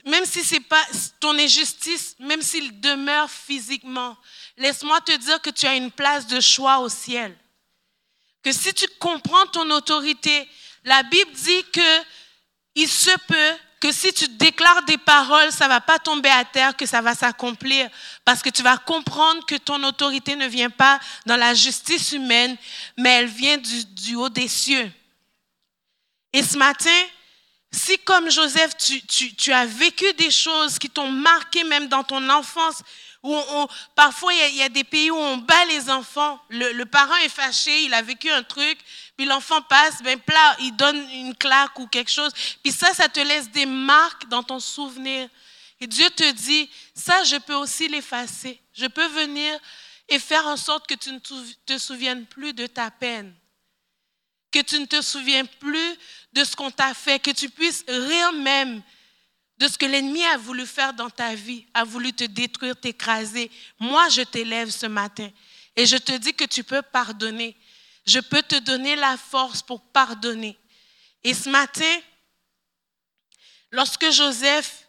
même 0.06 0.26
si 0.26 0.44
c'est 0.44 0.60
pas 0.60 0.84
ton 1.20 1.38
injustice, 1.38 2.16
même 2.20 2.42
s'il 2.42 2.82
demeure 2.82 3.30
physiquement, 3.30 4.18
laisse-moi 4.58 5.00
te 5.02 5.16
dire 5.16 5.42
que 5.42 5.50
tu 5.50 5.66
as 5.66 5.76
une 5.76 5.92
place 5.92 6.28
de 6.28 6.42
choix 6.42 6.80
au 6.80 6.90
ciel 6.90 7.38
que 8.44 8.52
si 8.52 8.74
tu 8.74 8.86
comprends 9.00 9.46
ton 9.48 9.70
autorité, 9.72 10.48
la 10.84 11.04
Bible 11.04 11.32
dit 11.32 11.64
que 11.72 12.04
il 12.76 12.88
se 12.88 13.12
peut 13.28 13.58
que 13.84 13.92
si 13.92 14.14
tu 14.14 14.30
déclares 14.30 14.84
des 14.84 14.98
paroles, 14.98 15.52
ça 15.52 15.68
va 15.68 15.82
pas 15.82 16.00
tomber 16.00 16.30
à 16.30 16.46
terre, 16.46 16.78
que 16.78 16.86
ça 16.86 17.02
va 17.02 17.14
s'accomplir, 17.14 17.90
parce 18.24 18.42
que 18.42 18.50
tu 18.50 18.64
vas 18.64 18.78
comprendre 18.78 19.46
que 19.46 19.56
ton 19.56 19.84
autorité 19.84 20.38
ne 20.38 20.48
vient 20.48 20.70
pas 20.70 21.02
dans 21.26 21.36
la 21.36 21.54
justice 21.54 22.14
humaine, 22.14 22.56
mais 22.98 23.10
elle 23.10 23.28
vient 23.28 23.58
du, 23.58 24.16
haut 24.16 24.30
des 24.30 24.48
cieux. 24.48 24.90
Et 26.32 26.42
ce 26.42 26.58
matin, 26.58 27.04
si 27.72 27.98
comme 28.00 28.32
Joseph, 28.32 28.72
tu 28.78 29.52
as 29.52 29.66
vécu 29.66 30.14
des 30.14 30.32
choses 30.32 30.80
qui 30.80 30.90
t'ont 30.90 31.12
marqué 31.12 31.66
même 31.66 31.90
dans 31.90 32.06
ton 32.06 32.30
enfance, 32.30 32.82
parfois, 33.96 34.34
il 34.34 34.56
y, 34.56 34.64
a, 34.64 34.70
des 34.70 34.84
pays 34.84 35.10
où 35.10 35.16
on 35.16 35.38
bat 35.38 35.66
les 35.66 35.90
enfants. 35.90 36.40
Le, 36.50 36.84
parent 36.84 37.16
est 37.18 37.30
fâché, 37.30 37.84
il 37.84 37.94
a 37.94 38.02
vécu 38.02 38.30
un 38.30 38.44
truc, 38.44 38.78
puis 39.16 39.26
l'enfant 39.26 39.62
passe, 39.62 40.02
ben 40.04 40.20
il 40.60 40.76
donne 40.76 40.98
une 41.12 41.36
claque 41.36 41.80
ou 41.80 41.88
quelque 41.88 42.12
chose. 42.12 42.34
Puis 42.62 42.72
ça, 42.72 42.94
ça 42.94 43.08
te 43.08 43.20
laisse 43.22 43.50
des 43.50 43.66
marques 43.66 44.28
dans 44.28 44.44
ton 44.44 44.60
souvenir. 44.60 45.30
Et 45.80 45.88
Dieu 45.88 46.10
te 46.10 46.32
dit, 46.32 46.70
ça, 46.94 47.24
je 47.24 47.38
peux 47.38 47.56
aussi 47.56 47.88
l'effacer. 47.88 48.62
Je 48.74 48.88
peux 48.88 49.08
venir 49.08 49.58
et 50.10 50.20
faire 50.20 50.46
en 50.48 50.58
sorte 50.58 50.88
que 50.88 50.96
tu 50.96 51.12
ne 51.12 51.20
te 51.20 51.78
souviennes 51.78 52.26
plus 52.26 52.54
de 52.54 52.68
ta 52.68 52.92
peine, 52.92 53.34
que 54.52 54.60
tu 54.60 54.80
ne 54.80 54.86
te 54.86 55.02
souviens 55.02 55.46
plus 55.46 55.96
de 56.34 56.44
ce 56.44 56.56
qu'on 56.56 56.72
t'a 56.72 56.94
fait, 56.94 57.20
que 57.20 57.32
tu 57.32 57.50
puisses 57.50 57.86
rire 57.88 58.34
même 58.34 58.82
de 59.64 59.70
ce 59.70 59.78
que 59.78 59.86
l'ennemi 59.86 60.22
a 60.26 60.36
voulu 60.36 60.68
faire 60.68 60.94
dans 60.94 61.10
ta 61.10 61.36
vie, 61.36 61.66
a 61.74 61.86
voulu 61.86 62.12
te 62.12 62.26
détruire, 62.26 62.78
t'écraser. 62.78 63.50
Moi, 63.80 64.10
je 64.10 64.22
t'élève 64.22 64.70
ce 64.70 64.88
matin 64.88 65.30
et 65.78 65.86
je 65.86 65.96
te 65.96 66.12
dis 66.12 66.34
que 66.34 66.44
tu 66.44 66.66
peux 66.66 66.82
pardonner. 66.82 67.56
Je 68.06 68.20
peux 68.20 68.42
te 68.42 68.60
donner 68.60 68.98
la 68.98 69.16
force 69.16 69.62
pour 69.62 69.80
pardonner. 69.80 70.58
Et 71.24 71.34
ce 71.34 71.48
matin, 71.48 71.98
lorsque 73.72 74.12
Joseph 74.12 74.86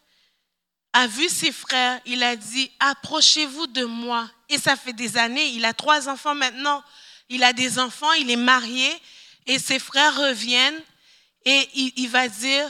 a 0.92 1.06
vu 1.06 1.28
ses 1.28 1.52
frères, 1.52 2.00
il 2.04 2.24
a 2.24 2.34
dit, 2.34 2.68
approchez-vous 2.80 3.68
de 3.68 3.84
moi. 3.84 4.28
Et 4.48 4.58
ça 4.58 4.74
fait 4.74 4.92
des 4.92 5.16
années, 5.16 5.50
il 5.50 5.64
a 5.64 5.72
trois 5.72 6.08
enfants 6.08 6.34
maintenant, 6.34 6.82
il 7.28 7.44
a 7.44 7.52
des 7.52 7.78
enfants, 7.78 8.12
il 8.14 8.28
est 8.28 8.34
marié, 8.34 8.90
et 9.46 9.60
ses 9.60 9.78
frères 9.78 10.16
reviennent, 10.16 10.82
et 11.44 11.68
il, 11.74 12.08
va 12.08 12.26
dire, 12.26 12.68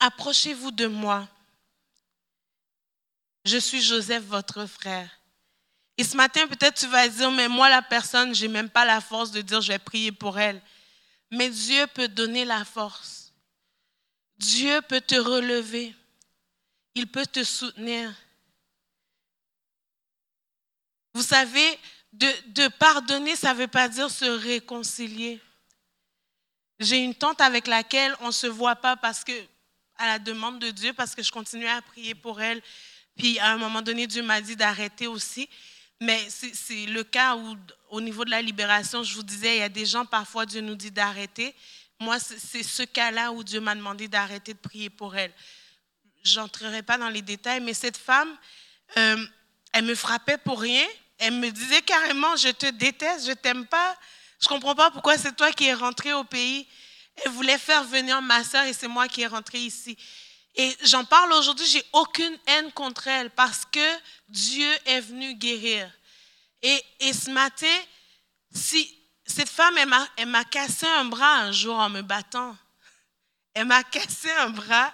approchez-vous 0.00 0.70
de 0.70 0.86
moi. 0.86 1.28
Je 3.44 3.58
suis 3.58 3.80
Joseph, 3.80 4.24
votre 4.24 4.66
frère. 4.66 5.08
Et 5.96 6.04
ce 6.04 6.16
matin, 6.16 6.46
peut-être 6.46 6.80
tu 6.80 6.86
vas 6.86 7.08
dire, 7.08 7.30
mais 7.30 7.48
moi, 7.48 7.68
la 7.68 7.82
personne, 7.82 8.34
je 8.34 8.46
n'ai 8.46 8.52
même 8.52 8.70
pas 8.70 8.84
la 8.84 9.00
force 9.00 9.30
de 9.30 9.42
dire, 9.42 9.60
je 9.60 9.72
vais 9.72 9.78
prier 9.78 10.12
pour 10.12 10.38
elle. 10.38 10.60
Mais 11.30 11.50
Dieu 11.50 11.86
peut 11.88 12.08
donner 12.08 12.44
la 12.44 12.64
force. 12.64 13.32
Dieu 14.38 14.80
peut 14.82 15.02
te 15.02 15.14
relever. 15.14 15.94
Il 16.94 17.06
peut 17.06 17.26
te 17.26 17.44
soutenir. 17.44 18.12
Vous 21.12 21.22
savez, 21.22 21.78
de, 22.12 22.28
de 22.46 22.68
pardonner, 22.68 23.36
ça 23.36 23.52
ne 23.52 23.58
veut 23.58 23.68
pas 23.68 23.88
dire 23.88 24.10
se 24.10 24.24
réconcilier. 24.24 25.40
J'ai 26.78 27.04
une 27.04 27.14
tante 27.14 27.40
avec 27.42 27.66
laquelle 27.66 28.16
on 28.20 28.28
ne 28.28 28.32
se 28.32 28.46
voit 28.46 28.76
pas 28.76 28.96
parce 28.96 29.22
que 29.22 29.32
à 30.00 30.06
la 30.06 30.18
demande 30.18 30.58
de 30.58 30.70
Dieu 30.70 30.92
parce 30.94 31.14
que 31.14 31.22
je 31.22 31.30
continuais 31.30 31.68
à 31.68 31.82
prier 31.82 32.14
pour 32.14 32.40
elle. 32.40 32.60
Puis 33.16 33.38
à 33.38 33.52
un 33.52 33.58
moment 33.58 33.82
donné, 33.82 34.06
Dieu 34.06 34.22
m'a 34.22 34.40
dit 34.40 34.56
d'arrêter 34.56 35.06
aussi. 35.06 35.48
Mais 36.00 36.26
c'est 36.30 36.86
le 36.86 37.04
cas 37.04 37.36
où, 37.36 37.56
au 37.90 38.00
niveau 38.00 38.24
de 38.24 38.30
la 38.30 38.40
libération, 38.40 39.02
je 39.02 39.14
vous 39.14 39.22
disais, 39.22 39.56
il 39.56 39.60
y 39.60 39.62
a 39.62 39.68
des 39.68 39.84
gens, 39.84 40.06
parfois, 40.06 40.46
Dieu 40.46 40.62
nous 40.62 40.74
dit 40.74 40.90
d'arrêter. 40.90 41.54
Moi, 41.98 42.18
c'est 42.18 42.62
ce 42.62 42.82
cas-là 42.82 43.30
où 43.32 43.44
Dieu 43.44 43.60
m'a 43.60 43.74
demandé 43.74 44.08
d'arrêter 44.08 44.54
de 44.54 44.58
prier 44.58 44.88
pour 44.88 45.14
elle. 45.14 45.32
J'entrerai 46.24 46.82
pas 46.82 46.96
dans 46.96 47.10
les 47.10 47.20
détails, 47.20 47.60
mais 47.60 47.74
cette 47.74 47.98
femme, 47.98 48.34
euh, 48.96 49.26
elle 49.74 49.84
me 49.84 49.94
frappait 49.94 50.38
pour 50.38 50.62
rien. 50.62 50.86
Elle 51.18 51.34
me 51.34 51.50
disait 51.50 51.82
carrément, 51.82 52.34
je 52.36 52.48
te 52.48 52.70
déteste, 52.70 53.26
je 53.26 53.32
t'aime 53.32 53.66
pas. 53.66 53.94
Je 54.40 54.48
comprends 54.48 54.74
pas 54.74 54.90
pourquoi 54.90 55.18
c'est 55.18 55.36
toi 55.36 55.52
qui 55.52 55.66
es 55.66 55.74
rentré 55.74 56.14
au 56.14 56.24
pays. 56.24 56.66
Elle 57.24 57.32
voulait 57.32 57.58
faire 57.58 57.84
venir 57.84 58.20
ma 58.22 58.44
soeur 58.44 58.64
et 58.64 58.72
c'est 58.72 58.88
moi 58.88 59.08
qui 59.08 59.22
est 59.22 59.26
rentrée 59.26 59.60
ici. 59.60 59.96
Et 60.54 60.76
j'en 60.82 61.04
parle 61.04 61.32
aujourd'hui, 61.32 61.66
j'ai 61.66 61.84
aucune 61.92 62.36
haine 62.46 62.72
contre 62.72 63.06
elle 63.08 63.30
parce 63.30 63.64
que 63.64 63.96
Dieu 64.28 64.70
est 64.84 65.00
venu 65.00 65.34
guérir. 65.34 65.90
Et, 66.62 66.82
et 67.00 67.12
ce 67.12 67.30
matin, 67.30 67.66
si 68.52 68.96
cette 69.24 69.48
femme, 69.48 69.78
elle 70.16 70.26
m'a 70.26 70.44
cassé 70.44 70.86
un 70.86 71.04
bras 71.04 71.36
un 71.36 71.52
jour 71.52 71.76
en 71.76 71.88
me 71.88 72.02
battant. 72.02 72.56
Elle 73.54 73.66
m'a 73.66 73.84
cassé 73.84 74.30
un 74.30 74.50
bras 74.50 74.92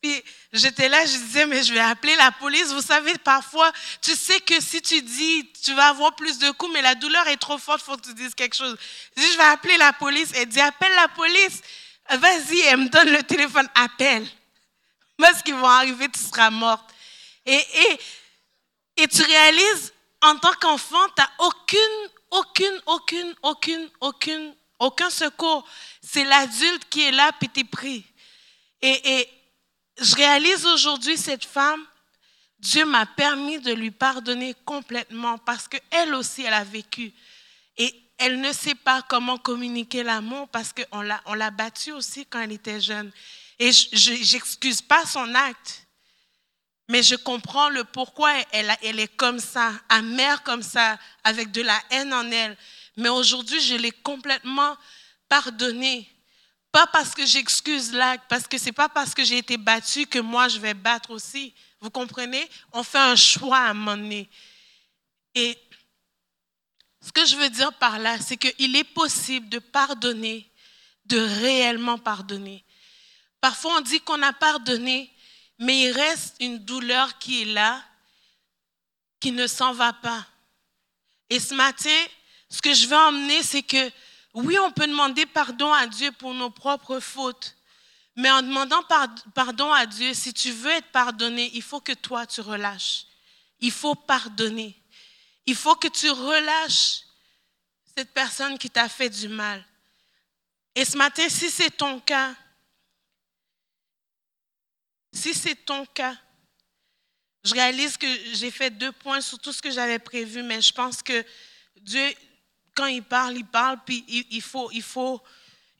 puis 0.00 0.22
j'étais 0.52 0.88
là, 0.88 1.04
je 1.04 1.16
disais, 1.16 1.46
mais 1.46 1.62
je 1.62 1.72
vais 1.72 1.80
appeler 1.80 2.14
la 2.16 2.30
police. 2.30 2.68
Vous 2.72 2.82
savez, 2.82 3.16
parfois, 3.18 3.72
tu 4.00 4.14
sais 4.14 4.40
que 4.40 4.60
si 4.60 4.80
tu 4.80 5.02
dis, 5.02 5.50
tu 5.64 5.74
vas 5.74 5.88
avoir 5.88 6.14
plus 6.14 6.38
de 6.38 6.50
coups, 6.52 6.72
mais 6.72 6.82
la 6.82 6.94
douleur 6.94 7.26
est 7.26 7.36
trop 7.36 7.58
forte, 7.58 7.82
faut 7.82 7.96
que 7.96 8.06
tu 8.06 8.14
dises 8.14 8.34
quelque 8.34 8.54
chose. 8.54 8.76
Je 9.16 9.22
dis, 9.22 9.32
je 9.32 9.36
vais 9.36 9.44
appeler 9.44 9.76
la 9.76 9.92
police. 9.92 10.30
Elle 10.34 10.46
dit, 10.46 10.60
appelle 10.60 10.94
la 10.94 11.08
police. 11.08 11.62
Vas-y, 12.10 12.60
elle 12.60 12.76
me 12.78 12.88
donne 12.88 13.10
le 13.10 13.22
téléphone, 13.24 13.68
appelle. 13.74 14.26
Parce 15.18 15.42
qu'ils 15.42 15.56
vont 15.56 15.68
arriver, 15.68 16.08
tu 16.08 16.20
seras 16.20 16.50
morte. 16.50 16.88
Et, 17.44 17.56
et, 17.56 18.00
et 19.02 19.08
tu 19.08 19.22
réalises, 19.22 19.92
en 20.22 20.36
tant 20.36 20.52
qu'enfant, 20.60 21.06
tu 21.08 21.22
n'as 21.22 21.30
aucune, 21.38 22.10
aucune, 22.30 22.82
aucune, 22.86 23.34
aucune, 23.42 23.90
aucune, 24.00 24.54
aucun 24.78 25.10
secours. 25.10 25.68
C'est 26.00 26.24
l'adulte 26.24 26.88
qui 26.88 27.02
est 27.02 27.10
là, 27.10 27.32
puis 27.38 27.48
tu 27.48 27.60
es 27.60 27.64
pris. 27.64 28.04
Et, 28.80 29.18
et, 29.18 29.37
je 30.00 30.14
réalise 30.14 30.66
aujourd'hui 30.66 31.16
cette 31.16 31.44
femme, 31.44 31.84
Dieu 32.58 32.84
m'a 32.84 33.06
permis 33.06 33.60
de 33.60 33.72
lui 33.72 33.90
pardonner 33.90 34.54
complètement 34.64 35.38
parce 35.38 35.68
qu'elle 35.68 36.14
aussi, 36.14 36.42
elle 36.42 36.54
a 36.54 36.64
vécu. 36.64 37.12
Et 37.76 37.94
elle 38.18 38.40
ne 38.40 38.52
sait 38.52 38.74
pas 38.74 39.02
comment 39.02 39.38
communiquer 39.38 40.02
l'amour 40.02 40.48
parce 40.48 40.72
qu'on 40.72 41.00
l'a, 41.00 41.50
battue 41.50 41.92
aussi 41.92 42.26
quand 42.26 42.40
elle 42.40 42.52
était 42.52 42.80
jeune. 42.80 43.12
Et 43.60 43.70
je 43.72 44.34
n'excuse 44.34 44.82
pas 44.82 45.04
son 45.06 45.34
acte, 45.34 45.86
mais 46.88 47.02
je 47.02 47.14
comprends 47.14 47.68
le 47.68 47.84
pourquoi 47.84 48.32
elle, 48.52 48.74
elle 48.82 48.98
est 48.98 49.16
comme 49.16 49.38
ça, 49.38 49.72
amère 49.88 50.42
comme 50.42 50.62
ça, 50.62 50.98
avec 51.22 51.52
de 51.52 51.62
la 51.62 51.80
haine 51.90 52.12
en 52.12 52.28
elle. 52.30 52.56
Mais 52.96 53.08
aujourd'hui, 53.08 53.60
je 53.60 53.76
l'ai 53.76 53.92
complètement 53.92 54.76
pardonner. 55.28 56.08
Pas 56.70 56.86
parce 56.88 57.14
que 57.14 57.24
j'excuse 57.24 57.92
l'acte, 57.92 58.24
parce 58.28 58.46
que 58.46 58.58
c'est 58.58 58.72
pas 58.72 58.88
parce 58.88 59.14
que 59.14 59.24
j'ai 59.24 59.38
été 59.38 59.56
battu 59.56 60.06
que 60.06 60.18
moi 60.18 60.48
je 60.48 60.58
vais 60.58 60.74
battre 60.74 61.10
aussi. 61.10 61.54
Vous 61.80 61.90
comprenez? 61.90 62.48
On 62.72 62.82
fait 62.82 62.98
un 62.98 63.16
choix 63.16 63.58
à 63.58 63.70
un 63.70 63.74
moment 63.74 63.96
donné. 63.96 64.28
Et 65.34 65.56
ce 67.00 67.12
que 67.12 67.24
je 67.24 67.36
veux 67.36 67.48
dire 67.48 67.72
par 67.74 67.98
là, 67.98 68.18
c'est 68.20 68.36
qu'il 68.36 68.76
est 68.76 68.84
possible 68.84 69.48
de 69.48 69.58
pardonner, 69.58 70.50
de 71.06 71.18
réellement 71.18 71.96
pardonner. 71.96 72.64
Parfois, 73.40 73.76
on 73.78 73.80
dit 73.80 74.00
qu'on 74.00 74.20
a 74.22 74.32
pardonné, 74.32 75.10
mais 75.58 75.82
il 75.82 75.92
reste 75.92 76.36
une 76.40 76.58
douleur 76.58 77.18
qui 77.18 77.42
est 77.42 77.46
là, 77.46 77.82
qui 79.20 79.32
ne 79.32 79.46
s'en 79.46 79.72
va 79.72 79.92
pas. 79.92 80.26
Et 81.30 81.40
ce 81.40 81.54
matin, 81.54 82.04
ce 82.50 82.60
que 82.60 82.74
je 82.74 82.86
veux 82.86 82.96
emmener, 82.96 83.42
c'est 83.42 83.62
que 83.62 83.90
oui, 84.44 84.58
on 84.58 84.70
peut 84.70 84.86
demander 84.86 85.26
pardon 85.26 85.72
à 85.72 85.86
Dieu 85.86 86.12
pour 86.12 86.32
nos 86.32 86.50
propres 86.50 87.00
fautes, 87.00 87.56
mais 88.14 88.30
en 88.30 88.42
demandant 88.42 88.82
pardon 89.34 89.72
à 89.72 89.84
Dieu, 89.84 90.14
si 90.14 90.32
tu 90.32 90.52
veux 90.52 90.70
être 90.70 90.92
pardonné, 90.92 91.50
il 91.54 91.62
faut 91.62 91.80
que 91.80 91.92
toi, 91.92 92.26
tu 92.26 92.40
relâches. 92.40 93.06
Il 93.60 93.72
faut 93.72 93.96
pardonner. 93.96 94.80
Il 95.46 95.56
faut 95.56 95.74
que 95.74 95.88
tu 95.88 96.08
relâches 96.10 97.00
cette 97.96 98.12
personne 98.12 98.58
qui 98.58 98.70
t'a 98.70 98.88
fait 98.88 99.10
du 99.10 99.26
mal. 99.26 99.64
Et 100.74 100.84
ce 100.84 100.96
matin, 100.96 101.28
si 101.28 101.50
c'est 101.50 101.76
ton 101.76 101.98
cas, 101.98 102.32
si 105.12 105.34
c'est 105.34 105.56
ton 105.56 105.84
cas, 105.86 106.16
je 107.42 107.54
réalise 107.54 107.96
que 107.96 108.06
j'ai 108.34 108.52
fait 108.52 108.70
deux 108.70 108.92
points 108.92 109.20
sur 109.20 109.38
tout 109.40 109.52
ce 109.52 109.60
que 109.60 109.70
j'avais 109.70 109.98
prévu, 109.98 110.44
mais 110.44 110.60
je 110.60 110.72
pense 110.72 111.02
que 111.02 111.24
Dieu, 111.80 112.14
quand 112.78 112.86
il 112.86 113.02
parle, 113.02 113.36
il 113.36 113.44
parle, 113.44 113.78
puis 113.84 114.04
il, 114.08 114.40
faut, 114.40 114.70
il, 114.70 114.82
faut, 114.82 115.20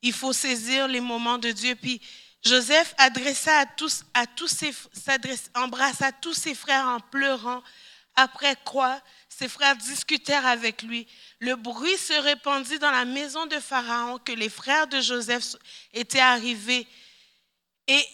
il 0.02 0.12
faut 0.12 0.32
saisir 0.32 0.88
les 0.88 1.00
moments 1.00 1.38
de 1.38 1.52
Dieu. 1.52 1.76
Puis 1.76 2.00
Joseph 2.44 2.92
adressa 2.98 3.56
à 3.56 3.66
tous, 3.66 4.02
à 4.14 4.26
tous 4.26 4.48
ses, 4.48 4.74
embrassa 5.54 6.10
tous 6.10 6.34
ses 6.34 6.56
frères 6.56 6.86
en 6.86 6.98
pleurant, 6.98 7.62
après 8.16 8.56
quoi 8.64 9.00
ses 9.28 9.46
frères 9.46 9.76
discutèrent 9.76 10.46
avec 10.46 10.82
lui. 10.82 11.06
Le 11.38 11.54
bruit 11.54 11.96
se 11.96 12.14
répandit 12.14 12.80
dans 12.80 12.90
la 12.90 13.04
maison 13.04 13.46
de 13.46 13.60
Pharaon 13.60 14.18
que 14.18 14.32
les 14.32 14.48
frères 14.48 14.88
de 14.88 15.00
Joseph 15.00 15.54
étaient 15.92 16.18
arrivés. 16.18 16.88
Et 17.86 18.04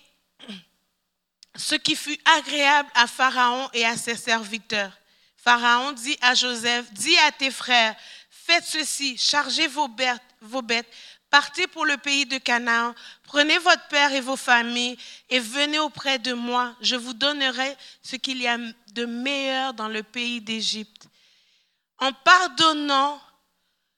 ce 1.57 1.75
qui 1.75 1.97
fut 1.97 2.19
agréable 2.37 2.91
à 2.95 3.07
Pharaon 3.07 3.71
et 3.73 3.87
à 3.87 3.97
ses 3.97 4.17
serviteurs. 4.17 4.93
Pharaon 5.39 5.93
dit 5.93 6.19
à 6.21 6.35
Joseph, 6.35 6.93
dis 6.93 7.17
à 7.19 7.33
tes 7.33 7.51
frères, 7.51 7.97
faites 8.45 8.65
ceci, 8.65 9.17
chargez 9.17 9.69
vos 9.69 9.89
bêtes, 9.89 10.87
partez 11.31 11.67
pour 11.67 11.87
le 11.87 11.97
pays 11.97 12.27
de 12.27 12.39
Canaan, 12.39 12.95
prenez 13.23 13.59
votre 13.59 13.89
père 13.89 14.13
et 14.13 14.21
vos 14.21 14.37
familles 14.37 14.99
et 15.31 15.41
venez 15.41 15.79
auprès 15.79 16.19
de 16.19 16.33
moi. 16.35 16.75
Je 16.81 16.97
vous 16.97 17.15
donnerai 17.15 17.77
ce 18.03 18.17
qu'il 18.17 18.43
y 18.43 18.47
a 18.47 18.59
de 18.93 19.05
meilleur 19.07 19.73
dans 19.75 19.89
le 19.89 20.03
pays 20.03 20.41
d'Égypte. 20.41 21.09
En 21.99 22.13
pardonnant, 22.13 23.21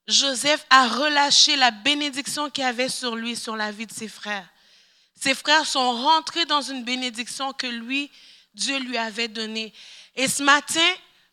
Joseph 0.06 0.64
a 0.70 0.86
relâché 0.86 1.56
la 1.56 1.72
bénédiction 1.72 2.48
qu'il 2.48 2.64
avait 2.64 2.88
sur 2.88 3.16
lui, 3.16 3.34
sur 3.34 3.56
la 3.56 3.72
vie 3.72 3.86
de 3.86 3.92
ses 3.92 4.08
frères. 4.08 4.48
Ses 5.20 5.34
frères 5.34 5.66
sont 5.66 5.92
rentrés 5.92 6.44
dans 6.44 6.62
une 6.62 6.84
bénédiction 6.84 7.52
que 7.52 7.66
lui, 7.66 8.10
Dieu 8.54 8.78
lui 8.78 8.96
avait 8.96 9.28
donnée. 9.28 9.72
Et 10.14 10.28
ce 10.28 10.42
matin, 10.42 10.88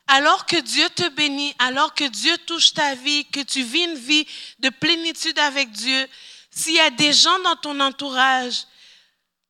alors 0.07 0.45
que 0.45 0.57
Dieu 0.57 0.87
te 0.89 1.07
bénit, 1.09 1.55
alors 1.59 1.93
que 1.93 2.03
Dieu 2.03 2.37
touche 2.45 2.73
ta 2.73 2.95
vie, 2.95 3.25
que 3.25 3.39
tu 3.39 3.63
vis 3.63 3.83
une 3.83 3.95
vie 3.95 4.27
de 4.59 4.69
plénitude 4.69 5.39
avec 5.39 5.71
Dieu, 5.71 6.07
s'il 6.51 6.73
y 6.73 6.79
a 6.79 6.89
des 6.89 7.13
gens 7.13 7.39
dans 7.39 7.55
ton 7.55 7.79
entourage 7.79 8.65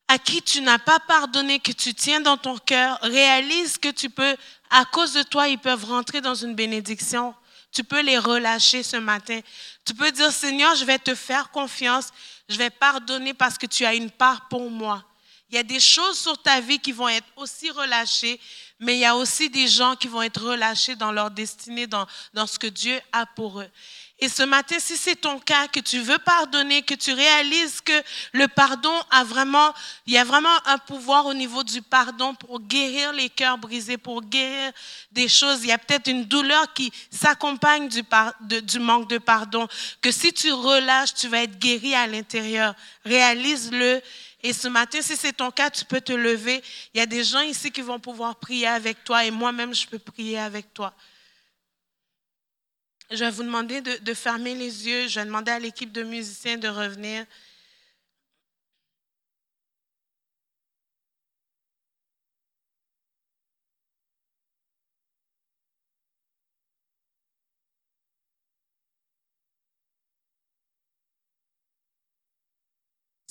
à 0.08 0.18
qui 0.18 0.42
tu 0.42 0.62
n'as 0.62 0.80
pas 0.80 1.00
pardonné, 1.00 1.60
que 1.60 1.72
tu 1.72 1.94
tiens 1.94 2.22
dans 2.22 2.38
ton 2.38 2.58
cœur, 2.58 3.00
réalise 3.02 3.78
que 3.78 3.90
tu 3.90 4.10
peux, 4.10 4.36
à 4.70 4.86
cause 4.86 5.14
de 5.14 5.24
toi, 5.24 5.48
ils 5.48 5.58
peuvent 5.58 5.86
rentrer 5.86 6.22
dans 6.22 6.36
une 6.36 6.56
bénédiction. 6.56 7.34
Tu 7.72 7.84
peux 7.84 8.02
les 8.02 8.20
relâcher 8.20 8.84
ce 8.84 8.98
matin. 8.98 9.40
Tu 9.86 9.94
peux 9.94 10.12
dire, 10.12 10.32
Seigneur, 10.32 10.76
je 10.76 10.86
vais 10.86 11.00
te 11.00 11.16
faire 11.16 11.50
confiance, 11.50 12.10
je 12.48 12.58
vais 12.58 12.70
pardonner 12.70 13.34
parce 13.34 13.58
que 13.58 13.66
tu 13.66 13.86
as 13.86 13.96
une 13.96 14.12
part 14.12 14.48
pour 14.48 14.70
moi. 14.70 15.04
Il 15.50 15.56
y 15.56 15.60
a 15.60 15.64
des 15.64 15.80
choses 15.80 16.20
sur 16.20 16.38
ta 16.42 16.62
vie 16.62 16.80
qui 16.80 16.92
vont 16.92 17.10
être 17.10 17.28
aussi 17.36 17.70
relâchées, 17.70 18.40
mais 18.84 18.96
il 18.96 19.00
y 19.00 19.06
a 19.06 19.16
aussi 19.16 19.50
des 19.50 19.68
gens 19.68 19.96
qui 19.96 20.08
vont 20.08 20.22
être 20.22 20.44
relâchés 20.44 20.96
dans 20.96 21.12
leur 21.12 21.32
destinée, 21.32 21.88
dans, 21.88 22.06
dans 22.34 22.46
ce 22.46 22.60
que 22.60 22.68
Dieu 22.68 23.00
a 23.14 23.26
pour 23.26 23.62
eux. 23.62 23.70
Et 24.20 24.30
ce 24.30 24.44
matin, 24.44 24.76
si 24.80 24.96
c'est 24.96 25.16
ton 25.16 25.40
cas, 25.40 25.68
que 25.68 25.80
tu 25.80 26.00
veux 26.00 26.18
pardonner, 26.18 26.82
que 26.82 26.94
tu 26.94 27.12
réalises 27.12 27.82
que 27.82 28.04
le 28.34 28.48
pardon 28.48 28.94
a 29.10 29.24
vraiment, 29.24 29.74
il 30.06 30.14
y 30.14 30.18
a 30.18 30.24
vraiment 30.24 30.56
un 30.66 30.78
pouvoir 30.78 31.26
au 31.26 31.34
niveau 31.34 31.64
du 31.64 31.82
pardon 31.82 32.36
pour 32.36 32.62
guérir 32.62 33.12
les 33.12 33.30
cœurs 33.30 33.58
brisés, 33.58 33.98
pour 33.98 34.22
guérir 34.22 34.72
des 35.12 35.28
choses. 35.28 35.64
Il 35.64 35.68
y 35.68 35.72
a 35.72 35.78
peut-être 35.78 36.10
une 36.10 36.26
douleur 36.26 36.74
qui 36.74 36.92
s'accompagne 37.10 37.90
du, 37.90 38.04
du 38.62 38.80
manque 38.80 39.10
de 39.10 39.18
pardon, 39.18 39.68
que 40.02 40.12
si 40.12 40.32
tu 40.32 40.52
relâches, 40.52 41.14
tu 41.14 41.28
vas 41.28 41.44
être 41.44 41.58
guéri 41.58 41.96
à 41.96 42.06
l'intérieur. 42.06 42.76
Réalise-le. 43.06 44.02
Et 44.44 44.52
ce 44.52 44.68
matin, 44.68 45.02
si 45.02 45.16
c'est 45.16 45.32
ton 45.32 45.52
cas, 45.52 45.70
tu 45.70 45.86
peux 45.86 46.02
te 46.02 46.12
lever. 46.12 46.62
Il 46.94 46.98
y 46.98 47.02
a 47.02 47.06
des 47.06 47.24
gens 47.24 47.40
ici 47.40 47.72
qui 47.72 47.82
vont 47.82 48.00
pouvoir 48.00 48.36
prier 48.36 48.68
avec 48.68 49.02
toi 49.06 49.24
et 49.26 49.32
moi-même, 49.32 49.74
je 49.74 49.88
peux 49.88 50.00
prier 50.00 50.38
avec 50.38 50.74
toi. 50.74 50.94
Je 53.10 53.24
vais 53.24 53.32
vous 53.32 53.44
demander 53.44 53.80
de, 53.80 54.14
fermer 54.14 54.54
les 54.54 54.88
yeux. 54.88 55.08
Je 55.08 55.20
vais 55.20 55.26
demander 55.26 55.52
à 55.52 55.60
l'équipe 55.60 55.92
de 55.92 56.04
musiciens 56.04 56.58
de 56.58 56.68
revenir. 56.68 57.26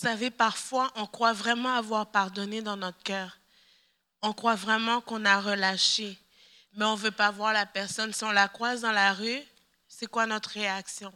Savez, 0.03 0.31
parfois, 0.31 0.91
on 0.97 1.07
croit 1.07 1.33
vraiment 1.33 1.75
avoir 1.75 2.11
pardonné 2.11 2.61
dans 2.61 2.77
notre 2.77 3.03
cœur. 3.05 3.39
On 4.21 4.33
croit 4.33 4.57
vraiment 4.57 5.01
qu'on 5.01 5.25
a 5.25 5.41
relâché, 5.41 6.19
mais 6.75 6.85
on 6.85 6.97
ne 6.97 7.01
veut 7.01 7.13
pas 7.13 7.31
voir 7.31 7.53
la 7.53 7.67
personne. 7.67 8.13
Si 8.13 8.25
on 8.25 8.33
la 8.33 8.49
croise 8.49 8.81
dans 8.81 8.93
la 8.93 9.13
rue, 9.13 9.41
c'est 9.89 10.07
quoi 10.07 10.27
notre 10.27 10.51
réaction? 10.51 11.13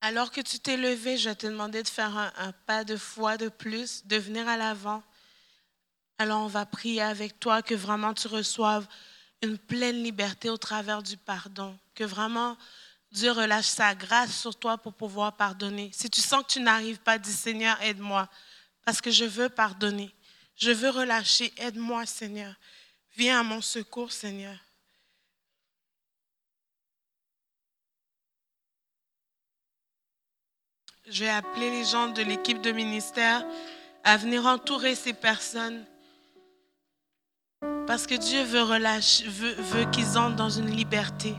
Alors 0.00 0.30
que 0.30 0.40
tu 0.40 0.60
t'es 0.60 0.76
levé, 0.76 1.18
je 1.18 1.28
vais 1.28 1.34
te 1.34 1.46
demander 1.46 1.82
de 1.82 1.88
faire 1.88 2.16
un, 2.16 2.52
pas 2.66 2.84
de 2.84 2.96
foi 2.96 3.36
de 3.36 3.48
plus, 3.48 4.06
de 4.06 4.16
venir 4.16 4.48
à 4.48 4.56
l'avant. 4.56 5.02
Alors 6.18 6.42
on 6.42 6.46
va 6.46 6.66
prier 6.66 7.02
avec 7.02 7.40
toi 7.40 7.62
que 7.62 7.74
vraiment 7.74 8.14
tu 8.14 8.28
reçoives 8.28 8.86
une 9.42 9.58
pleine 9.58 10.02
liberté 10.02 10.50
au 10.50 10.56
travers 10.56 11.02
du 11.02 11.16
pardon, 11.16 11.78
que 11.94 12.04
vraiment 12.04 12.56
Dieu 13.12 13.32
relâche 13.32 13.66
sa 13.66 13.94
grâce 13.94 14.38
sur 14.38 14.54
toi 14.56 14.78
pour 14.78 14.94
pouvoir 14.94 15.36
pardonner. 15.36 15.90
Si 15.92 16.08
tu 16.08 16.20
sens 16.20 16.42
que 16.44 16.52
tu 16.52 16.60
n'arrives 16.60 17.00
pas, 17.00 17.18
dis 17.18 17.32
Seigneur, 17.32 17.80
aide-moi, 17.82 18.28
parce 18.84 19.00
que 19.00 19.10
je 19.10 19.24
veux 19.24 19.48
pardonner. 19.48 20.14
Je 20.56 20.70
veux 20.70 20.90
relâcher. 20.90 21.52
Aide-moi, 21.56 22.04
Seigneur. 22.06 22.54
Viens 23.16 23.40
à 23.40 23.42
mon 23.42 23.62
secours, 23.62 24.12
Seigneur. 24.12 24.56
Je 31.06 31.24
vais 31.24 31.30
appeler 31.30 31.70
les 31.70 31.84
gens 31.84 32.08
de 32.08 32.22
l'équipe 32.22 32.60
de 32.60 32.70
ministère 32.70 33.44
à 34.04 34.16
venir 34.16 34.46
entourer 34.46 34.94
ces 34.94 35.14
personnes. 35.14 35.84
Parce 37.86 38.06
que 38.06 38.14
Dieu 38.14 38.42
veut, 38.44 39.54
veut 39.58 39.90
qu'ils 39.90 40.16
entrent 40.16 40.36
dans 40.36 40.50
une 40.50 40.70
liberté, 40.70 41.34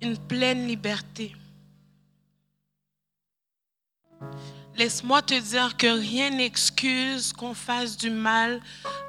une 0.00 0.16
pleine 0.18 0.66
liberté. 0.66 1.34
Laisse-moi 4.76 5.22
te 5.22 5.38
dire 5.38 5.76
que 5.76 5.86
rien 5.86 6.30
n'excuse 6.30 7.32
qu'on 7.32 7.54
fasse 7.54 7.96
du 7.96 8.10
mal 8.10 8.60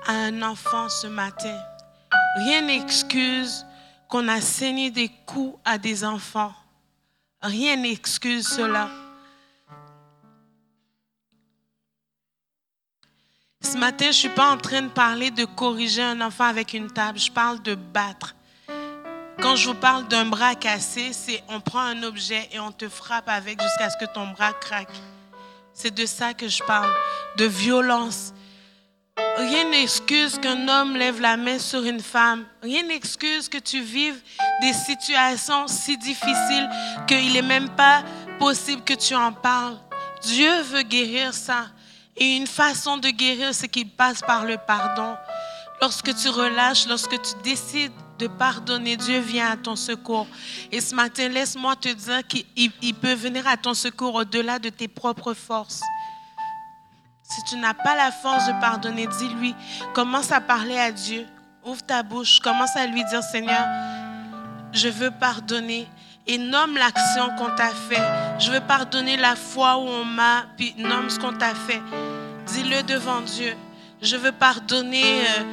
à 0.06 0.14
un 0.14 0.42
enfant 0.44 0.90
ce 0.90 1.08
matin. 1.08 1.58
Rien 2.38 2.62
n'excuse 2.62 3.66
qu'on 4.08 4.28
a 4.28 4.42
saigné 4.42 4.92
des 4.92 5.10
coups 5.26 5.58
à 5.66 5.78
des 5.78 6.04
enfants. 6.04 6.54
Rien 7.42 7.78
n'excuse 7.78 8.48
cela. 8.48 8.90
Ce 13.66 13.80
matin, 13.80 14.06
je 14.06 14.10
ne 14.10 14.14
suis 14.14 14.30
pas 14.30 14.52
en 14.52 14.58
train 14.58 14.84
de 14.84 14.90
parler 14.90 15.32
de 15.32 15.44
corriger 15.44 16.04
un 16.04 16.22
enfant 16.22 16.44
avec 16.44 16.74
une 16.74 16.92
table, 16.92 17.18
je 17.18 17.32
parle 17.32 17.64
de 17.64 17.74
battre. 17.74 18.36
Quand 19.42 19.56
je 19.56 19.70
vous 19.70 19.74
parle 19.74 20.08
d'un 20.08 20.26
bras 20.26 20.54
cassé, 20.54 21.12
c'est 21.14 21.44
on 21.50 21.60
prend 21.60 21.80
un 21.80 22.04
objet 22.04 22.48
et 22.52 22.60
on 22.60 22.72
te 22.72 22.88
frappe 22.88 23.28
avec 23.28 23.60
jusqu'à 23.60 23.90
ce 23.90 23.98
que 23.98 24.06
ton 24.14 24.28
bras 24.28 24.54
craque. 24.54 24.96
C'est 25.74 25.94
de 25.94 26.06
ça 26.06 26.36
que 26.36 26.48
je 26.48 26.62
parle, 26.62 26.92
de 27.38 27.46
violence. 27.46 28.36
Rien 29.36 29.68
n'excuse 29.72 30.38
qu'un 30.38 30.68
homme 30.68 30.96
lève 30.96 31.20
la 31.20 31.36
main 31.36 31.58
sur 31.58 31.84
une 31.84 32.02
femme. 32.02 32.46
Rien 32.62 32.84
n'excuse 32.84 33.50
que 33.50 33.58
tu 33.58 33.82
vives 33.82 34.22
des 34.62 34.74
situations 34.74 35.68
si 35.68 35.98
difficiles 35.98 36.70
qu'il 37.08 37.34
n'est 37.34 37.42
même 37.42 37.70
pas 37.70 38.04
possible 38.38 38.84
que 38.84 38.94
tu 38.94 39.16
en 39.16 39.34
parles. 39.34 39.80
Dieu 40.22 40.62
veut 40.62 40.84
guérir 40.84 41.34
ça. 41.34 41.66
Et 42.18 42.38
une 42.38 42.48
façon 42.48 42.98
de 42.98 43.10
guérir, 43.10 43.54
c'est 43.54 43.68
qu'il 43.68 43.90
passe 43.90 44.22
par 44.22 44.46
le 44.46 44.58
pardon. 44.58 45.16
Lorsque 45.82 46.16
tu 46.16 46.30
relâches, 46.30 46.88
lorsque 46.88 47.22
tu 47.22 47.34
décides 47.44 47.92
de 48.18 48.28
pardonner, 48.28 48.96
Dieu 48.96 49.20
vient 49.20 49.52
à 49.52 49.58
ton 49.58 49.76
secours. 49.76 50.28
Et 50.72 50.80
ce 50.80 50.96
matin, 50.96 51.28
laisse-moi 51.28 51.76
te 51.76 51.90
dire 51.90 52.26
qu'il 52.26 52.96
peut 52.96 53.14
venir 53.14 53.46
à 53.48 53.58
ton 53.58 53.74
secours 53.74 54.16
au-delà 54.16 54.60
de 54.60 54.70
tes 54.70 54.88
propres 54.88 55.34
forces. 55.34 55.82
Si 57.24 57.44
tu 57.50 57.58
n'as 57.58 57.74
pas 57.74 57.96
la 57.96 58.12
force 58.12 58.48
de 58.48 58.54
pardonner, 58.62 59.08
dis-lui, 59.08 59.54
commence 59.94 60.32
à 60.32 60.40
parler 60.40 60.78
à 60.78 60.92
Dieu. 60.92 61.26
Ouvre 61.66 61.82
ta 61.82 62.04
bouche, 62.04 62.40
commence 62.40 62.76
à 62.78 62.86
lui 62.86 63.04
dire, 63.06 63.24
Seigneur, 63.24 63.66
je 64.72 64.88
veux 64.88 65.12
pardonner 65.12 65.88
et 66.28 66.38
nomme 66.38 66.76
l'action 66.76 67.30
qu'on 67.38 67.56
t'a 67.56 67.70
fait. 67.70 68.02
Je 68.40 68.52
veux 68.52 68.62
pardonner 68.62 69.18
la 69.18 69.36
fois 69.36 69.78
où 69.78 69.88
on 69.88 70.06
m'a, 70.06 70.46
puis 70.58 70.74
nomme 70.78 71.10
ce 71.10 71.20
qu'on 71.20 71.34
t'a 71.34 71.54
fait. 71.54 71.82
Dis-le 72.48 72.84
devant 72.84 73.22
Dieu. 73.22 73.56
Je 74.02 74.18
veux 74.18 74.32
pardonner 74.32 75.22
euh, 75.22 75.44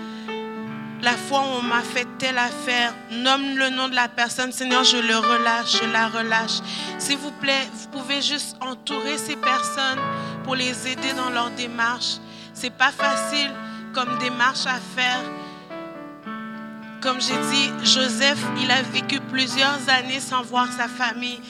la 1.03 1.13
fois 1.13 1.41
où 1.41 1.59
on 1.59 1.63
m'a 1.63 1.83
fait 1.83 2.07
telle 2.19 2.39
affaire. 2.39 2.95
Nomme 3.11 3.57
le 3.57 3.71
nom 3.71 3.89
de 3.89 3.95
la 3.95 4.09
personne. 4.09 4.53
Seigneur, 4.53 4.85
je 4.85 4.97
le 4.97 5.17
relâche, 5.17 5.81
je 5.83 5.93
la 5.93 6.09
relâche. 6.09 6.61
S'il 6.99 7.19
vous 7.19 7.33
plaît, 7.33 7.69
vous 7.73 7.89
pouvez 7.89 8.23
juste 8.23 8.57
entourer 8.61 9.19
ces 9.19 9.37
personnes 9.37 10.01
pour 10.45 10.55
les 10.55 10.89
aider 10.89 11.13
dans 11.15 11.31
leur 11.31 11.51
démarche. 11.51 12.17
C'est 12.55 12.71
pas 12.71 12.93
facile 12.93 13.51
comme 13.93 14.19
démarche 14.19 14.67
à 14.67 14.79
faire 14.97 15.21
comme 17.03 17.21
j'ai 17.21 17.37
dit, 17.51 17.71
Joseph, 17.85 18.39
il 18.61 18.71
a 18.71 18.81
vécu 18.83 19.19
plusieurs 19.21 19.81
années 19.89 20.21
sans 20.21 20.43
voir 20.43 20.69
sa 20.73 20.87
famille. 20.87 21.41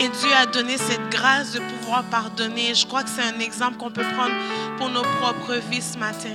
Et 0.00 0.08
Dieu 0.08 0.30
a 0.36 0.46
donné 0.46 0.76
cette 0.76 1.08
grâce 1.10 1.52
de 1.52 1.60
pouvoir 1.60 2.02
pardonner. 2.04 2.74
Je 2.74 2.86
crois 2.86 3.04
que 3.04 3.08
c'est 3.08 3.22
un 3.22 3.38
exemple 3.38 3.76
qu'on 3.76 3.90
peut 3.90 4.04
prendre 4.16 4.34
pour 4.76 4.90
nos 4.90 5.02
propres 5.02 5.54
vies 5.70 5.80
ce 5.80 5.96
matin. 5.96 6.34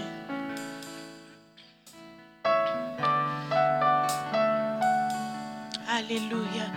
Alléluia. 5.89 6.67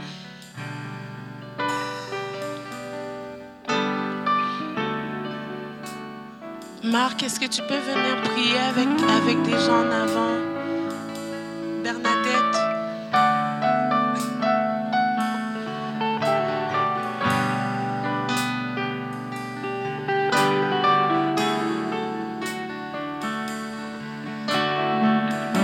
Marc, 6.82 7.22
est-ce 7.22 7.40
que 7.40 7.46
tu 7.46 7.62
peux 7.62 7.78
venir 7.78 8.22
prier 8.22 8.58
avec, 8.58 8.88
avec 9.10 9.42
des 9.42 9.58
gens 9.58 9.86
en 9.86 9.90
avant? 9.90 10.53
Bernadette. 11.84 12.63